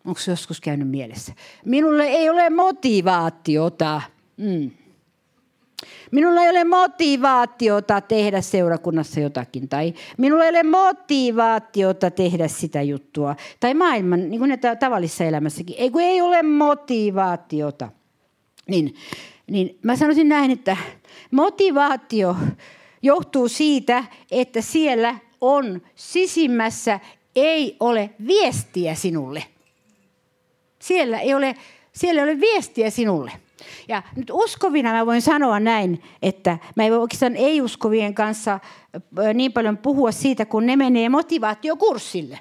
Onko 0.06 0.20
se 0.20 0.32
joskus 0.32 0.60
käynyt 0.60 0.88
mielessä? 0.88 1.32
Minulle 1.64 2.04
ei 2.04 2.30
ole 2.30 2.50
motivaatiota. 2.50 4.02
Mm. 4.36 4.70
Minulla 6.10 6.42
ei 6.42 6.50
ole 6.50 6.64
motivaatiota 6.64 8.00
tehdä 8.00 8.40
seurakunnassa 8.40 9.20
jotakin. 9.20 9.68
Tai 9.68 9.94
minulla 10.18 10.44
ei 10.44 10.50
ole 10.50 10.62
motivaatiota 10.62 12.10
tehdä 12.10 12.48
sitä 12.48 12.82
juttua. 12.82 13.36
Tai 13.60 13.74
maailman, 13.74 14.30
niin 14.30 14.38
kuin 14.38 14.58
tavallisessa 14.80 15.24
elämässäkin. 15.24 15.76
Ei 15.78 15.90
kun 15.90 16.02
ei 16.02 16.20
ole 16.20 16.42
motivaatiota. 16.42 17.88
Niin, 18.68 18.94
niin 19.46 19.78
mä 19.82 19.96
sanoisin 19.96 20.28
näin, 20.28 20.50
että 20.50 20.76
motivaatio 21.30 22.36
johtuu 23.02 23.48
siitä, 23.48 24.04
että 24.30 24.60
siellä 24.60 25.18
on 25.40 25.82
sisimmässä 25.94 27.00
ei 27.36 27.76
ole 27.80 28.10
viestiä 28.26 28.94
sinulle– 28.94 29.44
siellä 30.86 31.20
ei 31.20 31.34
ole, 31.34 31.54
siellä 31.92 32.22
ei 32.22 32.28
ole 32.28 32.40
viestiä 32.40 32.90
sinulle. 32.90 33.32
Ja 33.88 34.02
nyt 34.16 34.30
uskovina 34.32 34.92
mä 34.92 35.06
voin 35.06 35.22
sanoa 35.22 35.60
näin, 35.60 36.02
että 36.22 36.58
mä 36.76 36.82
en 36.82 36.92
voi 36.92 36.98
oikeastaan 36.98 37.36
ei-uskovien 37.36 38.14
kanssa 38.14 38.60
niin 39.34 39.52
paljon 39.52 39.78
puhua 39.78 40.12
siitä, 40.12 40.46
kun 40.46 40.66
ne 40.66 40.76
menee 40.76 41.08
motivaatiokurssille. 41.08 42.38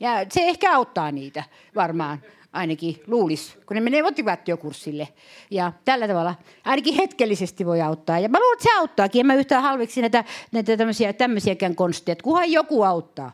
Ja 0.00 0.10
se 0.32 0.40
ehkä 0.40 0.76
auttaa 0.76 1.12
niitä 1.12 1.44
varmaan, 1.74 2.22
ainakin 2.52 3.02
luulis, 3.06 3.58
kun 3.66 3.74
ne 3.74 3.80
menee 3.80 4.02
motivaatiokurssille. 4.02 5.08
Ja 5.50 5.72
tällä 5.84 6.08
tavalla 6.08 6.34
ainakin 6.64 6.94
hetkellisesti 6.94 7.66
voi 7.66 7.82
auttaa. 7.82 8.18
Ja 8.18 8.28
mä 8.28 8.38
luulen, 8.38 8.56
että 8.56 8.62
se 8.62 8.78
auttaakin. 8.78 9.20
En 9.20 9.26
mä 9.26 9.34
yhtään 9.34 9.62
halveksi 9.62 10.00
näitä, 10.00 10.24
näitä 10.52 10.76
tämmöisiä, 10.76 11.12
tämmöisiäkään 11.12 11.76
konsteja, 11.76 12.16
kunhan 12.22 12.52
joku 12.52 12.82
auttaa. 12.82 13.32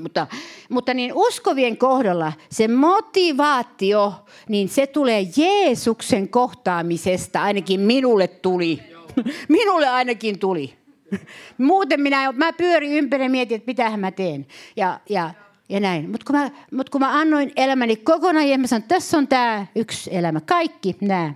Mutta, 0.00 0.26
mutta 0.68 0.94
niin 0.94 1.12
uskovien 1.14 1.76
kohdalla 1.76 2.32
se 2.50 2.68
motivaatio, 2.68 4.12
niin 4.48 4.68
se 4.68 4.86
tulee 4.86 5.26
Jeesuksen 5.36 6.28
kohtaamisesta, 6.28 7.42
ainakin 7.42 7.80
minulle 7.80 8.28
tuli. 8.28 8.80
Minulle 9.48 9.88
ainakin 9.88 10.38
tuli. 10.38 10.74
Muuten 11.58 12.00
minä, 12.00 12.32
mä 12.32 12.52
pyörin 12.52 12.92
ympäri 12.92 13.24
ja 13.24 13.30
mietin, 13.30 13.56
että 13.56 13.70
mitähän 13.70 14.00
mä 14.00 14.10
teen. 14.10 14.46
Ja, 14.76 15.00
ja, 15.08 15.30
ja 15.68 15.80
näin. 15.80 16.10
Mutta 16.10 16.32
kun, 16.32 16.50
mut 16.72 16.90
kun 16.90 17.00
mä 17.00 17.20
annoin 17.20 17.52
elämäni 17.56 17.96
kokonaan, 17.96 18.48
ja 18.48 18.58
mä 18.58 18.66
sanoin, 18.66 18.88
tässä 18.88 19.18
on 19.18 19.28
tämä 19.28 19.66
yksi 19.74 20.16
elämä. 20.16 20.40
Kaikki 20.40 20.96
nämä 21.00 21.34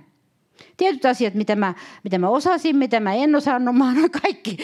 Tietyt 0.78 1.04
asiat, 1.04 1.34
mitä 1.34 1.56
mä, 1.56 1.74
mitä 2.04 2.18
mä 2.18 2.28
osasin, 2.28 2.76
mitä 2.76 3.00
mä 3.00 3.14
en 3.14 3.36
osannut, 3.36 3.76
mä 3.76 3.88
annoin 3.88 4.10
kaikki, 4.10 4.56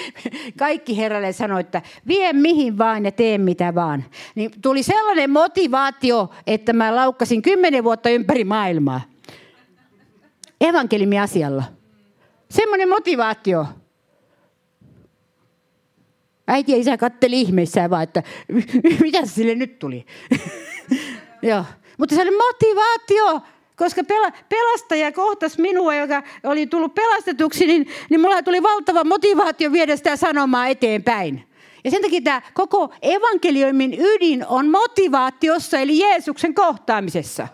kaikki 0.59 0.97
herralle 0.97 1.33
sanoi, 1.33 1.61
että 1.61 1.83
vie 2.07 2.33
mihin 2.33 2.79
vaan 2.79 3.05
ja 3.05 3.13
tee 3.13 3.39
mitä 3.39 3.75
vaan. 3.75 4.05
Niin 4.35 4.51
tuli 4.63 4.83
sellainen 4.83 5.31
motivaatio, 5.31 6.31
että 6.47 6.73
mä 6.73 6.97
laukkasin 6.97 7.43
kymmenen 7.43 7.85
vuotta 7.85 8.11
ympäri 8.11 8.45
maailmaa. 8.45 9.01
Evankelimi-asialla. 10.61 11.65
Semmoinen 12.51 12.89
motivaatio. 12.89 13.67
Äiti 16.49 16.73
ja 16.73 16.79
isä 16.79 16.97
katteli 16.97 17.41
ihmeissään 17.41 17.91
vaan, 17.91 18.03
että 18.03 18.23
mitä 19.03 19.27
sille 19.27 19.55
nyt 19.55 19.79
tuli. 19.79 20.07
Joo. 21.43 21.65
Mutta 21.99 22.15
se 22.15 22.23
oli 22.23 22.31
motivaatio 22.31 23.41
koska 23.77 24.03
pelastaja 24.49 25.13
kohtasi 25.13 25.61
minua, 25.61 25.95
joka 25.95 26.23
oli 26.45 26.67
tullut 26.67 26.95
pelastetuksi, 26.95 27.67
niin, 27.67 27.89
niin 28.11 28.21
mulla 28.21 28.43
tuli 28.43 28.63
valtava 28.63 29.05
motivaatio 29.05 29.73
viedä 29.73 29.97
sitä 29.97 30.17
sanomaa 30.17 30.67
eteenpäin. 30.67 31.49
Ja 31.85 31.91
sen 31.91 32.03
takia 32.03 32.21
tämä 32.21 32.43
koko 32.55 32.95
evankeliumin 33.03 33.95
ydin 34.01 34.47
on 34.47 34.71
motivaatiossa, 34.71 35.79
eli 35.79 35.99
Jeesuksen 35.99 36.55
kohtaamisessa. 36.55 37.49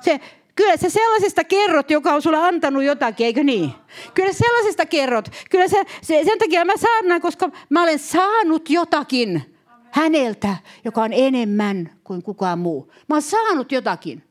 Se, 0.00 0.20
kyllä 0.54 0.76
sä 0.76 0.90
sellaisesta 0.90 1.44
kerrot, 1.44 1.90
joka 1.90 2.14
on 2.14 2.22
sulle 2.22 2.38
antanut 2.38 2.82
jotakin, 2.82 3.26
eikö 3.26 3.44
niin? 3.44 3.70
Kyllä 4.14 4.32
sellaisesta 4.32 4.86
kerrot. 4.86 5.28
Kyllä 5.50 5.68
sä, 5.68 5.84
se, 6.02 6.20
sen 6.24 6.38
takia 6.38 6.64
mä 6.64 6.76
saan 6.76 7.20
koska 7.20 7.50
mä 7.68 7.82
olen 7.82 7.98
saanut 7.98 8.70
jotakin 8.70 9.56
häneltä, 9.90 10.56
joka 10.84 11.02
on 11.02 11.12
enemmän 11.12 11.92
kuin 12.04 12.22
kukaan 12.22 12.58
muu. 12.58 12.92
Mä 13.08 13.14
oon 13.14 13.22
saanut 13.22 13.72
jotakin. 13.72 14.29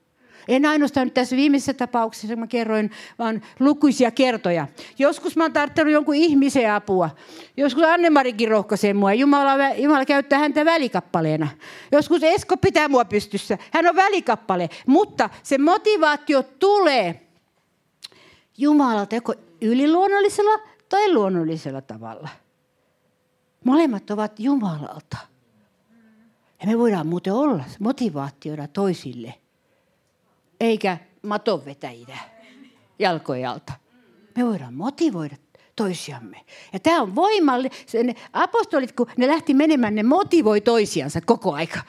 En 0.49 0.65
ainoastaan 0.65 1.07
nyt 1.07 1.13
tässä 1.13 1.35
viimeisessä 1.35 1.73
tapauksessa, 1.73 2.35
mä 2.35 2.47
kerroin, 2.47 2.91
vaan 3.19 3.41
lukuisia 3.59 4.11
kertoja. 4.11 4.67
Joskus 4.99 5.37
mä 5.37 5.43
oon 5.43 5.53
tarttunut 5.53 5.93
jonkun 5.93 6.15
ihmisen 6.15 6.71
apua. 6.71 7.09
Joskus 7.57 7.83
Anne-Marikin 7.83 8.49
rohkaisee 8.49 8.93
mua. 8.93 9.13
Jumala, 9.13 9.69
Jumala 9.77 10.05
käyttää 10.05 10.39
häntä 10.39 10.65
välikappaleena. 10.65 11.47
Joskus 11.91 12.23
Esko 12.23 12.57
pitää 12.57 12.87
mua 12.87 13.05
pystyssä. 13.05 13.57
Hän 13.71 13.87
on 13.87 13.95
välikappale. 13.95 14.69
Mutta 14.87 15.29
se 15.43 15.57
motivaatio 15.57 16.43
tulee 16.43 17.27
Jumalalta 18.57 19.15
joko 19.15 19.33
yliluonnollisella 19.61 20.59
tai 20.89 21.13
luonnollisella 21.13 21.81
tavalla. 21.81 22.29
Molemmat 23.65 24.11
ovat 24.11 24.39
Jumalalta. 24.39 25.17
Ja 26.61 26.67
me 26.67 26.77
voidaan 26.77 27.07
muuten 27.07 27.33
olla 27.33 27.63
motivaationa 27.79 28.67
toisille– 28.67 29.33
eikä 30.59 30.97
matonvetäjinä 31.21 32.17
jalkojen 32.99 33.49
alta. 33.49 33.73
Me 34.37 34.45
voidaan 34.45 34.73
motivoida 34.73 35.35
toisiamme. 35.75 36.37
Ja 36.73 36.79
tämä 36.79 37.01
on 37.01 37.15
voimallinen. 37.15 38.15
Apostolit, 38.33 38.91
kun 38.91 39.07
ne 39.17 39.27
lähti 39.27 39.53
menemään, 39.53 39.95
ne 39.95 40.03
motivoi 40.03 40.61
toisiansa 40.61 41.21
koko 41.21 41.53
aika. 41.53 41.79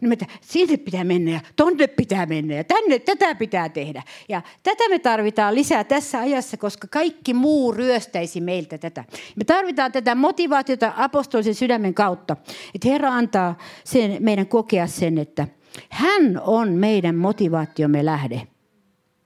No 0.00 0.16
sinne 0.40 0.76
pitää 0.76 1.04
mennä 1.04 1.30
ja 1.30 1.40
tonne 1.56 1.86
pitää 1.86 2.26
mennä 2.26 2.54
ja 2.54 2.64
tänne 2.64 2.98
tätä 2.98 3.34
pitää 3.34 3.68
tehdä. 3.68 4.02
Ja 4.28 4.42
tätä 4.62 4.88
me 4.88 4.98
tarvitaan 4.98 5.54
lisää 5.54 5.84
tässä 5.84 6.20
ajassa, 6.20 6.56
koska 6.56 6.88
kaikki 6.90 7.34
muu 7.34 7.72
ryöstäisi 7.72 8.40
meiltä 8.40 8.78
tätä. 8.78 9.04
Me 9.36 9.44
tarvitaan 9.44 9.92
tätä 9.92 10.14
motivaatiota 10.14 10.92
apostolisen 10.96 11.54
sydämen 11.54 11.94
kautta. 11.94 12.36
Että 12.74 12.88
Herra 12.88 13.10
antaa 13.10 13.58
sen, 13.84 14.16
meidän 14.20 14.46
kokea 14.46 14.86
sen, 14.86 15.18
että– 15.18 15.48
hän 15.88 16.40
on 16.40 16.72
meidän 16.72 17.16
motivaatiomme 17.16 18.04
lähde. 18.04 18.46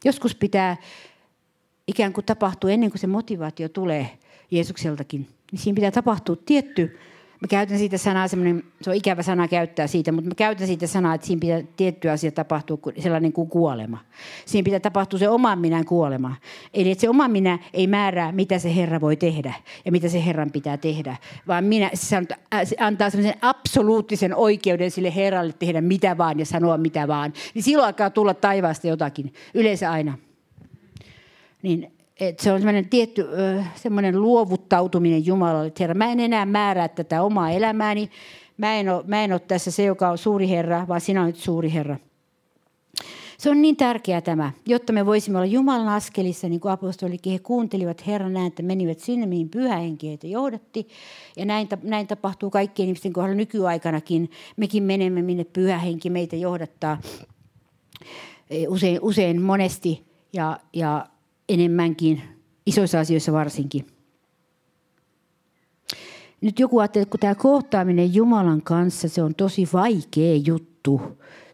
Joskus 0.05 0.35
pitää 0.35 0.77
ikään 1.89 2.13
kuin 2.13 2.25
tapahtua 2.25 2.71
ennen 2.71 2.91
kuin 2.91 3.01
se 3.01 3.07
motivaatio 3.07 3.69
tulee 3.69 4.19
Jeesukseltakin. 4.51 5.29
Niin 5.53 5.61
siinä 5.61 5.75
pitää 5.75 5.91
tapahtua 5.91 6.37
tietty 6.37 6.99
Mä 7.41 7.49
käytän 7.49 7.79
siitä 7.79 7.99
sanaa, 7.99 8.29
semmoinen, 8.29 8.65
se 8.83 8.91
on 8.91 8.97
ikävä 8.97 9.23
sana 9.23 9.49
käyttää 9.49 9.87
siitä, 9.87 10.13
mutta 10.13 10.29
mä 10.29 10.35
käytän 10.35 10.67
siitä 10.67 10.87
sanaa, 10.87 11.15
että 11.15 11.27
siinä 11.27 11.41
pitää 11.41 11.63
tietty 11.77 12.11
asia 12.11 12.33
tapahtua, 12.33 12.79
sellainen 12.99 13.33
kuin 13.33 13.49
kuolema. 13.49 13.99
Siinä 14.47 14.65
pitää 14.65 14.81
tapahtua 14.81 15.19
se 15.19 15.29
oman 15.29 15.59
minän 15.59 15.85
kuolema. 15.85 16.37
Eli 16.75 16.91
että 16.91 17.01
se 17.01 17.09
oma 17.09 17.29
minä 17.29 17.59
ei 17.73 17.87
määrää, 17.87 18.33
mitä 18.33 18.59
se 18.59 18.77
Herra 18.77 19.01
voi 19.01 19.17
tehdä 19.17 19.55
ja 19.85 19.93
mitä 19.93 20.09
se 20.09 20.25
Herran 20.25 20.51
pitää 20.51 20.77
tehdä, 20.77 21.17
vaan 21.49 21.65
minä, 21.65 21.91
se 21.95 22.17
antaa 22.81 23.11
semmoisen 23.11 23.39
absoluuttisen 23.43 24.35
oikeuden 24.35 24.91
sille 24.91 25.15
Herralle 25.15 25.53
tehdä 25.59 25.81
mitä 25.81 26.19
vaan 26.19 26.39
ja 26.39 26.47
sanoa 26.47 26.79
mitä 26.79 27.09
vaan. 27.09 27.33
Niin 27.55 27.63
silloin 27.63 27.87
alkaa 27.87 28.11
tulla 28.11 28.35
taivaasta 28.35 28.87
jotakin, 28.87 29.33
yleensä 29.55 29.91
aina. 29.91 30.19
Niin 31.63 31.96
että 32.21 32.43
se 32.43 32.53
on 32.53 32.59
semmoinen 32.59 32.89
tietty 32.89 33.27
semmoinen 33.75 34.23
luovuttautuminen 34.23 35.27
Jumalalle, 35.27 35.73
Herra, 35.81 35.95
mä 35.95 36.13
en 36.13 36.21
enää 36.21 36.47
määrää 36.47 36.89
tätä 36.89 37.23
omaa 37.23 37.51
elämääni. 37.51 38.11
Mä 38.57 38.75
en, 38.75 38.89
ole, 38.89 39.05
mä 39.07 39.25
en 39.25 39.33
ole 39.33 39.41
tässä 39.41 39.71
se, 39.71 39.85
joka 39.85 40.11
on 40.11 40.19
suuri 40.19 40.49
Herra, 40.49 40.89
vaan 40.89 41.01
sinä 41.01 41.25
olet 41.25 41.37
suuri 41.37 41.73
Herra. 41.73 41.97
Se 43.39 43.51
on 43.51 43.63
niin 43.63 43.77
tärkeää 43.77 44.21
tämä, 44.21 44.53
jotta 44.67 44.93
me 44.93 45.07
voisimme 45.07 45.39
olla 45.39 45.47
Jumalan 45.47 45.89
askelissa, 45.89 46.49
niin 46.49 46.61
kuin 46.61 46.73
apostolikin, 46.73 47.33
he 47.33 47.39
kuuntelivat 47.39 48.07
Herran 48.07 48.37
ääntä, 48.37 48.63
menivät 48.63 48.99
sinne, 48.99 49.27
mihin 49.27 49.49
pyhä 49.49 49.77
henki 49.77 50.09
heitä 50.09 50.27
johdatti. 50.27 50.89
Ja 51.37 51.45
näin, 51.45 51.69
näin 51.83 52.07
tapahtuu 52.07 52.51
kaikkien 52.51 52.87
ihmisten 52.89 53.13
kohdalla 53.13 53.37
nykyaikanakin. 53.37 54.31
Mekin 54.57 54.83
menemme, 54.83 55.23
minne 55.23 55.45
pyhä 55.45 55.79
henki 55.79 56.11
meitä 56.11 56.37
johdattaa 56.37 57.01
usein, 58.69 58.99
usein 59.03 59.43
monesti. 59.43 60.07
Ja, 60.33 60.61
ja 60.73 61.07
enemmänkin, 61.49 62.23
isoissa 62.67 63.01
asioissa 63.01 63.33
varsinkin. 63.33 63.87
Nyt 66.41 66.59
joku 66.59 66.79
ajattelee, 66.79 67.03
että 67.03 67.11
kun 67.11 67.21
tämä 67.21 67.35
kohtaaminen 67.35 68.15
Jumalan 68.15 68.63
kanssa, 68.63 69.09
se 69.09 69.23
on 69.23 69.35
tosi 69.35 69.69
vaikea 69.73 70.37
juttu. 70.47 71.01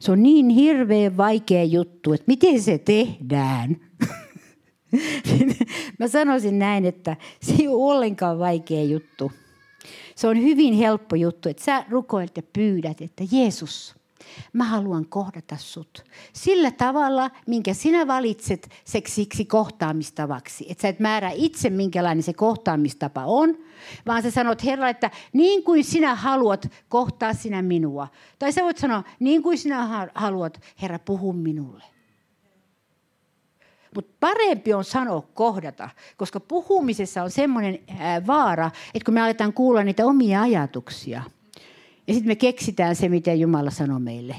Se 0.01 0.13
on 0.13 0.23
niin 0.23 0.49
hirveän 0.49 1.17
vaikea 1.17 1.65
juttu, 1.65 2.13
että 2.13 2.25
miten 2.27 2.63
se 2.63 2.79
tehdään. 2.79 3.77
Mä 5.99 6.09
sanoisin 6.09 6.59
näin, 6.59 6.85
että 6.85 7.17
se 7.43 7.55
ei 7.59 7.69
ole 7.69 7.93
ollenkaan 7.93 8.39
vaikea 8.39 8.85
juttu. 8.85 9.33
Se 10.15 10.29
on 10.29 10.43
hyvin 10.43 10.75
helppo 10.75 11.17
juttu, 11.17 11.49
että 11.49 11.65
sä 11.65 11.85
rukoilet 11.91 12.37
ja 12.37 12.43
pyydät, 12.53 13.01
että 13.01 13.25
Jeesus– 13.33 13.95
Mä 14.53 14.65
haluan 14.65 15.07
kohdata 15.07 15.57
sut 15.57 16.05
sillä 16.33 16.71
tavalla, 16.71 17.31
minkä 17.47 17.75
sinä 17.75 18.07
valitset 18.07 18.69
seksiksi 18.85 19.45
kohtaamistavaksi. 19.45 20.67
Että 20.69 20.83
sä 20.83 20.89
et 20.89 21.01
määrä 21.01 21.31
itse, 21.35 21.71
minkälainen 21.71 22.23
se 22.23 22.33
kohtaamistapa 22.33 23.25
on, 23.25 23.59
vaan 24.07 24.23
sä 24.23 24.31
sanot 24.31 24.65
Herra, 24.65 24.89
että 24.89 25.11
niin 25.33 25.65
kuin 25.65 25.85
sinä 25.85 26.15
haluat, 26.15 26.69
kohtaa 26.89 27.35
sinä 27.35 27.63
minua. 27.63 28.09
Tai 28.39 28.53
sä 28.53 28.63
voit 28.63 28.79
sanoa, 28.79 29.03
niin 29.21 29.43
kuin 29.43 29.59
sinä 29.59 30.09
haluat, 30.15 30.61
Herra, 30.83 30.99
puhu 30.99 31.33
minulle. 31.33 31.85
Mutta 33.95 34.13
parempi 34.21 34.75
on 34.75 34.85
sanoa 34.85 35.23
kohdata, 35.35 35.91
koska 36.17 36.41
puhumisessa 36.41 37.23
on 37.23 37.31
semmoinen 37.31 37.79
vaara, 38.27 38.71
että 38.95 39.05
kun 39.05 39.15
me 39.15 39.21
aletaan 39.21 39.53
kuulla 39.53 39.85
niitä 39.85 40.07
omia 40.07 40.43
ajatuksia– 40.43 41.23
ja 42.07 42.15
sitten 42.15 42.31
me 42.31 42.37
keksitään 42.37 42.97
se, 42.97 43.09
mitä 43.09 43.35
Jumala 43.35 43.71
sanoo 43.71 43.99
meille 43.99 44.37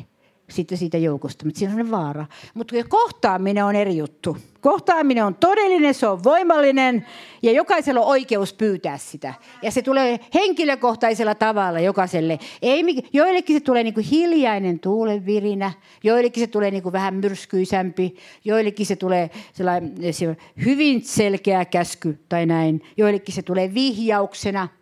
sitten 0.50 0.78
siitä 0.78 0.98
joukosta, 0.98 1.46
mutta 1.46 1.60
siinä 1.60 1.74
on 1.74 1.92
vaara. 1.92 2.26
Mutta 2.54 2.76
kohtaaminen 2.90 3.66
on 3.66 3.76
eri 3.76 3.98
juttu. 3.98 4.38
Kohtaaminen 4.62 5.26
on 5.26 5.36
todellinen, 5.36 5.94
se 5.94 6.08
on 6.08 6.24
voimallinen 6.24 7.06
ja 7.44 7.52
jokaisella 7.52 8.02
on 8.02 8.08
oikeus 8.08 8.54
pyytää 8.54 8.98
sitä. 8.98 9.34
Ja 9.62 9.72
se 9.72 9.82
tulee 9.82 10.20
henkilökohtaisella 10.34 11.36
tavalla 11.36 11.80
jokaiselle. 11.80 12.40
Ei, 12.62 12.84
joillekin 13.14 13.56
se 13.56 13.60
tulee 13.60 13.84
niin 13.84 13.94
kuin 13.94 14.06
hiljainen 14.06 14.80
tuulenvirinä, 14.80 15.72
joillekin 16.04 16.44
se 16.44 16.48
tulee 16.48 16.72
niin 16.72 16.84
kuin 16.84 16.94
vähän 16.94 17.14
myrskyisämpi, 17.14 18.16
joillekin 18.46 18.86
se 18.86 18.96
tulee 18.96 19.30
sellainen, 19.54 20.14
se 20.14 20.38
hyvin 20.66 21.02
selkeä 21.02 21.66
käsky 21.66 22.20
tai 22.30 22.46
näin, 22.46 22.82
joillekin 22.98 23.36
se 23.36 23.42
tulee 23.42 23.74
vihjauksena– 23.74 24.68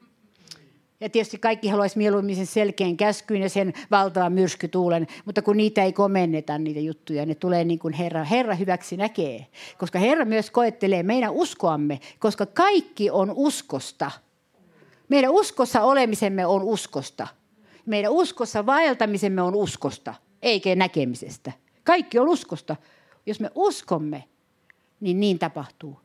ja 1.02 1.10
tietysti 1.10 1.38
kaikki 1.38 1.68
haluaisi 1.68 1.98
mieluummin 1.98 2.36
sen 2.36 2.46
selkeän 2.46 2.98
käskyyn 2.98 3.42
ja 3.42 3.50
sen 3.50 3.74
valtavan 3.92 4.34
myrskytuulen, 4.34 5.08
mutta 5.26 5.42
kun 5.42 5.58
niitä 5.58 5.84
ei 5.84 5.94
komenneta, 5.94 6.58
niitä 6.58 6.80
juttuja, 6.80 7.26
ne 7.26 7.36
tulee 7.36 7.64
niin 7.64 7.80
kuin 7.80 7.94
Herra, 7.94 8.24
Herra 8.24 8.56
hyväksi 8.56 8.98
näkee. 8.98 9.48
Koska 9.78 10.00
Herra 10.00 10.26
myös 10.26 10.52
koettelee 10.52 11.04
meidän 11.04 11.32
uskoamme, 11.32 12.00
koska 12.20 12.46
kaikki 12.46 13.10
on 13.10 13.32
uskosta. 13.36 14.12
Meidän 15.10 15.32
uskossa 15.32 15.82
olemisemme 15.82 16.46
on 16.46 16.64
uskosta. 16.64 17.28
Meidän 17.86 18.12
uskossa 18.12 18.66
vaeltamisemme 18.66 19.42
on 19.42 19.56
uskosta, 19.56 20.14
eikä 20.42 20.76
näkemisestä. 20.76 21.52
Kaikki 21.84 22.20
on 22.20 22.30
uskosta. 22.30 22.76
Jos 23.26 23.40
me 23.40 23.52
uskomme, 23.56 24.24
niin 25.00 25.20
niin 25.20 25.40
tapahtuu. 25.40 26.00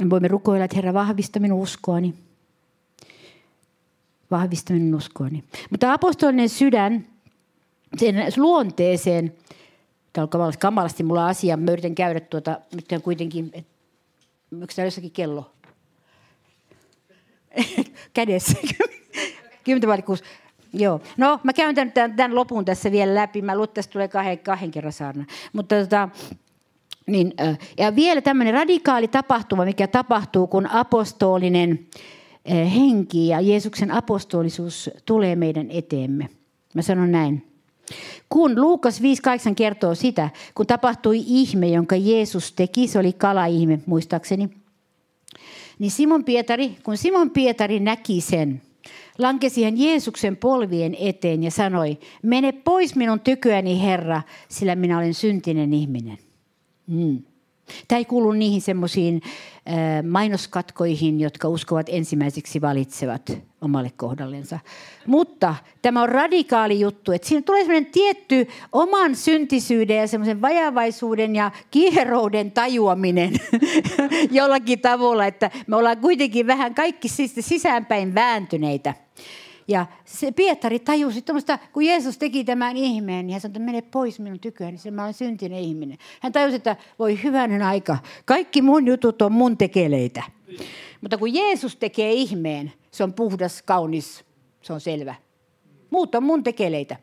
Me 0.00 0.10
voimme 0.10 0.28
rukoilla, 0.28 0.64
että 0.64 0.76
Herra 0.76 0.94
vahvista 0.94 1.40
minun 1.40 1.60
uskoani. 1.60 2.14
Vahvista 4.30 4.72
minun 4.72 4.94
uskoani. 4.94 5.44
Mutta 5.70 5.92
apostolinen 5.92 6.48
sydän, 6.48 7.06
sen 7.96 8.32
luonteeseen, 8.36 9.34
tämä 10.12 10.28
on 10.32 10.52
kamalasti 10.58 11.02
mulla 11.02 11.26
asia, 11.26 11.56
mä 11.56 11.70
yritän 11.70 11.94
käydä 11.94 12.20
tuota, 12.20 12.60
nyt 12.74 13.02
kuitenkin, 13.02 13.44
onko 14.52 14.66
täällä 14.76 14.86
jossakin 14.86 15.10
kello? 15.10 15.50
Kädessä. 18.14 18.58
Kymmentä 19.64 19.86
vai 19.86 20.02
Joo. 20.72 21.00
No, 21.16 21.40
mä 21.42 21.52
käyn 21.52 21.74
tämän, 21.74 21.92
tämän 21.92 22.34
lopun 22.34 22.64
tässä 22.64 22.92
vielä 22.92 23.14
läpi. 23.14 23.42
Mä 23.42 23.54
luulen, 23.54 23.64
että 23.64 23.74
tästä 23.74 23.92
tulee 23.92 24.08
kahden, 24.08 24.38
kahden 24.38 24.70
kerran 24.70 24.92
saarna. 24.92 25.24
Mutta 25.52 25.74
tota, 25.74 26.08
niin, 27.12 27.34
ja 27.78 27.96
vielä 27.96 28.20
tämmöinen 28.20 28.54
radikaali 28.54 29.08
tapahtuma, 29.08 29.64
mikä 29.64 29.86
tapahtuu, 29.86 30.46
kun 30.46 30.66
apostolinen 30.66 31.86
henki 32.74 33.28
ja 33.28 33.40
Jeesuksen 33.40 33.90
apostolisuus 33.90 34.90
tulee 35.06 35.36
meidän 35.36 35.70
eteemme. 35.70 36.28
Mä 36.74 36.82
sanon 36.82 37.12
näin. 37.12 37.46
Kun 38.28 38.60
Luukas 38.60 39.00
5.8 39.00 39.54
kertoo 39.54 39.94
sitä, 39.94 40.30
kun 40.54 40.66
tapahtui 40.66 41.24
ihme, 41.26 41.68
jonka 41.68 41.96
Jeesus 41.96 42.52
teki, 42.52 42.88
se 42.88 42.98
oli 42.98 43.12
kalaihme 43.12 43.80
muistaakseni, 43.86 44.48
Niin 45.78 45.90
Simon 45.90 46.24
Pietari, 46.24 46.76
kun 46.82 46.96
Simon 46.96 47.30
Pietari 47.30 47.80
näki 47.80 48.20
sen, 48.20 48.62
lankesi 49.18 49.64
hän 49.64 49.78
Jeesuksen 49.78 50.36
polvien 50.36 50.96
eteen 50.98 51.42
ja 51.42 51.50
sanoi, 51.50 51.98
mene 52.22 52.52
pois 52.52 52.96
minun 52.96 53.20
tyköäni 53.20 53.82
Herra, 53.82 54.22
sillä 54.48 54.74
minä 54.74 54.98
olen 54.98 55.14
syntinen 55.14 55.74
ihminen. 55.74 56.18
Mm. 56.90 57.22
Tämä 57.88 57.96
ei 57.98 58.04
kuulu 58.04 58.32
niihin 58.32 58.60
semmoisiin 58.60 59.22
mainoskatkoihin, 60.10 61.20
jotka 61.20 61.48
uskovat 61.48 61.86
ensimmäiseksi 61.88 62.60
valitsevat 62.60 63.38
omalle 63.60 63.92
kohdallensa. 63.96 64.58
Mutta 65.06 65.54
tämä 65.82 66.02
on 66.02 66.08
radikaali 66.08 66.80
juttu, 66.80 67.12
että 67.12 67.28
siinä 67.28 67.42
tulee 67.42 67.60
semmoinen 67.60 67.92
tietty 67.92 68.48
oman 68.72 69.16
syntisyyden 69.16 69.96
ja 69.96 70.06
semmoisen 70.06 70.42
vajavaisuuden 70.42 71.36
ja 71.36 71.50
kierouden 71.70 72.52
tajuaminen 72.52 73.32
jollakin 74.30 74.80
tavalla, 74.80 75.26
että 75.26 75.50
me 75.66 75.76
ollaan 75.76 75.98
kuitenkin 75.98 76.46
vähän 76.46 76.74
kaikki 76.74 77.08
sisäänpäin 77.40 78.14
vääntyneitä. 78.14 78.94
Ja 79.70 79.86
se 80.04 80.32
Pietari 80.32 80.78
tajusi 80.78 81.22
tuommoista, 81.22 81.58
kun 81.72 81.84
Jeesus 81.84 82.18
teki 82.18 82.44
tämän 82.44 82.76
ihmeen, 82.76 83.26
niin 83.26 83.32
hän 83.32 83.40
sanoi, 83.40 83.50
että 83.50 83.60
mene 83.60 83.82
pois 83.82 84.20
minun 84.20 84.40
tyköäni, 84.40 84.78
sillä 84.78 84.94
mä 84.94 85.02
olen 85.02 85.14
syntinen 85.14 85.58
ihminen. 85.58 85.98
Hän 86.20 86.32
tajusi, 86.32 86.56
että 86.56 86.76
voi 86.98 87.22
hyvänen 87.22 87.62
aika, 87.62 87.98
kaikki 88.24 88.62
mun 88.62 88.86
jutut 88.86 89.22
on 89.22 89.32
mun 89.32 89.56
tekeleitä. 89.56 90.22
Mutta 91.00 91.18
kun 91.18 91.34
Jeesus 91.34 91.76
tekee 91.76 92.12
ihmeen, 92.12 92.72
se 92.90 93.04
on 93.04 93.12
puhdas, 93.12 93.62
kaunis, 93.62 94.24
se 94.62 94.72
on 94.72 94.80
selvä. 94.80 95.14
Muut 95.90 96.14
on 96.14 96.22
mun 96.22 96.42
tekeleitä. 96.42 96.96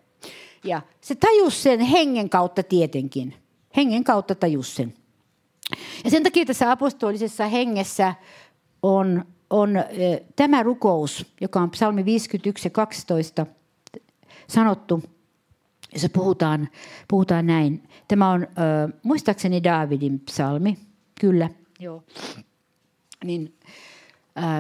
Ja 0.63 0.81
se 1.01 1.15
tajus 1.15 1.63
sen 1.63 1.79
hengen 1.79 2.29
kautta 2.29 2.63
tietenkin. 2.63 3.33
Hengen 3.77 4.03
kautta 4.03 4.35
tajus 4.35 4.75
sen. 4.75 4.93
Ja 6.03 6.11
sen 6.11 6.23
takia 6.23 6.45
tässä 6.45 6.71
apostolisessa 6.71 7.47
hengessä 7.47 8.15
on 8.83 9.25
on 9.49 9.69
tämä 10.35 10.63
rukous, 10.63 11.25
joka 11.41 11.61
on 11.61 11.69
psalmi 11.69 12.05
51 12.05 12.65
ja 12.65 12.69
12 12.69 13.45
sanottu, 14.47 15.03
jossa 15.93 16.09
puhutaan, 16.09 16.69
puhutaan 17.07 17.47
näin. 17.47 17.83
Tämä 18.07 18.31
on 18.31 18.47
muistaakseni 19.03 19.63
Davidin 19.63 20.19
psalmi, 20.19 20.77
kyllä. 21.21 21.49
Joo. 21.79 22.03
Niin, 23.23 23.57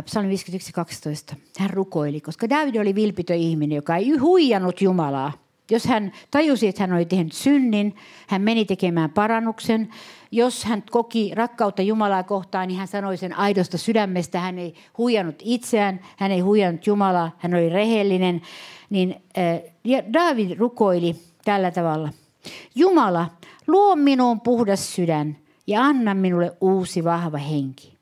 psalmi 0.05 0.29
51 0.29 0.73
12. 0.73 1.35
Hän 1.59 1.69
rukoili, 1.69 2.21
koska 2.21 2.49
David 2.49 2.75
oli 2.75 2.95
vilpitön 2.95 3.37
ihminen, 3.37 3.75
joka 3.75 3.95
ei 3.95 4.17
huijannut 4.17 4.81
Jumalaa. 4.81 5.46
Jos 5.71 5.85
hän 5.85 6.11
tajusi, 6.31 6.67
että 6.67 6.83
hän 6.83 6.93
oli 6.93 7.05
tehnyt 7.05 7.33
synnin, 7.33 7.95
hän 8.27 8.41
meni 8.41 8.65
tekemään 8.65 9.09
parannuksen. 9.09 9.89
Jos 10.31 10.63
hän 10.65 10.83
koki 10.91 11.31
rakkautta 11.35 11.81
Jumalaa 11.81 12.23
kohtaan, 12.23 12.67
niin 12.67 12.77
hän 12.77 12.87
sanoi 12.87 13.17
sen 13.17 13.37
aidosta 13.37 13.77
sydämestä. 13.77 14.39
Hän 14.39 14.59
ei 14.59 14.73
huijannut 14.97 15.35
itseään, 15.43 15.99
hän 16.17 16.31
ei 16.31 16.39
huijannut 16.39 16.87
Jumalaa, 16.87 17.31
hän 17.37 17.53
oli 17.53 17.69
rehellinen. 17.69 18.41
Niin 18.89 19.15
äh, 19.37 20.03
David 20.13 20.57
rukoili 20.57 21.15
tällä 21.45 21.71
tavalla. 21.71 22.09
Jumala, 22.75 23.29
luo 23.67 23.95
minuun 23.95 24.41
puhdas 24.41 24.95
sydän 24.95 25.37
ja 25.67 25.81
anna 25.81 26.13
minulle 26.13 26.57
uusi 26.61 27.03
vahva 27.03 27.37
henki. 27.37 27.97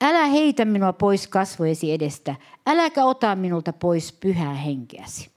Älä 0.00 0.26
heitä 0.26 0.64
minua 0.64 0.92
pois 0.92 1.28
kasvojesi 1.28 1.92
edestä, 1.92 2.34
äläkä 2.66 3.04
ota 3.04 3.36
minulta 3.36 3.72
pois 3.72 4.12
pyhää 4.12 4.54
henkeäsi. 4.54 5.35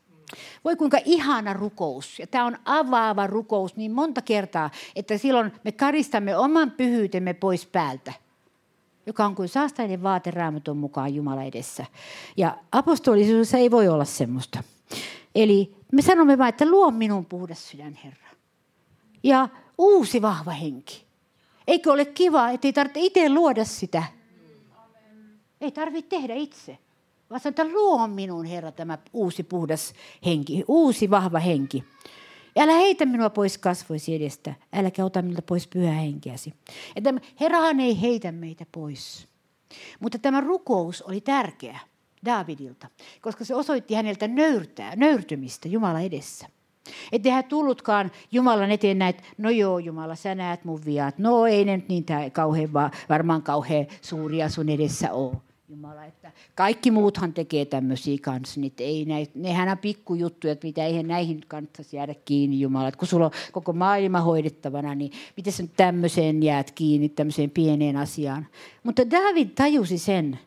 Voi 0.65 0.75
kuinka 0.75 0.97
ihana 1.05 1.53
rukous. 1.53 2.19
Ja 2.19 2.27
tämä 2.27 2.45
on 2.45 2.57
avaava 2.65 3.27
rukous 3.27 3.75
niin 3.75 3.91
monta 3.91 4.21
kertaa, 4.21 4.69
että 4.95 5.17
silloin 5.17 5.51
me 5.63 5.71
karistamme 5.71 6.37
oman 6.37 6.71
pyhyytemme 6.71 7.33
pois 7.33 7.65
päältä 7.65 8.13
joka 9.09 9.25
on 9.25 9.35
kuin 9.35 9.49
saastainen 9.49 10.03
vaate 10.03 10.31
raamatun 10.31 10.77
mukaan 10.77 11.15
Jumala 11.15 11.43
edessä. 11.43 11.85
Ja 12.37 12.57
apostolisuudessa 12.71 13.57
ei 13.57 13.71
voi 13.71 13.87
olla 13.87 14.05
semmoista. 14.05 14.63
Eli 15.35 15.75
me 15.91 16.01
sanomme 16.01 16.37
vain, 16.37 16.49
että 16.49 16.69
luo 16.69 16.91
minun 16.91 17.25
puhdas 17.25 17.69
sydän, 17.69 17.99
Herra. 18.03 18.29
Ja 19.23 19.49
uusi 19.77 20.21
vahva 20.21 20.51
henki. 20.51 21.05
Eikö 21.67 21.91
ole 21.91 22.05
kiva, 22.05 22.49
että 22.49 22.67
ei 22.67 22.73
tarvitse 22.73 22.99
itse 22.99 23.29
luoda 23.29 23.65
sitä? 23.65 24.03
Ei 25.61 25.71
tarvitse 25.71 26.09
tehdä 26.09 26.33
itse 26.33 26.77
vaan 27.29 27.41
sanotaan, 27.41 27.67
että 27.67 27.79
luo 27.79 28.07
minun 28.07 28.45
Herra 28.45 28.71
tämä 28.71 28.97
uusi 29.13 29.43
puhdas 29.43 29.93
henki, 30.25 30.63
uusi 30.67 31.09
vahva 31.09 31.39
henki. 31.39 31.83
Älä 32.57 32.73
heitä 32.73 33.05
minua 33.05 33.29
pois 33.29 33.57
kasvoisi 33.57 34.15
edestä, 34.15 34.53
äläkä 34.73 35.05
ota 35.05 35.21
minulta 35.21 35.41
pois 35.41 35.67
pyhä 35.67 35.91
henkeäsi. 35.91 36.53
Että 36.95 37.13
Herrahan 37.39 37.79
ei 37.79 38.01
heitä 38.01 38.31
meitä 38.31 38.65
pois. 38.71 39.27
Mutta 39.99 40.19
tämä 40.19 40.41
rukous 40.41 41.01
oli 41.01 41.21
tärkeä 41.21 41.79
Davidilta, 42.25 42.87
koska 43.21 43.45
se 43.45 43.55
osoitti 43.55 43.93
häneltä 43.93 44.27
nöyrtää, 44.27 44.95
nöyrtymistä 44.95 45.67
Jumala 45.67 45.99
edessä. 45.99 46.47
Että 47.11 47.31
hän 47.31 47.43
tullutkaan 47.43 48.11
Jumalan 48.31 48.71
eteen 48.71 48.99
näitä, 48.99 49.23
no 49.37 49.49
joo 49.49 49.79
Jumala, 49.79 50.15
sä 50.15 50.35
näet 50.35 50.65
mun 50.65 50.85
viat. 50.85 51.17
No 51.17 51.45
ei 51.45 51.65
ne 51.65 51.77
nyt 51.77 51.89
niin 51.89 52.05
kauhean, 52.31 52.69
varmaan 53.09 53.41
kauhean 53.41 53.87
suuria 54.01 54.49
sun 54.49 54.69
edessä 54.69 55.13
ole. 55.13 55.48
Jumala, 55.69 56.05
että 56.05 56.31
kaikki 56.55 56.91
muuthan 56.91 57.33
tekee 57.33 57.65
tämmöisiä 57.65 58.17
kanssa, 58.21 58.59
niin 58.59 58.73
ei 58.77 59.05
näitä, 59.05 59.31
nehän 59.35 59.69
on 59.69 59.77
pikkujuttuja, 59.77 60.53
että 60.53 60.67
mitä 60.67 60.85
eihän 60.85 61.07
näihin 61.07 61.41
kannattaisi 61.47 61.95
jäädä 61.95 62.15
kiinni 62.25 62.59
Jumala. 62.59 62.87
Että 62.87 62.97
kun 62.97 63.07
sulla 63.07 63.25
on 63.25 63.31
koko 63.51 63.73
maailma 63.73 64.21
hoidettavana, 64.21 64.95
niin 64.95 65.11
miten 65.37 65.53
sä 65.53 65.63
tämmöiseen 65.77 66.43
jäät 66.43 66.71
kiinni, 66.71 67.09
tämmöiseen 67.09 67.49
pieneen 67.49 67.97
asiaan. 67.97 68.47
Mutta 68.83 69.09
David 69.11 69.49
tajusi 69.49 69.97
sen, 69.97 70.39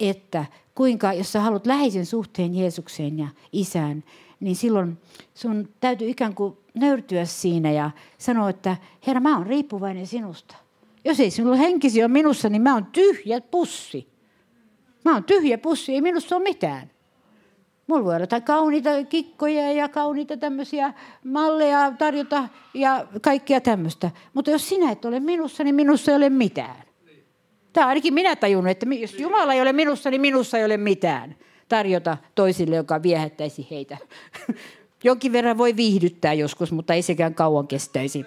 että 0.00 0.44
kuinka, 0.74 1.12
jos 1.12 1.32
sä 1.32 1.40
haluat 1.40 1.66
läheisen 1.66 2.06
suhteen 2.06 2.54
Jeesukseen 2.54 3.18
ja 3.18 3.28
isään, 3.52 4.04
niin 4.40 4.56
silloin 4.56 4.98
sun 5.34 5.68
täytyy 5.80 6.08
ikään 6.08 6.34
kuin 6.34 6.56
nöyrtyä 6.74 7.24
siinä 7.24 7.72
ja 7.72 7.90
sanoa, 8.18 8.50
että 8.50 8.76
Herra, 9.06 9.20
mä 9.20 9.36
oon 9.36 9.46
riippuvainen 9.46 10.06
sinusta. 10.06 10.56
Jos 11.04 11.20
ei 11.20 11.30
sinulla 11.30 11.56
henkisi 11.56 12.02
ole 12.02 12.08
minussa, 12.08 12.48
niin 12.48 12.62
mä 12.62 12.74
oon 12.74 12.86
tyhjä 12.86 13.40
pussi. 13.40 14.09
Mä 15.04 15.14
oon 15.14 15.24
tyhjä 15.24 15.58
pussi, 15.58 15.94
ei 15.94 16.00
minusta 16.00 16.36
ole 16.36 16.42
mitään. 16.42 16.90
Mulla 17.86 18.04
voi 18.04 18.16
olla 18.16 18.40
kauniita 18.40 18.90
kikkoja 19.08 19.72
ja 19.72 19.88
kauniita 19.88 20.36
tämmöisiä 20.36 20.94
malleja 21.24 21.92
tarjota 21.98 22.48
ja 22.74 23.06
kaikkea 23.22 23.60
tämmöistä. 23.60 24.10
Mutta 24.34 24.50
jos 24.50 24.68
sinä 24.68 24.90
et 24.90 25.04
ole 25.04 25.20
minussa, 25.20 25.64
niin 25.64 25.74
minussa 25.74 26.10
ei 26.12 26.16
ole 26.16 26.30
mitään. 26.30 26.76
Tämä 27.72 27.86
ainakin 27.86 28.14
minä 28.14 28.36
tajunnut, 28.36 28.70
että 28.70 28.86
jos 29.00 29.18
Jumala 29.18 29.54
ei 29.54 29.60
ole 29.60 29.72
minussa, 29.72 30.10
niin 30.10 30.20
minussa 30.20 30.58
ei 30.58 30.64
ole 30.64 30.76
mitään 30.76 31.36
tarjota 31.68 32.16
toisille, 32.34 32.76
joka 32.76 33.02
viehättäisi 33.02 33.66
heitä. 33.70 33.98
Jonkin 35.04 35.32
verran 35.32 35.58
voi 35.58 35.76
viihdyttää 35.76 36.32
joskus, 36.32 36.72
mutta 36.72 36.94
ei 36.94 37.02
sekään 37.02 37.34
kauan 37.34 37.66
kestäisi. 37.66 38.26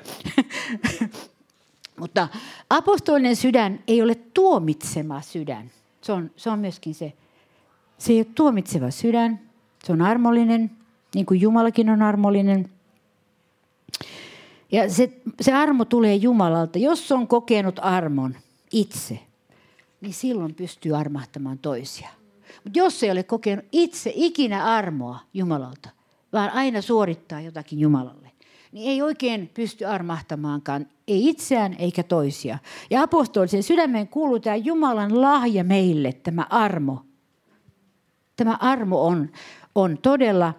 mutta 1.99 2.27
apostolinen 2.69 3.35
sydän 3.35 3.83
ei 3.87 4.01
ole 4.01 4.15
tuomitsema 4.15 5.21
sydän. 5.21 5.71
Se 6.03 6.11
on, 6.11 6.31
se 6.35 6.49
on 6.49 6.59
myöskin 6.59 6.95
se. 6.95 7.13
Se 7.97 8.13
ei 8.13 8.19
ole 8.19 8.27
tuomitseva 8.35 8.91
sydän. 8.91 9.39
Se 9.83 9.91
on 9.91 10.01
armollinen, 10.01 10.71
niin 11.15 11.25
kuin 11.25 11.41
Jumalakin 11.41 11.89
on 11.89 12.01
armollinen. 12.01 12.69
Ja 14.71 14.89
se, 14.89 15.21
se 15.41 15.53
armo 15.53 15.85
tulee 15.85 16.15
Jumalalta. 16.15 16.79
Jos 16.79 17.11
on 17.11 17.27
kokenut 17.27 17.79
armon 17.81 18.35
itse, 18.71 19.19
niin 20.01 20.13
silloin 20.13 20.55
pystyy 20.55 20.95
armahtamaan 20.95 21.57
toisia. 21.57 22.09
Mutta 22.63 22.79
jos 22.79 23.03
ei 23.03 23.11
ole 23.11 23.23
kokenut 23.23 23.65
itse 23.71 24.11
ikinä 24.15 24.63
armoa 24.63 25.19
Jumalalta, 25.33 25.89
vaan 26.33 26.49
aina 26.49 26.81
suorittaa 26.81 27.41
jotakin 27.41 27.79
Jumalalle, 27.79 28.22
niin 28.73 28.89
ei 28.89 29.01
oikein 29.01 29.51
pysty 29.53 29.85
armahtamaankaan, 29.85 30.85
ei 31.07 31.29
itseään 31.29 31.75
eikä 31.79 32.03
toisia. 32.03 32.57
Ja 32.89 33.01
apostolisen 33.01 33.63
sydämeen 33.63 34.07
kuuluu 34.07 34.39
tämä 34.39 34.55
Jumalan 34.55 35.21
lahja 35.21 35.63
meille, 35.63 36.13
tämä 36.13 36.47
armo. 36.49 37.05
Tämä 38.35 38.57
armo 38.61 39.05
on, 39.05 39.29
on 39.75 39.97
todella, 39.97 40.53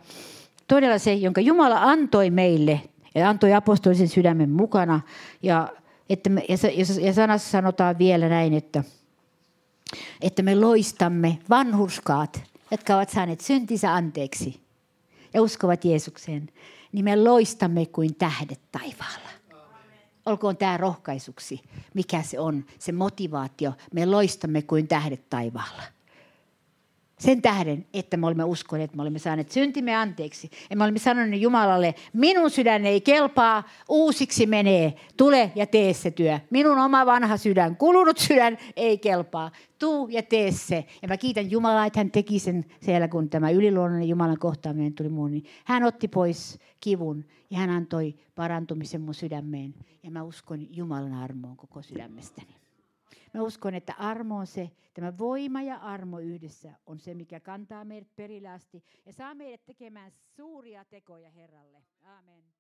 todella 0.69 0.99
se, 0.99 1.15
jonka 1.15 1.41
Jumala 1.41 1.83
antoi 1.83 2.31
meille 2.31 2.81
ja 3.15 3.29
antoi 3.29 3.55
apostolisen 3.55 4.09
sydämen 4.09 4.51
mukana. 4.51 5.01
Ja, 5.43 5.69
että 6.09 6.31
me, 6.31 6.45
ja, 6.49 6.57
ja 7.01 7.13
sanassa 7.13 7.51
sanotaan 7.51 7.99
vielä 7.99 8.29
näin, 8.29 8.55
että, 8.55 8.85
että 10.21 10.43
me 10.43 10.55
loistamme 10.55 11.39
vanhurskaat, 11.51 12.43
jotka 12.71 12.97
ovat 12.97 13.11
saaneet 13.11 13.41
syntinsä 13.41 13.95
anteeksi 13.95 14.61
ja 15.35 15.43
uskovat 15.43 15.85
Jeesukseen 15.85 16.49
niin 16.95 17.05
me 17.05 17.17
loistamme 17.17 17.87
kuin 17.87 18.15
tähdet 18.15 18.61
taivaalla. 18.73 19.31
Olkoon 20.27 20.57
tämä 20.57 20.77
rohkaisuksi, 20.77 21.61
mikä 21.95 22.23
se 22.23 22.41
on, 22.41 22.65
se 22.79 22.93
motivaatio. 22.93 23.73
Me 23.93 24.07
loistamme 24.07 24.63
kuin 24.63 24.89
tähdet 24.89 25.31
taivaalla. 25.31 25.83
Sen 27.25 27.43
tähden, 27.43 27.87
että 27.95 28.17
me 28.17 28.27
olemme 28.27 28.45
uskoneet, 28.45 28.95
me 28.95 29.03
olemme 29.03 29.19
saaneet 29.19 29.51
syntimme 29.51 29.97
anteeksi. 29.97 30.51
Ja 30.71 30.77
me 30.77 30.85
olemme 30.85 30.99
sanoneet 30.99 31.43
Jumalalle, 31.43 31.95
minun 32.13 32.51
sydän 32.51 32.87
ei 32.87 33.01
kelpaa, 33.01 33.69
uusiksi 33.89 34.47
menee, 34.47 34.95
tule 35.17 35.53
ja 35.55 35.67
tee 35.67 35.93
se 35.93 36.11
työ. 36.11 36.39
Minun 36.51 36.79
oma 36.79 37.07
vanha 37.07 37.37
sydän, 37.37 37.77
kulunut 37.77 38.19
sydän 38.19 38.59
ei 38.77 38.99
kelpaa, 38.99 39.51
tuu 39.79 40.09
ja 40.09 40.23
tee 40.23 40.53
se. 40.53 40.85
Ja 41.03 41.09
mä 41.09 41.17
kiitän 41.17 41.51
Jumalaa, 41.51 41.87
että 41.87 42.01
hän 42.01 42.11
teki 42.11 42.39
sen 42.39 42.65
siellä, 42.81 43.09
kun 43.09 43.31
tämä 43.31 43.51
yliluonnollinen 43.51 44.09
Jumalan 44.09 44.39
kohtaaminen 44.39 44.95
tuli 44.95 45.09
muun. 45.09 45.31
Niin 45.31 45.45
hän 45.65 45.85
otti 45.85 46.09
pois 46.09 46.59
kivun 46.81 47.25
ja 47.51 47.59
hän 47.59 47.71
antoi 47.71 48.15
parantumisen 48.35 49.01
mun 49.01 49.15
sydämeen. 49.15 49.75
Ja 50.03 50.11
mä 50.11 50.23
uskon 50.23 50.77
Jumalan 50.77 51.15
armoon 51.15 51.57
koko 51.57 51.83
sydämestäni. 51.83 52.64
Mä 53.35 53.43
uskon, 53.43 53.75
että 53.75 53.95
armo 53.99 54.37
on 54.37 54.47
se, 54.47 54.71
tämä 54.95 55.19
voima 55.19 55.63
ja 55.63 55.77
armo 55.77 56.19
yhdessä 56.19 56.73
on 56.87 57.01
se, 57.01 57.15
mikä 57.15 57.41
kantaa 57.41 57.85
meidät 57.85 58.17
perille 58.17 58.49
asti 58.49 58.85
ja 59.07 59.13
saa 59.13 59.35
meidät 59.35 59.65
tekemään 59.65 60.13
suuria 60.37 60.85
tekoja 60.85 61.31
Herralle. 61.31 61.83
Amen. 62.03 62.54